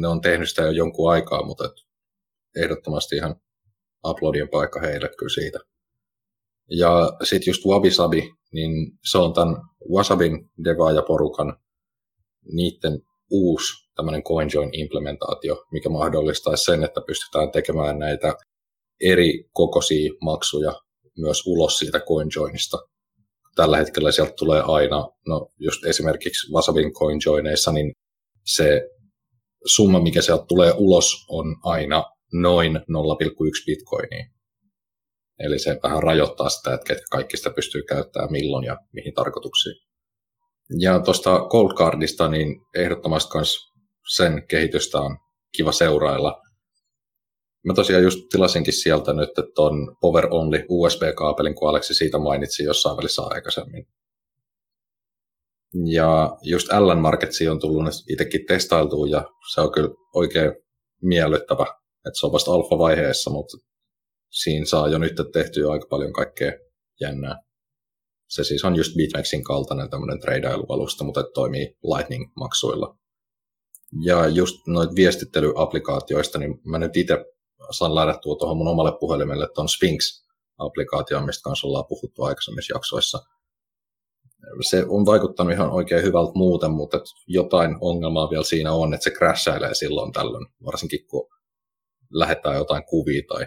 Ne 0.00 0.08
on 0.08 0.20
tehnyt 0.20 0.48
sitä 0.48 0.62
jo 0.62 0.70
jonkun 0.70 1.10
aikaa, 1.10 1.46
mutta 1.46 1.64
ehdottomasti 2.56 3.16
ihan 3.16 3.36
uploadien 4.06 4.48
paikka 4.48 4.80
heille 4.80 5.10
kyllä 5.18 5.34
siitä. 5.34 5.58
Ja 6.70 7.12
sitten 7.24 7.50
just 7.50 7.62
Wabi-Sabi, 7.64 8.34
niin 8.52 8.98
se 9.10 9.18
on 9.18 9.34
tämän 9.34 9.56
Wasabin 9.94 10.50
devaajaporukan 10.64 11.56
niiden 12.52 13.00
uusi 13.30 13.88
tämmöinen 13.96 14.22
CoinJoin-implementaatio, 14.22 15.64
mikä 15.72 15.88
mahdollistaisi 15.88 16.64
sen, 16.64 16.84
että 16.84 17.00
pystytään 17.06 17.50
tekemään 17.50 17.98
näitä 17.98 18.34
eri 19.00 19.44
kokoisia 19.52 20.12
maksuja 20.20 20.72
myös 21.18 21.46
ulos 21.46 21.78
siitä 21.78 22.00
CoinJoinista. 22.00 22.78
Tällä 23.56 23.76
hetkellä 23.76 24.12
sieltä 24.12 24.32
tulee 24.38 24.62
aina, 24.66 25.08
no 25.26 25.48
just 25.58 25.84
esimerkiksi 25.84 26.52
Wasabin 26.52 26.92
CoinJoineissa, 26.92 27.72
niin 27.72 27.92
se 28.46 28.90
summa, 29.66 30.00
mikä 30.00 30.22
sieltä 30.22 30.44
tulee 30.48 30.72
ulos, 30.76 31.26
on 31.28 31.56
aina 31.62 32.04
noin 32.32 32.76
0,1 32.76 32.80
bitcoinia. 33.66 34.26
Eli 35.38 35.58
se 35.58 35.80
vähän 35.82 36.02
rajoittaa 36.02 36.48
sitä, 36.48 36.74
että 36.74 36.86
ketkä 36.86 37.04
kaikki 37.10 37.36
sitä 37.36 37.50
pystyy 37.50 37.82
käyttämään 37.82 38.32
milloin 38.32 38.64
ja 38.64 38.78
mihin 38.92 39.14
tarkoituksiin. 39.14 39.87
Ja 40.80 41.00
tuosta 41.00 41.48
Cold 41.50 41.74
Cardista, 41.74 42.28
niin 42.28 42.60
ehdottomasti 42.74 43.30
myös 43.34 43.56
sen 44.16 44.46
kehitystä 44.48 44.98
on 44.98 45.18
kiva 45.56 45.72
seurailla. 45.72 46.42
Mä 47.66 47.74
tosiaan 47.74 48.02
just 48.02 48.18
tilasinkin 48.30 48.72
sieltä 48.74 49.12
nyt 49.12 49.30
tuon 49.54 49.96
Power 50.00 50.26
Only 50.30 50.64
USB-kaapelin, 50.68 51.54
kun 51.54 51.68
Aleksi 51.68 51.94
siitä 51.94 52.18
mainitsi 52.18 52.64
jossain 52.64 52.96
välissä 52.96 53.22
aikaisemmin. 53.22 53.86
Ja 55.92 56.36
just 56.42 56.72
Allen 56.72 56.98
Marketsi 56.98 57.48
on 57.48 57.60
tullut 57.60 57.94
itsekin 58.08 58.46
testailtua 58.46 59.06
ja 59.06 59.24
se 59.54 59.60
on 59.60 59.72
kyllä 59.72 59.90
oikein 60.14 60.52
miellyttävä. 61.02 61.66
Että 62.06 62.20
se 62.20 62.26
on 62.26 62.32
vasta 62.32 62.50
alfa-vaiheessa, 62.50 63.30
mutta 63.30 63.58
siinä 64.30 64.66
saa 64.66 64.88
jo 64.88 64.98
nyt 64.98 65.16
tehtyä 65.32 65.72
aika 65.72 65.86
paljon 65.90 66.12
kaikkea 66.12 66.52
jännää. 67.00 67.47
Se 68.28 68.44
siis 68.44 68.64
on 68.64 68.76
just 68.76 68.94
BitMEXin 68.96 69.44
kaltainen 69.44 69.90
tämmöinen 69.90 70.20
treidailuvalusta, 70.20 71.04
mutta 71.04 71.24
toimii 71.34 71.76
Lightning-maksuilla. 71.82 72.96
Ja 74.04 74.28
just 74.28 74.66
noita 74.66 74.94
viestittelyapplikaatioista, 74.94 76.38
niin 76.38 76.60
mä 76.64 76.78
nyt 76.78 76.96
itse 76.96 77.24
saan 77.70 77.94
ladattua 77.94 78.36
tuohon 78.36 78.56
mun 78.56 78.68
omalle 78.68 78.92
puhelimelle 79.00 79.48
tuon 79.54 79.68
Sphinx-applikaation, 79.68 81.26
mistä 81.26 81.42
kanssa 81.42 81.66
ollaan 81.66 81.86
puhuttu 81.88 82.22
aikaisemmissa 82.22 82.74
jaksoissa. 82.74 83.18
Se 84.60 84.84
on 84.88 85.06
vaikuttanut 85.06 85.52
ihan 85.52 85.70
oikein 85.70 86.02
hyvältä 86.02 86.32
muuten, 86.34 86.70
mutta 86.70 87.00
jotain 87.26 87.76
ongelmaa 87.80 88.30
vielä 88.30 88.44
siinä 88.44 88.72
on, 88.72 88.94
että 88.94 89.04
se 89.04 89.10
crashailee 89.10 89.74
silloin 89.74 90.12
tällöin, 90.12 90.46
varsinkin 90.64 91.06
kun 91.06 91.28
lähettää 92.10 92.54
jotain 92.54 92.84
kuvia 92.84 93.22
tai 93.28 93.46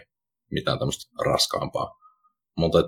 mitään 0.51 0.79
tämmöistä 0.79 1.11
raskaampaa. 1.25 1.97
Mutta 2.57 2.83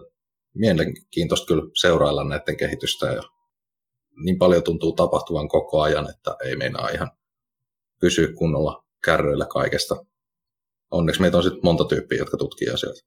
mielenkiintoista 0.54 1.45
kyllä 1.45 1.64
seurailla 1.82 2.24
näiden 2.24 2.58
kehitystä 2.58 3.06
ja 3.06 3.22
niin 4.26 4.38
paljon 4.38 4.64
tuntuu 4.64 4.91
tapahtuvan 4.91 5.47
koko 5.47 5.82
ajan, 5.82 6.10
että 6.10 6.36
ei 6.45 6.56
meinaa 6.56 6.89
ihan 6.89 7.12
pysyä 7.99 8.28
kunnolla 8.38 8.84
kärryillä 9.06 9.45
kaikesta. 9.45 9.95
Onneksi 10.91 11.22
meitä 11.22 11.38
on 11.38 11.43
sitten 11.43 11.62
monta 11.64 11.86
tyyppiä, 11.86 12.18
jotka 12.18 12.38
tutkii 12.38 12.70
asioita. 12.70 12.99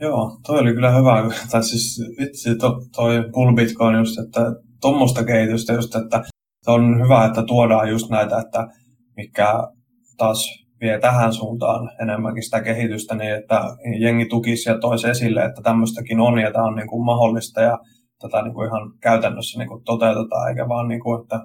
Joo, 0.00 0.40
toi 0.46 0.58
oli 0.58 0.74
kyllä 0.74 0.90
hyvä. 0.90 1.34
Tai 1.50 1.64
siis 1.64 2.00
vitsi, 2.20 2.54
to, 2.54 2.80
toi 2.96 3.24
Bull 3.32 3.54
Bitcoin 3.56 3.98
just, 3.98 4.18
että 4.18 4.40
tuommoista 4.80 5.24
kehitystä 5.24 5.72
just, 5.72 5.94
että 5.94 6.22
on 6.66 7.04
hyvä, 7.04 7.24
että 7.24 7.42
tuodaan 7.42 7.88
just 7.90 8.10
näitä, 8.10 8.38
että 8.38 8.68
mikä 9.16 9.54
taas 10.16 10.59
vie 10.80 11.00
tähän 11.00 11.32
suuntaan 11.32 11.90
enemmänkin 12.02 12.42
sitä 12.42 12.62
kehitystä 12.62 13.14
niin, 13.14 13.34
että 13.34 13.60
jengi 14.00 14.26
tukisi 14.26 14.70
ja 14.70 14.78
toisi 14.78 15.08
esille, 15.08 15.44
että 15.44 15.62
tämmöistäkin 15.62 16.20
on 16.20 16.38
ja 16.38 16.52
tämä 16.52 16.64
on 16.64 16.76
niin 16.76 16.88
kuin 16.88 17.04
mahdollista 17.04 17.60
ja 17.60 17.78
tätä 18.20 18.42
niin 18.42 18.54
kuin 18.54 18.68
ihan 18.68 18.92
käytännössä 19.00 19.58
niin 19.58 19.68
kuin 19.68 19.84
toteutetaan, 19.84 20.48
eikä 20.48 20.68
vaan 20.68 20.88
niin 20.88 21.00
kuin, 21.00 21.22
että 21.22 21.40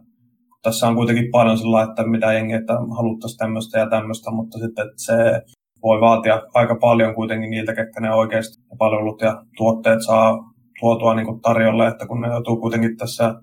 tässä 0.63 0.87
on 0.87 0.95
kuitenkin 0.95 1.31
paljon 1.31 1.57
sillä 1.57 1.83
että 1.83 2.07
mitä 2.07 2.33
jengi, 2.33 2.53
että 2.53 2.73
haluttaisiin 2.73 3.37
tämmöistä 3.37 3.79
ja 3.79 3.89
tämmöistä, 3.89 4.31
mutta 4.31 4.59
sitten 4.59 4.85
että 4.87 5.03
se 5.05 5.41
voi 5.83 6.01
vaatia 6.01 6.41
aika 6.53 6.75
paljon 6.81 7.15
kuitenkin 7.15 7.49
niiltä, 7.49 7.75
ketkä 7.75 8.01
ne 8.01 8.13
oikeasti 8.13 8.63
palvelut 8.77 9.21
ja 9.21 9.43
tuotteet 9.57 9.99
saa 10.05 10.37
tuotua 10.79 11.15
niin 11.15 11.25
kuin 11.25 11.41
tarjolle, 11.41 11.87
että 11.87 12.07
kun 12.07 12.21
ne 12.21 12.27
joutuu 12.27 12.57
kuitenkin 12.57 12.97
tässä 12.97 13.35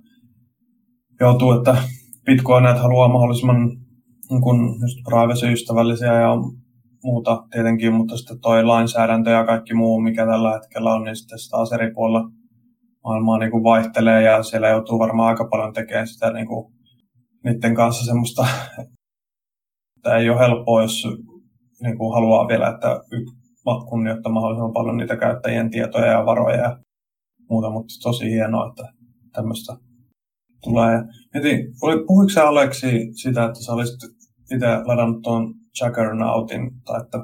joutuu, 1.20 1.52
että 1.52 1.76
Bitcoinit 2.26 2.78
haluaa 2.78 3.08
mahdollisimman 3.08 3.70
niin 4.32 4.42
kuin 4.42 4.80
just 4.80 4.98
privacy-ystävällisiä 5.04 6.20
ja 6.20 6.36
muuta 7.04 7.44
tietenkin, 7.50 7.92
mutta 7.92 8.16
sitten 8.16 8.40
toi 8.40 8.64
lainsäädäntö 8.64 9.30
ja 9.30 9.44
kaikki 9.44 9.74
muu, 9.74 10.00
mikä 10.00 10.26
tällä 10.26 10.52
hetkellä 10.52 10.94
on, 10.94 11.04
niin 11.04 11.16
sitten 11.16 11.38
taas 11.50 11.72
eri 11.72 11.90
puolilla 11.94 12.28
maailmaa 13.04 13.38
niin 13.38 13.50
kuin 13.50 13.64
vaihtelee 13.64 14.22
ja 14.22 14.42
siellä 14.42 14.68
joutuu 14.68 14.98
varmaan 14.98 15.28
aika 15.28 15.48
paljon 15.50 15.72
tekemään 15.72 16.08
sitä 16.08 16.32
niin 16.32 16.46
kuin 16.46 16.72
niiden 17.44 17.74
kanssa 17.74 18.04
semmoista, 18.04 18.46
että 19.96 20.16
ei 20.16 20.30
ole 20.30 20.38
helppoa, 20.38 20.82
jos 20.82 21.08
niin 21.82 21.98
kuin 21.98 22.14
haluaa 22.14 22.48
vielä, 22.48 22.68
että 22.68 23.00
kunnioittaa 23.88 24.32
mahdollisimman 24.32 24.72
paljon 24.72 24.96
niitä 24.96 25.16
käyttäjien 25.16 25.70
tietoja 25.70 26.06
ja 26.06 26.26
varoja 26.26 26.56
ja 26.56 26.78
muuta, 27.50 27.70
mutta 27.70 27.94
tosi 28.02 28.30
hienoa, 28.30 28.68
että 28.68 28.92
tämmöistä 29.32 29.76
tulee. 30.62 31.02
Mietin, 31.34 31.74
puhuiko 32.06 32.40
Aleksi 32.46 33.10
sitä, 33.22 33.44
että 33.44 33.64
sä 33.64 33.72
olisit 33.72 34.21
itse 34.54 34.66
ladannut 34.84 35.22
tuon 35.22 35.54
Juggernautin, 35.80 36.70
tai 36.84 37.00
että 37.00 37.18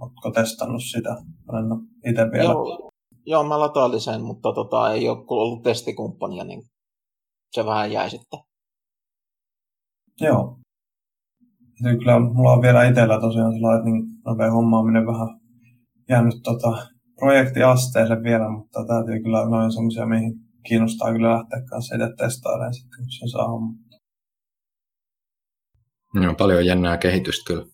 oletko 0.00 0.30
testannut 0.30 0.82
sitä? 0.90 1.10
en 1.58 1.72
ole 1.72 1.80
itse 2.10 2.22
vielä. 2.32 2.44
Joo, 2.44 2.90
joo, 3.26 3.44
mä 3.44 3.60
latailin 3.60 4.00
sen, 4.00 4.22
mutta 4.22 4.52
tota, 4.52 4.92
ei 4.92 5.08
ole 5.08 5.24
ollut 5.28 5.62
testikumppania, 5.62 6.44
niin 6.44 6.62
se 7.52 7.66
vähän 7.66 7.92
jäi 7.92 8.10
sitten. 8.10 8.40
Joo. 10.20 10.58
Ja 11.84 11.96
kyllä 11.98 12.18
mulla 12.18 12.52
on 12.52 12.62
vielä 12.62 12.84
itsellä 12.84 13.20
tosiaan 13.20 13.52
sellainen, 13.52 13.78
että 13.78 13.90
niin 13.90 14.04
nopea 14.26 14.50
hommaaminen 14.50 15.06
vähän 15.06 15.28
jäänyt 16.08 16.34
tota, 16.42 16.86
projektiasteelle 17.18 18.22
vielä, 18.22 18.50
mutta 18.50 18.86
täytyy 18.86 19.22
kyllä 19.22 19.48
noin 19.48 19.72
semmoisia, 19.72 20.06
mihin 20.06 20.32
kiinnostaa 20.68 21.12
kyllä 21.12 21.32
lähteä 21.32 21.62
kanssa 21.70 21.94
itse 21.94 22.08
testailemaan 22.18 22.74
sitten, 22.74 22.98
kun 22.98 23.10
se 23.10 23.26
saa 23.32 23.48
hommaa. 23.48 23.85
No, 26.14 26.34
paljon 26.34 26.66
jännää 26.66 26.96
kehitystä 26.98 27.44
kyllä. 27.46 27.66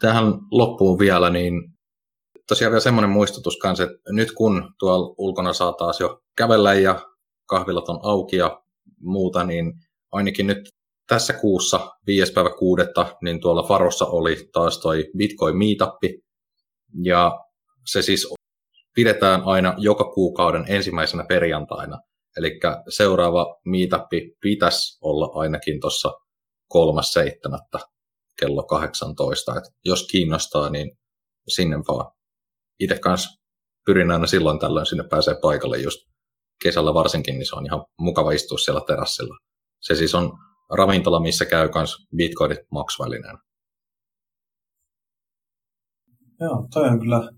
Tähän 0.00 0.24
loppuun 0.50 0.98
vielä, 0.98 1.30
niin 1.30 1.74
tosiaan 2.48 2.70
vielä 2.70 2.80
semmoinen 2.80 3.10
muistutus 3.10 3.56
kanssa, 3.56 3.84
että 3.84 3.96
nyt 4.08 4.32
kun 4.32 4.74
tuolla 4.78 5.14
ulkona 5.18 5.52
saa 5.52 5.72
taas 5.72 6.00
jo 6.00 6.22
kävellä 6.36 6.74
ja 6.74 7.00
kahvilat 7.46 7.88
on 7.88 8.00
auki 8.02 8.36
ja 8.36 8.62
muuta, 9.00 9.44
niin 9.44 9.72
ainakin 10.12 10.46
nyt 10.46 10.68
tässä 11.08 11.32
kuussa 11.32 11.90
5. 12.06 12.32
päivä 12.32 12.50
6. 12.58 12.82
niin 13.22 13.40
tuolla 13.40 13.62
Farossa 13.62 14.06
oli 14.06 14.48
taas 14.52 14.78
toi 14.78 15.10
Bitcoin 15.16 15.56
Meetup, 15.56 16.22
ja 17.02 17.32
se 17.86 18.02
siis 18.02 18.34
pidetään 18.94 19.42
aina 19.44 19.74
joka 19.78 20.04
kuukauden 20.04 20.64
ensimmäisenä 20.68 21.24
perjantaina. 21.28 21.98
Eli 22.36 22.60
seuraava 22.88 23.60
meetup 23.64 24.08
pitäisi 24.40 24.98
olla 25.00 25.40
ainakin 25.40 25.80
tuossa 25.80 26.12
3.7. 26.74 27.80
kello 28.40 28.62
18. 28.62 29.56
Et 29.56 29.64
jos 29.84 30.06
kiinnostaa, 30.10 30.70
niin 30.70 30.98
sinne 31.48 31.76
vaan. 31.76 32.12
Itse 32.80 32.98
kanssa 32.98 33.30
pyrin 33.86 34.10
aina 34.10 34.26
silloin 34.26 34.58
tällöin 34.58 34.86
sinne 34.86 35.04
pääsee 35.10 35.34
paikalle 35.42 35.78
just 35.78 36.00
kesällä 36.62 36.94
varsinkin, 36.94 37.34
niin 37.34 37.46
se 37.46 37.56
on 37.56 37.66
ihan 37.66 37.84
mukava 37.98 38.32
istua 38.32 38.58
siellä 38.58 38.80
terassilla. 38.86 39.36
Se 39.80 39.94
siis 39.94 40.14
on 40.14 40.32
ravintola, 40.76 41.20
missä 41.20 41.44
käy 41.44 41.68
myös 41.74 41.96
bitcoinit 42.16 42.58
maksuvälineenä. 42.70 43.38
Joo, 46.40 46.68
toi 46.72 46.88
on 46.88 47.00
kyllä 47.00 47.30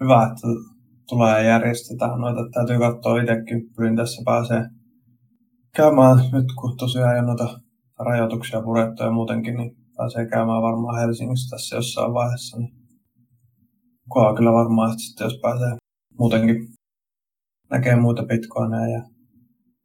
hyvä, 0.00 0.22
että 0.22 0.75
tulee 1.08 1.44
järjestetään 1.46 2.20
noita. 2.20 2.40
Täytyy 2.54 2.78
katsoa 2.78 3.20
itsekin, 3.20 3.70
pyrin 3.76 3.96
tässä 3.96 4.22
pääsee 4.24 4.62
käymään 5.76 6.16
nyt, 6.32 6.46
kun 6.60 6.76
tosiaan 6.76 7.14
ei 7.14 7.20
ole 7.20 7.26
noita 7.26 7.60
rajoituksia 7.98 8.62
purettu 8.62 9.02
ja 9.02 9.10
muutenkin, 9.10 9.56
niin 9.56 9.76
pääsee 9.96 10.26
käymään 10.26 10.62
varmaan 10.62 11.00
Helsingissä 11.00 11.56
tässä 11.56 11.76
jossain 11.76 12.14
vaiheessa. 12.14 12.58
Niin 12.58 12.76
Kuva 14.12 14.34
kyllä 14.34 14.52
varmaan, 14.52 14.90
että 14.90 15.02
sitten 15.02 15.24
jos 15.24 15.38
pääsee 15.42 15.76
muutenkin 16.18 16.56
näkee 17.70 17.96
muita 17.96 18.22
bitcoineja. 18.22 18.88
Ja, 18.88 19.02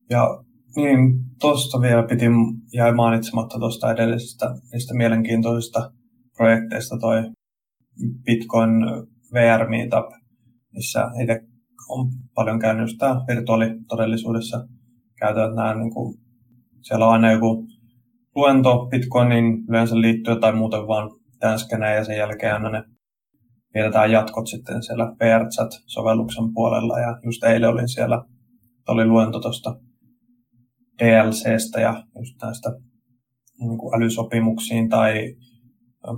ja 0.09 0.43
niin, 0.75 0.99
tuosta 1.39 1.81
vielä 1.81 2.03
piti, 2.03 2.25
jäi 2.73 2.93
mainitsematta 2.93 3.59
tuosta 3.59 3.91
edellisestä 3.91 4.45
niistä 4.71 4.93
mielenkiintoisista 4.93 5.91
projekteista 6.37 6.97
toi 7.01 7.23
Bitcoin 8.25 8.71
VR 9.33 9.69
Meetup, 9.69 10.20
missä 10.73 11.11
itse 11.21 11.41
on 11.89 12.11
paljon 12.35 12.59
käynyt 12.59 12.89
sitä 12.89 13.15
virtuaalitodellisuudessa. 13.27 14.67
Käytän 15.19 15.55
nämä, 15.55 15.75
niin 15.75 15.93
kuin, 15.93 16.17
siellä 16.81 17.07
on 17.07 17.13
aina 17.13 17.31
joku 17.31 17.67
luento 18.35 18.87
Bitcoinin 18.91 19.63
yleensä 19.69 20.01
liittyen 20.01 20.39
tai 20.39 20.55
muuten 20.55 20.87
vaan 20.87 21.11
tänskeneen 21.39 21.95
ja 21.95 22.03
sen 22.03 22.17
jälkeen 22.17 22.53
aina 22.53 22.69
ne 22.69 22.83
vietetään 23.73 24.11
jatkot 24.11 24.47
sitten 24.47 24.83
siellä 24.83 25.05
VRChat-sovelluksen 25.05 26.53
puolella. 26.53 26.99
Ja 26.99 27.19
just 27.25 27.43
eilen 27.43 27.69
olin 27.69 27.89
siellä, 27.89 28.23
oli 28.87 29.05
luento 29.05 29.39
tuosta 29.39 29.75
DLCstä 30.99 31.81
ja 31.81 32.03
just 32.19 32.35
näistä 32.41 32.69
niin 33.59 33.77
kuin 33.77 33.95
älysopimuksiin 33.95 34.89
tai 34.89 35.35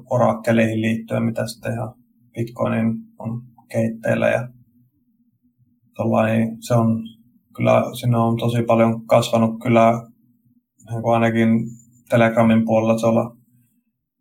orakkeleihin 0.10 0.82
liittyen, 0.82 1.24
mitä 1.24 1.47
sitten 1.47 1.74
ihan 1.74 1.93
Bitcoinin 2.34 2.93
on 3.20 3.41
keitteillä 3.74 4.30
ja 4.30 4.47
tollain, 5.95 6.57
se 6.59 6.74
on 6.74 6.99
kyllä, 7.55 7.84
siinä 7.99 8.24
on 8.24 8.38
tosi 8.38 8.63
paljon 8.63 9.05
kasvanut 9.05 9.59
kyllä 9.63 9.91
niin 10.89 11.13
ainakin 11.13 11.49
Telegramin 12.09 12.65
puolella 12.65 12.97
se 12.97 13.05
olla, 13.05 13.36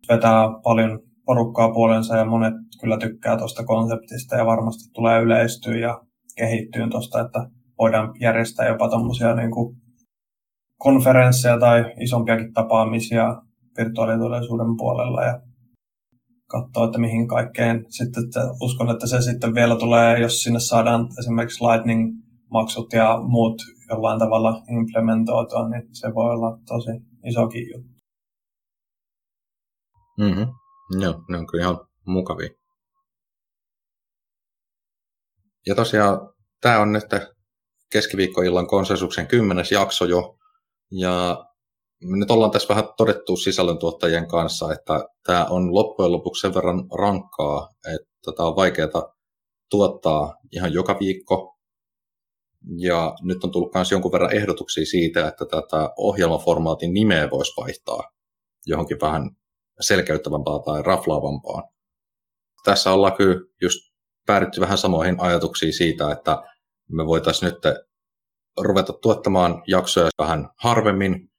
vetää 0.09 0.43
paljon 0.63 0.99
porukkaa 1.25 1.73
puolensa 1.73 2.17
ja 2.17 2.25
monet 2.25 2.53
kyllä 2.81 2.97
tykkää 2.97 3.37
tuosta 3.37 3.63
konseptista 3.63 4.35
ja 4.35 4.45
varmasti 4.45 4.91
tulee 4.93 5.21
yleistyä 5.21 5.77
ja 5.77 6.01
kehittyä 6.37 6.87
tuosta, 6.91 7.21
että 7.21 7.49
voidaan 7.79 8.13
järjestää 8.19 8.67
jopa 8.67 8.89
tuommoisia 8.89 9.35
niin 9.35 9.51
konferensseja 10.79 11.59
tai 11.59 11.85
isompiakin 11.99 12.53
tapaamisia 12.53 13.41
virtuaalitodellisuuden 13.77 14.77
puolella 14.77 15.23
ja 15.23 15.41
katsoa, 16.53 16.85
että 16.85 16.99
mihin 16.99 17.27
kaikkeen 17.27 17.85
sitten, 17.89 18.23
että 18.25 18.39
uskon, 18.61 18.89
että 18.89 19.07
se 19.07 19.21
sitten 19.21 19.55
vielä 19.55 19.75
tulee, 19.75 20.19
jos 20.19 20.43
sinne 20.43 20.59
saadaan 20.59 21.09
esimerkiksi 21.19 21.63
Lightning-maksut 21.63 22.93
ja 22.93 23.19
muut 23.21 23.61
jollain 23.89 24.19
tavalla 24.19 24.61
implementoitua, 24.77 25.69
niin 25.69 25.83
se 25.91 26.07
voi 26.15 26.33
olla 26.33 26.57
tosi 26.67 26.91
isokin 27.25 27.67
juttu. 27.73 27.93
Mm-hmm. 30.19 30.47
Joo, 31.01 31.23
ne 31.29 31.37
on 31.37 31.47
kyllä 31.47 31.63
ihan 31.63 31.79
mukavia. 32.05 32.49
Ja 35.67 35.75
tosiaan 35.75 36.19
tämä 36.61 36.79
on 36.79 36.91
nyt 36.91 37.03
keskiviikkoillan 37.91 38.67
konsensuksen 38.67 39.27
kymmenes 39.27 39.71
jakso 39.71 40.05
jo. 40.05 40.37
Ja 40.91 41.45
me 42.03 42.17
nyt 42.17 42.31
ollaan 42.31 42.51
tässä 42.51 42.69
vähän 42.69 42.89
todettu 42.97 43.37
sisällöntuottajien 43.37 44.27
kanssa, 44.27 44.73
että 44.73 45.05
tämä 45.25 45.45
on 45.45 45.73
loppujen 45.73 46.11
lopuksi 46.11 46.41
sen 46.41 46.55
verran 46.55 46.85
rankkaa, 46.99 47.69
että 47.95 48.31
tämä 48.37 48.49
on 48.49 48.55
vaikeaa 48.55 49.13
tuottaa 49.69 50.35
ihan 50.51 50.73
joka 50.73 50.97
viikko. 50.99 51.57
Ja 52.77 53.15
nyt 53.21 53.43
on 53.43 53.51
tullut 53.51 53.73
myös 53.73 53.91
jonkun 53.91 54.11
verran 54.11 54.35
ehdotuksia 54.35 54.85
siitä, 54.85 55.27
että 55.27 55.45
tätä 55.45 55.89
ohjelmaformaatin 55.97 56.93
nimeä 56.93 57.29
voisi 57.31 57.53
vaihtaa 57.57 58.03
johonkin 58.65 58.97
vähän 59.01 59.29
selkeyttävämpään 59.79 60.63
tai 60.65 60.81
raflaavampaan. 60.81 61.63
Tässä 62.63 62.91
ollaan 62.91 63.15
kyllä 63.17 63.45
just 63.61 63.79
päädytty 64.25 64.61
vähän 64.61 64.77
samoihin 64.77 65.19
ajatuksiin 65.19 65.73
siitä, 65.73 66.11
että 66.11 66.43
me 66.91 67.05
voitaisiin 67.05 67.51
nyt 67.51 67.75
ruveta 68.59 68.93
tuottamaan 68.93 69.63
jaksoja 69.67 70.09
vähän 70.17 70.49
harvemmin, 70.57 71.32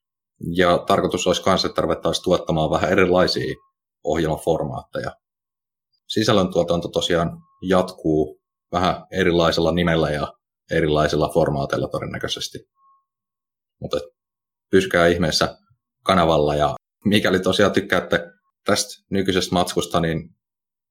ja 0.57 0.79
tarkoitus 0.79 1.27
olisi 1.27 1.43
myös, 1.47 1.65
että 1.65 1.83
ruvettaisiin 1.83 2.25
tuottamaan 2.25 2.71
vähän 2.71 2.93
erilaisia 2.93 3.55
ohjelmaformaatteja. 4.05 5.11
Sisällöntuotanto 6.09 6.89
tosiaan 6.89 7.39
jatkuu 7.69 8.41
vähän 8.73 9.07
erilaisella 9.13 9.73
nimellä 9.73 10.11
ja 10.11 10.33
erilaisilla 10.71 11.31
formaateilla 11.35 11.89
todennäköisesti. 11.89 12.59
Mutta 13.81 14.01
pysykää 14.71 15.07
ihmeessä 15.07 15.59
kanavalla 16.05 16.55
ja 16.55 16.75
mikäli 17.05 17.41
tosiaan 17.41 17.73
tykkäätte 17.73 18.31
tästä 18.65 19.05
nykyisestä 19.11 19.55
matskusta, 19.55 20.01
niin 20.01 20.31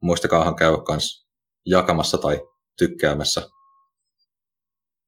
muistakaahan 0.02 0.56
käydä 0.56 0.78
myös 0.90 1.28
jakamassa 1.66 2.18
tai 2.18 2.42
tykkäämässä. 2.78 3.48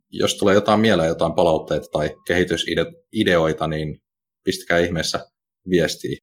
Jos 0.09 0.35
tulee 0.37 0.55
jotain 0.55 0.79
mieleen, 0.79 1.09
jotain 1.09 1.33
palautteita 1.33 1.87
tai 1.91 2.15
kehitysideoita, 2.27 3.67
niin 3.67 4.04
pistäkää 4.45 4.79
ihmeessä 4.79 5.25
viestiä. 5.69 6.17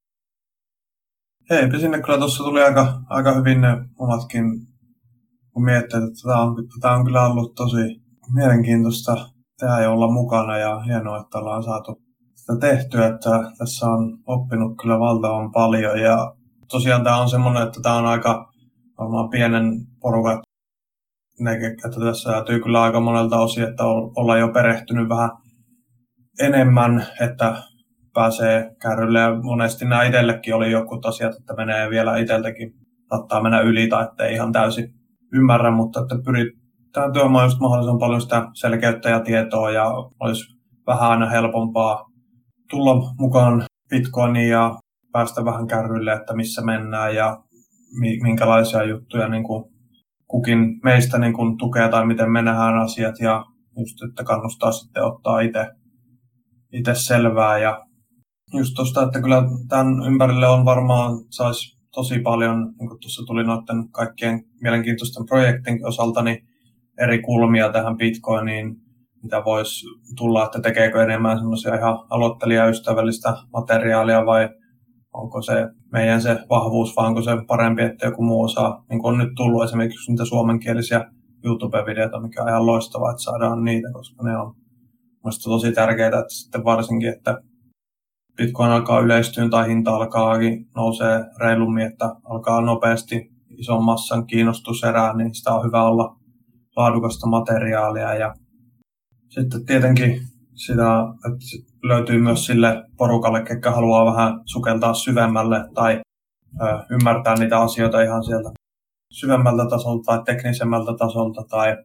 Hei, 1.49 1.79
sinne 1.79 2.01
kyllä 2.01 2.17
tuossa 2.17 2.43
tuli 2.43 2.63
aika, 2.63 3.01
aika 3.09 3.33
hyvin 3.33 3.61
ne 3.61 3.69
omatkin, 3.99 4.43
kun 5.53 5.65
miettii, 5.65 5.97
että 5.97 6.21
tämä 6.23 6.41
on, 6.41 6.55
tämä 6.81 6.95
on 6.95 7.05
kyllä 7.05 7.25
ollut 7.25 7.55
tosi 7.55 8.01
mielenkiintoista 8.33 9.29
tehdä 9.59 9.81
ja 9.81 9.91
olla 9.91 10.11
mukana 10.11 10.57
ja 10.57 10.79
hienoa, 10.79 11.21
että 11.21 11.37
ollaan 11.37 11.63
saatu 11.63 12.01
sitä 12.35 12.57
tehtyä, 12.59 13.07
että 13.07 13.29
tässä 13.57 13.85
on 13.85 14.17
oppinut 14.25 14.77
kyllä 14.81 14.99
valtavan 14.99 15.51
paljon 15.51 16.01
ja 16.01 16.35
tosiaan 16.69 17.03
tämä 17.03 17.21
on 17.21 17.29
semmoinen, 17.29 17.63
että 17.63 17.79
tämä 17.83 17.95
on 17.95 18.05
aika 18.05 18.53
varmaan 18.97 19.29
pienen 19.29 19.65
porukan 20.01 20.43
että 21.85 21.99
tässä 21.99 22.31
täytyy 22.31 22.59
kyllä 22.59 22.81
aika 22.81 22.99
monelta 22.99 23.39
osin, 23.39 23.63
että 23.63 23.83
olla 24.15 24.37
jo 24.37 24.47
perehtynyt 24.47 25.09
vähän 25.09 25.29
enemmän, 26.39 27.07
että 27.21 27.63
pääsee 28.13 28.75
kärrylle. 28.81 29.19
Ja 29.19 29.35
monesti 29.41 29.85
nämä 29.85 30.03
itsellekin 30.03 30.55
oli 30.55 30.71
joku 30.71 30.99
asiat, 31.05 31.35
että 31.35 31.53
menee 31.53 31.89
vielä 31.89 32.17
itseltäkin, 32.17 32.73
saattaa 33.09 33.43
mennä 33.43 33.59
yli 33.59 33.87
tai 33.87 34.03
ettei 34.03 34.33
ihan 34.33 34.51
täysin 34.51 34.93
ymmärrä, 35.33 35.71
mutta 35.71 36.01
että 36.01 36.15
pyritään 36.25 37.13
työmään 37.13 37.45
just 37.45 37.59
mahdollisimman 37.59 37.99
paljon 37.99 38.21
sitä 38.21 38.47
selkeyttä 38.53 39.09
ja 39.09 39.19
tietoa 39.19 39.71
ja 39.71 39.85
olisi 40.19 40.43
vähän 40.87 41.09
aina 41.09 41.29
helpompaa 41.29 42.05
tulla 42.69 43.13
mukaan 43.19 43.63
Bitcoiniin 43.89 44.49
ja 44.49 44.75
päästä 45.11 45.45
vähän 45.45 45.67
kärrylle, 45.67 46.13
että 46.13 46.35
missä 46.35 46.61
mennään 46.61 47.15
ja 47.15 47.37
minkälaisia 48.21 48.83
juttuja 48.83 49.27
niin 49.27 49.43
kuin 49.43 49.63
kukin 50.27 50.79
meistä 50.83 51.19
niin 51.19 51.33
kuin 51.33 51.57
tukee 51.57 51.89
tai 51.89 52.05
miten 52.05 52.31
me 52.31 52.41
nähdään 52.41 52.77
asiat 52.77 53.19
ja 53.19 53.45
just, 53.77 54.03
että 54.09 54.23
kannustaa 54.23 54.71
sitten 54.71 55.03
ottaa 55.03 55.39
itse 55.39 55.67
itse 56.73 56.95
selvää 56.95 57.57
ja 57.57 57.85
just 58.53 58.73
tuosta, 58.75 59.03
että 59.03 59.21
kyllä 59.21 59.43
tämän 59.67 60.03
ympärille 60.07 60.47
on 60.47 60.65
varmaan, 60.65 61.11
saisi 61.29 61.77
tosi 61.91 62.19
paljon, 62.19 62.73
niin 62.79 62.89
kuin 62.89 62.99
tuossa 62.99 63.23
tuli 63.25 63.43
noiden 63.43 63.89
kaikkien 63.91 64.43
mielenkiintoisten 64.61 65.25
projektin 65.25 65.87
osalta, 65.87 66.21
niin 66.23 66.47
eri 66.99 67.21
kulmia 67.21 67.71
tähän 67.71 67.97
Bitcoiniin, 67.97 68.75
mitä 69.23 69.41
voisi 69.45 69.85
tulla, 70.17 70.45
että 70.45 70.59
tekeekö 70.61 71.03
enemmän 71.03 71.37
semmoisia 71.37 71.75
ihan 71.75 71.99
aloittelijaystävällistä 72.09 73.33
materiaalia 73.53 74.25
vai 74.25 74.49
onko 75.13 75.41
se 75.41 75.53
meidän 75.91 76.21
se 76.21 76.39
vahvuus 76.49 76.95
vai 76.95 77.07
onko 77.07 77.21
se 77.21 77.31
parempi, 77.47 77.81
että 77.81 78.05
joku 78.05 78.23
muu 78.23 78.43
osaa, 78.43 78.85
niin 78.89 79.01
kuin 79.01 79.13
on 79.13 79.17
nyt 79.17 79.35
tullut 79.35 79.63
esimerkiksi 79.63 80.11
niitä 80.11 80.25
suomenkielisiä 80.25 81.11
YouTube-videoita, 81.45 82.21
mikä 82.21 82.43
on 82.43 82.49
ihan 82.49 82.65
loistavaa, 82.65 83.11
että 83.11 83.23
saadaan 83.23 83.63
niitä, 83.63 83.87
koska 83.93 84.23
ne 84.23 84.37
on 84.37 84.55
Minusta 85.23 85.49
tosi 85.49 85.71
tärkeää, 85.71 86.07
että 86.07 86.23
sitten 86.27 86.63
varsinkin, 86.63 87.09
että 87.09 87.41
Bitcoin 88.37 88.71
alkaa 88.71 88.99
yleistyä 88.99 89.49
tai 89.49 89.67
hinta 89.67 89.95
alkaa 89.95 90.37
nousee 90.75 91.25
reilummin, 91.39 91.85
että 91.85 92.15
alkaa 92.23 92.61
nopeasti 92.61 93.31
ison 93.57 93.83
massan 93.83 94.27
kiinnostus 94.27 94.83
erää, 94.83 95.17
niin 95.17 95.35
sitä 95.35 95.53
on 95.53 95.65
hyvä 95.65 95.83
olla 95.83 96.15
laadukasta 96.75 97.27
materiaalia. 97.27 98.13
Ja 98.13 98.33
sitten 99.29 99.65
tietenkin 99.65 100.21
sitä, 100.55 100.83
että 101.25 101.73
löytyy 101.83 102.21
myös 102.21 102.45
sille 102.45 102.83
porukalle, 102.97 103.43
ketkä 103.43 103.71
haluaa 103.71 104.05
vähän 104.05 104.41
sukeltaa 104.45 104.93
syvemmälle 104.93 105.65
tai 105.73 106.01
ö, 106.61 106.83
ymmärtää 106.89 107.35
niitä 107.35 107.59
asioita 107.59 108.01
ihan 108.01 108.23
sieltä 108.23 108.49
syvemmältä 109.11 109.65
tasolta 109.69 110.03
tai 110.05 110.23
teknisemmältä 110.25 110.91
tasolta 110.97 111.43
tai 111.49 111.77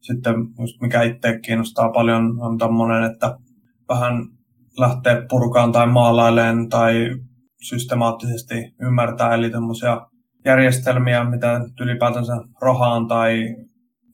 sitten 0.00 0.34
mikä 0.80 1.02
itse 1.02 1.38
kiinnostaa 1.44 1.88
paljon 1.88 2.40
on 2.40 2.58
tämmöinen, 2.58 3.12
että 3.12 3.38
vähän 3.88 4.28
lähtee 4.78 5.26
purkaan 5.30 5.72
tai 5.72 5.86
maalaileen 5.86 6.68
tai 6.68 7.10
systemaattisesti 7.68 8.54
ymmärtää, 8.80 9.34
eli 9.34 9.50
tämmöisiä 9.50 9.96
järjestelmiä, 10.44 11.30
mitä 11.30 11.60
ylipäätänsä 11.80 12.32
rahaan 12.62 13.08
tai 13.08 13.56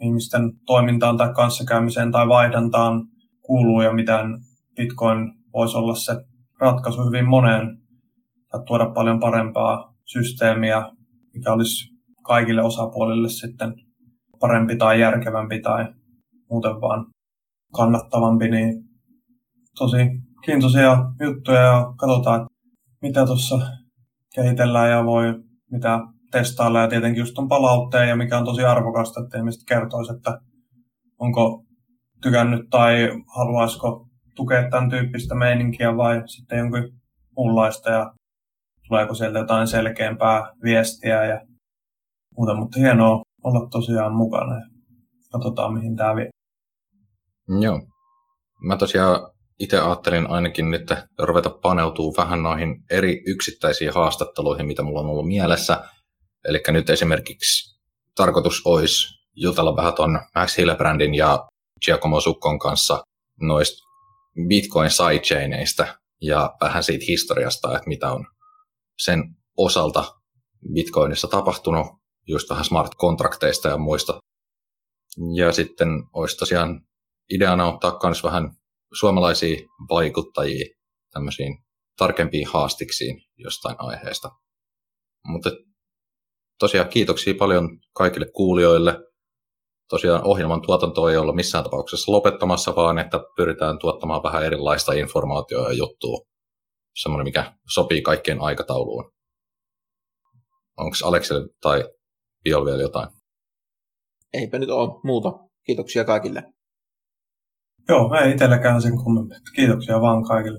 ihmisten 0.01 0.43
toimintaan 0.67 1.17
tai 1.17 1.35
kanssakäymiseen 1.35 2.13
tai 2.13 2.29
vaihdantaan 2.29 3.03
kuuluu 3.43 3.83
ja 3.83 3.93
miten 3.93 4.39
Bitcoin 4.77 5.33
voisi 5.53 5.77
olla 5.77 5.95
se 5.95 6.17
ratkaisu 6.61 7.07
hyvin 7.07 7.29
moneen 7.29 7.79
tai 8.51 8.61
tuoda 8.67 8.91
paljon 8.91 9.21
parempaa 9.21 9.95
systeemiä, 10.05 10.83
mikä 11.35 11.53
olisi 11.53 11.89
kaikille 12.25 12.63
osapuolille 12.63 13.29
sitten 13.29 13.75
parempi 14.41 14.77
tai 14.77 15.01
järkevämpi 15.01 15.61
tai 15.61 15.87
muuten 16.51 16.81
vaan 16.81 17.07
kannattavampi, 17.77 18.51
niin 18.51 18.75
tosi 19.79 19.99
kiintoisia 20.45 20.97
juttuja 21.21 21.61
ja 21.61 21.93
katsotaan, 21.97 22.47
mitä 23.03 23.27
tuossa 23.27 23.61
kehitellään 24.35 24.91
ja 24.91 25.05
voi 25.05 25.35
mitä 25.71 26.01
testailla 26.31 26.81
ja 26.81 26.89
tietenkin 26.89 27.21
just 27.21 27.39
on 27.39 27.49
palautteen 27.49 28.09
ja 28.09 28.17
mikä 28.17 28.39
on 28.39 28.45
tosi 28.45 28.65
arvokasta, 28.65 29.21
että 29.21 29.39
ihmiset 29.39 29.63
kertoisi, 29.69 30.13
että 30.13 30.41
onko 31.19 31.65
tykännyt 32.23 32.71
tai 32.71 33.09
haluaisiko 33.37 34.09
tukea 34.37 34.71
tämän 34.71 34.91
tyyppistä 34.91 35.35
meininkiä 35.35 35.97
vai 35.97 36.23
sitten 36.27 36.59
jonkun 36.59 36.93
muunlaista 37.37 37.91
ja 37.91 38.13
tuleeko 38.89 39.15
sieltä 39.15 39.39
jotain 39.39 39.67
selkeämpää 39.67 40.53
viestiä 40.63 41.25
ja 41.25 41.41
muuta, 42.37 42.55
mutta 42.55 42.81
hienoa 42.81 43.23
olla 43.45 43.69
tosiaan 43.71 44.15
mukana 44.15 44.55
ja 44.55 44.67
katsotaan 45.33 45.75
mihin 45.75 45.97
tämä 45.97 46.17
vie. 46.17 46.29
Joo. 47.61 47.81
Mä 48.63 48.77
tosiaan 48.77 49.31
itse 49.59 49.79
ajattelin 49.79 50.31
ainakin 50.31 50.71
nyt 50.71 50.93
ruveta 51.19 51.51
paneutuu 51.51 52.15
vähän 52.17 52.43
noihin 52.43 52.85
eri 52.91 53.23
yksittäisiin 53.27 53.95
haastatteluihin, 53.95 54.67
mitä 54.67 54.83
mulla 54.83 55.01
on 55.01 55.07
ollut 55.07 55.29
mielessä. 55.29 55.85
Eli 56.45 56.63
nyt 56.69 56.91
esimerkiksi 56.91 57.81
tarkoitus 58.15 58.63
olisi 58.65 59.19
jutella 59.35 59.77
vähän 59.77 59.95
tuon 59.95 60.21
Max 60.35 60.59
Hillebrantin 60.59 61.15
ja 61.15 61.49
Giacomo 61.85 62.21
Sukkon 62.21 62.59
kanssa 62.59 63.03
noista 63.41 63.89
Bitcoin 64.49 64.91
sidechaineista 64.91 65.87
ja 66.21 66.57
vähän 66.61 66.85
siitä 66.85 67.05
historiasta, 67.09 67.77
että 67.77 67.89
mitä 67.89 68.13
on 68.13 68.27
sen 68.99 69.23
osalta 69.57 70.15
Bitcoinissa 70.73 71.29
tapahtunut, 71.29 71.87
just 72.27 72.51
vähän 72.51 72.65
smart-kontrakteista 72.65 73.69
ja 73.69 73.79
muista. 73.79 74.19
Ja 75.35 75.53
sitten 75.53 75.89
olisi 76.13 76.37
tosiaan 76.37 76.81
ideana 77.35 77.67
ottaa 77.67 77.99
myös 78.05 78.25
vähän 78.25 78.58
suomalaisia 78.93 79.57
vaikuttajia 79.91 80.75
tämmöisiin 81.13 81.59
tarkempiin 81.97 82.47
haastiksiin 82.47 83.21
jostain 83.37 83.77
aiheesta. 83.79 84.31
Mutta 85.27 85.51
tosiaan 86.59 86.89
kiitoksia 86.89 87.35
paljon 87.39 87.69
kaikille 87.95 88.27
kuulijoille. 88.35 88.99
Tosiaan 89.89 90.25
ohjelman 90.25 90.63
tuotanto 90.63 91.09
ei 91.09 91.17
olla 91.17 91.33
missään 91.33 91.65
tapauksessa 91.65 92.13
lopettamassa, 92.13 92.77
vaan 92.77 92.99
että 92.99 93.21
pyritään 93.37 93.79
tuottamaan 93.79 94.23
vähän 94.23 94.45
erilaista 94.45 94.93
informaatiota 94.93 95.69
ja 95.69 95.77
juttua. 95.77 96.19
Semmoinen, 97.03 97.25
mikä 97.25 97.53
sopii 97.75 98.03
kaikkien 98.03 98.41
aikatauluun. 98.41 99.13
Onko 100.77 100.97
Alekselle 101.05 101.49
tai 101.61 101.85
Biol 102.45 102.65
vielä 102.65 102.83
jotain? 102.83 103.09
Eipä 104.33 104.59
nyt 104.59 104.71
ole 104.71 105.01
muuta. 105.05 105.33
Kiitoksia 105.67 106.05
kaikille. 106.05 106.43
Joo, 107.89 108.15
ei 108.15 108.33
itselläkään 108.33 108.83
sen 108.83 108.97
kummemmin. 108.97 109.39
Kiitoksia 109.57 110.01
vaan 110.01 110.25
kaikille. 110.25 110.59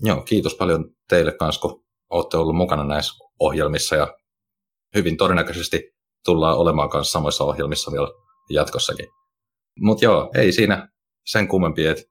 Joo, 0.00 0.22
kiitos 0.22 0.54
paljon 0.54 0.84
teille 1.08 1.32
kanssa, 1.32 1.60
kun 1.60 1.84
olette 2.10 2.36
ollut 2.36 2.56
mukana 2.56 2.84
näissä 2.84 3.24
ohjelmissa 3.40 3.96
ja 3.96 4.16
hyvin 4.94 5.16
todennäköisesti 5.16 5.90
tullaan 6.24 6.56
olemaan 6.56 6.90
kanssa 6.90 7.12
samoissa 7.12 7.44
ohjelmissa 7.44 7.92
vielä 7.92 8.08
jatkossakin. 8.50 9.06
Mutta 9.80 10.04
joo, 10.04 10.30
ei 10.34 10.52
siinä 10.52 10.88
sen 11.26 11.48
kummempi, 11.48 11.86
että 11.86 12.04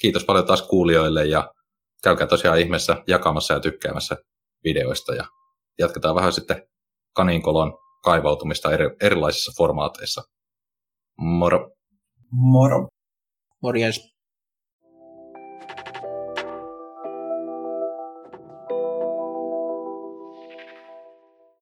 kiitos 0.00 0.24
paljon 0.24 0.46
taas 0.46 0.62
kuulijoille 0.62 1.26
ja 1.26 1.52
käykää 2.02 2.26
tosiaan 2.26 2.60
ihmeessä 2.60 3.02
jakamassa 3.06 3.54
ja 3.54 3.60
tykkäämässä 3.60 4.16
videoista 4.64 5.14
ja 5.14 5.24
jatketaan 5.78 6.14
vähän 6.14 6.32
sitten 6.32 6.62
kaninkolon 7.14 7.72
kaivautumista 8.04 8.72
eri, 8.72 8.90
erilaisissa 9.00 9.52
formaateissa. 9.56 10.22
Moro! 11.18 11.70
Moro! 12.32 12.88
Morjens! 13.60 14.11